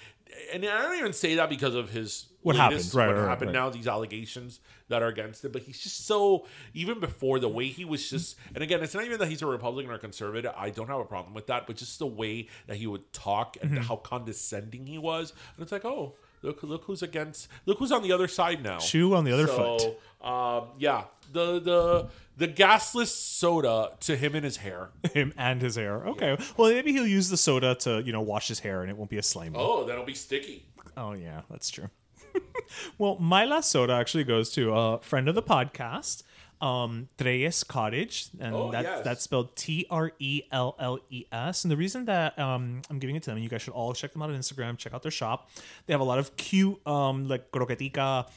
[0.53, 2.95] and I don't even say that because of his What latest- happened.
[2.95, 3.61] Right, what right, happened right.
[3.61, 5.53] now, these allegations that are against him.
[5.53, 9.05] But he's just so even before the way he was just, and again, it's not
[9.05, 10.53] even that he's a Republican or conservative.
[10.57, 13.57] I don't have a problem with that, but just the way that he would talk
[13.61, 13.83] and Mm-hmm.
[13.83, 16.15] how condescending he was, and it's like, oh.
[16.43, 17.49] Look, look who's against.
[17.65, 18.79] Look who's on the other side now.
[18.79, 20.27] Shoe on the other So, foot.
[20.27, 24.91] Um, yeah, the the the gasless soda to him and his hair.
[25.15, 26.07] Him and his hair.
[26.07, 26.37] Okay.
[26.57, 29.11] Well, maybe he'll use the soda to you know wash his hair, and it won't
[29.11, 29.57] be a slimy.
[29.59, 30.67] Oh, that'll be sticky.
[30.97, 31.89] Oh yeah, that's true.
[32.99, 36.23] well, my last soda actually goes to a friend of the podcast,
[36.61, 39.05] um, Trelles Cottage, and Oh, that, yes.
[39.05, 41.65] that's spelled T R E L L E S.
[41.65, 43.93] And the reason that um, I'm giving it to them, and you guys should all
[43.93, 45.51] check them out on Instagram, check out their shop.
[45.87, 48.29] They have a lot of cute, um, like croquetica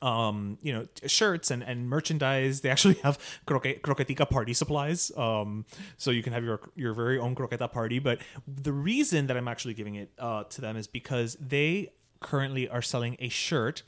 [0.00, 2.62] um, you know, shirts and, and merchandise.
[2.62, 5.12] They actually have croque- croquetica party supplies.
[5.16, 5.64] Um,
[5.96, 7.98] so you can have your your very own croqueta party.
[7.98, 8.18] But
[8.48, 12.82] the reason that I'm actually giving it uh, to them is because they currently are
[12.82, 13.82] selling a shirt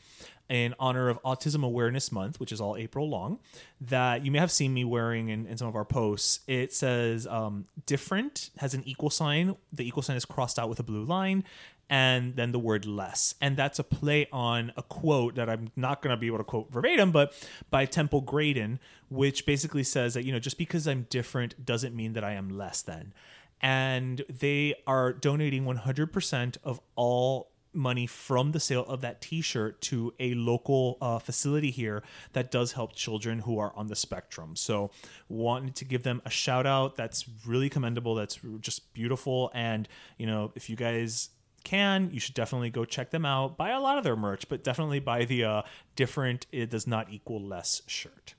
[0.49, 3.39] in honor of Autism Awareness Month, which is all April long,
[3.81, 6.41] that you may have seen me wearing in, in some of our posts.
[6.47, 9.57] It says um, different, has an equal sign.
[9.73, 11.45] The equal sign is crossed out with a blue line,
[11.89, 13.35] and then the word less.
[13.41, 16.45] And that's a play on a quote that I'm not going to be able to
[16.45, 17.33] quote verbatim, but
[17.71, 22.15] by Temple Grandin, which basically says that, you know, just because I'm different doesn't mean
[22.15, 23.13] that I am less than.
[23.61, 30.13] And they are donating 100% of all money from the sale of that t-shirt to
[30.21, 32.03] a local uh, facility here
[32.33, 34.57] that does help children who are on the spectrum.
[34.57, 34.91] So
[35.29, 36.97] wanted to give them a shout out.
[36.97, 38.15] That's really commendable.
[38.15, 39.51] That's just beautiful.
[39.55, 39.89] And
[40.19, 41.31] you know if you guys
[41.65, 43.57] can you should definitely go check them out.
[43.57, 45.63] Buy a lot of their merch but definitely buy the uh,
[45.97, 48.35] different it does not equal less shirt.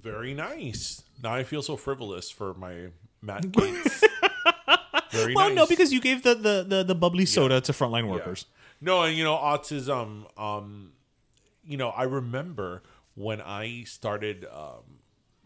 [0.00, 1.02] Very nice.
[1.22, 2.88] Now I feel so frivolous for my
[3.22, 4.02] Matt Gaetz.
[5.10, 5.56] Very well nice.
[5.56, 8.46] no because you gave the the the, the bubbly soda to frontline workers
[8.80, 10.26] No, and you know, autism.
[10.40, 10.92] Um,
[11.64, 12.82] you know, I remember
[13.14, 14.46] when I started.
[14.52, 14.98] Um,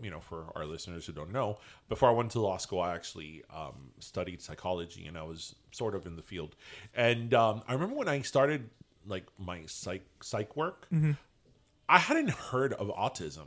[0.03, 1.59] you know, for our listeners who don't know,
[1.89, 5.95] before I went to law school, I actually um, studied psychology, and I was sort
[5.95, 6.57] of in the field.
[6.95, 8.69] And um, I remember when I started
[9.07, 11.13] like my psych psych work, Mm-hmm.
[11.89, 13.47] I hadn't heard of autism.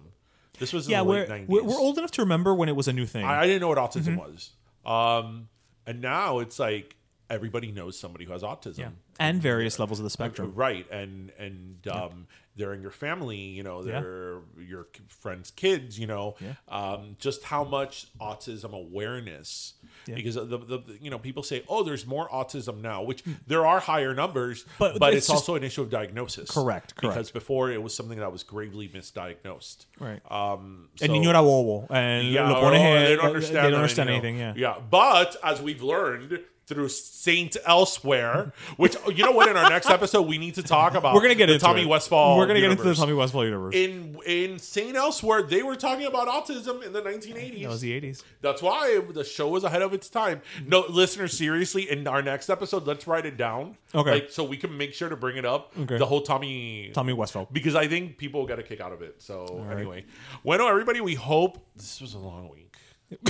[0.58, 1.48] This was in yeah the we're, nineties.
[1.50, 3.62] we're we're old enough to remember when it was a new thing I, I didn't
[3.62, 4.52] know what autism was.
[4.86, 5.50] Um,
[5.88, 6.97] and now it's like
[7.30, 8.78] everybody knows somebody who has autism.
[8.80, 8.90] yeah
[9.20, 13.64] and various levels of the spectrum Right, and and um, they're in your family, you
[13.64, 16.36] know, they're your friends' kids, you know,
[16.68, 19.74] um, just how much autism awareness.
[20.06, 23.80] Because the, the, you know people say, oh, there's more autism now, which there are
[23.80, 26.50] higher numbers, But but, it's it's, just- also an issue of diagnosis.
[26.52, 27.16] Correct, correct.
[27.16, 29.86] Because before it was something that was gravely misdiagnosed.
[30.00, 30.22] Right.
[30.32, 31.88] Um, so- niño era bobo.
[31.94, 34.38] And yeah, lo or, pone oh, they don't understand, They don't understand anything.
[34.38, 34.54] Yeah.
[34.56, 34.76] yeah.
[34.90, 40.24] But as we've learned through Saint Elsewhere, which you know what, in our next episode
[40.24, 41.16] we need to talk about.
[41.16, 41.88] We're gonna get the into Tommy it.
[41.88, 42.38] Westphall.
[42.38, 42.94] We're gonna get into the.
[42.94, 43.74] Tommy Westphall universe.
[43.74, 47.62] In in Saint Elsewhere, they were talking about autism in the 1980s.
[47.62, 48.24] that was the '80s.
[48.42, 50.42] That's why the show was ahead of its time.
[50.66, 53.78] No, listeners, seriously, in our next episode, let's write it down.
[53.96, 54.12] Okay.
[54.12, 55.72] Like, so we can make sure to bring it up.
[55.80, 55.98] Okay.
[55.98, 57.48] The whole Tommy Tommy Westphall.
[57.52, 59.22] because I think people get a kick out of it.
[59.22, 60.04] So anyway,
[60.44, 62.76] bueno, everybody, we hope this was a long week.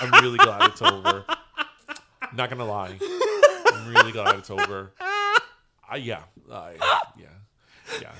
[0.00, 1.24] I'm really glad it's over.
[2.36, 2.96] Not gonna lie,
[3.72, 4.92] I'm really glad it's over.
[5.00, 6.72] Uh, yeah, I,
[7.18, 7.26] yeah,
[8.00, 8.12] yeah.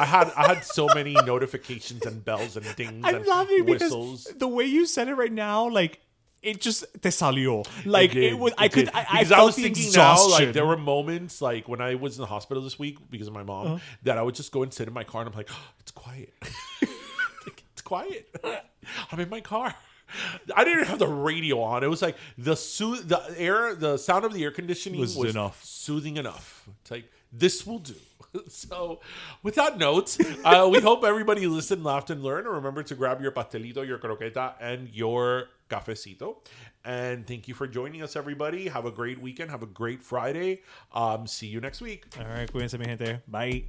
[0.00, 3.82] I had I had so many notifications and bells and dings I'm and laughing because
[3.82, 4.24] whistles.
[4.36, 6.00] the way you said it right now, like
[6.42, 7.66] it just te salió.
[7.84, 8.52] Like did, it was.
[8.56, 8.86] I could.
[8.86, 8.94] did.
[8.94, 10.30] I, I because felt was the thinking exhaustion.
[10.40, 13.28] now, like there were moments, like when I was in the hospital this week because
[13.28, 13.78] of my mom, Uh-huh.
[14.04, 15.50] that I would just go and sit in my car and I'm like,
[15.80, 16.32] it's quiet.
[16.42, 18.28] Like, it's quiet.
[19.12, 19.74] I'm in my car.
[20.56, 21.82] I didn't have the radio on.
[21.84, 25.30] It was like the sooth- the air, the sound of the air conditioning Was was,
[25.34, 25.62] enough.
[25.64, 26.68] soothing enough.
[26.82, 27.94] It's like this will do.
[28.48, 29.00] So,
[29.42, 32.46] with that note, uh, we hope everybody listened, laughed, and learned.
[32.46, 36.36] And remember to grab your pastelito, your croqueta, and your cafecito.
[36.82, 38.68] And thank you for joining us, everybody.
[38.68, 39.50] Have a great weekend.
[39.50, 40.62] Have a great Friday.
[40.94, 42.06] Um, see you next week.
[42.18, 43.20] All right, cuídense, mi gente.
[43.28, 43.64] Bye.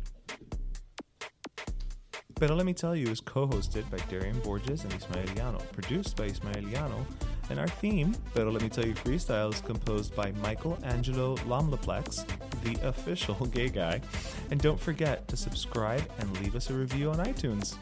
[2.35, 7.05] Pero Let Me Tell You is co-hosted by Darian Borges and Ismaeliano, produced by Ismaeliano,
[7.49, 12.77] and our theme, Pero Let Me Tell You Freestyle, is composed by Michael Angelo the
[12.83, 14.01] official gay guy.
[14.51, 17.75] And don't forget to subscribe and leave us a review on iTunes.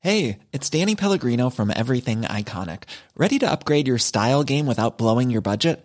[0.00, 2.84] Hey, it's Danny Pellegrino from Everything Iconic.
[3.16, 5.84] Ready to upgrade your style game without blowing your budget?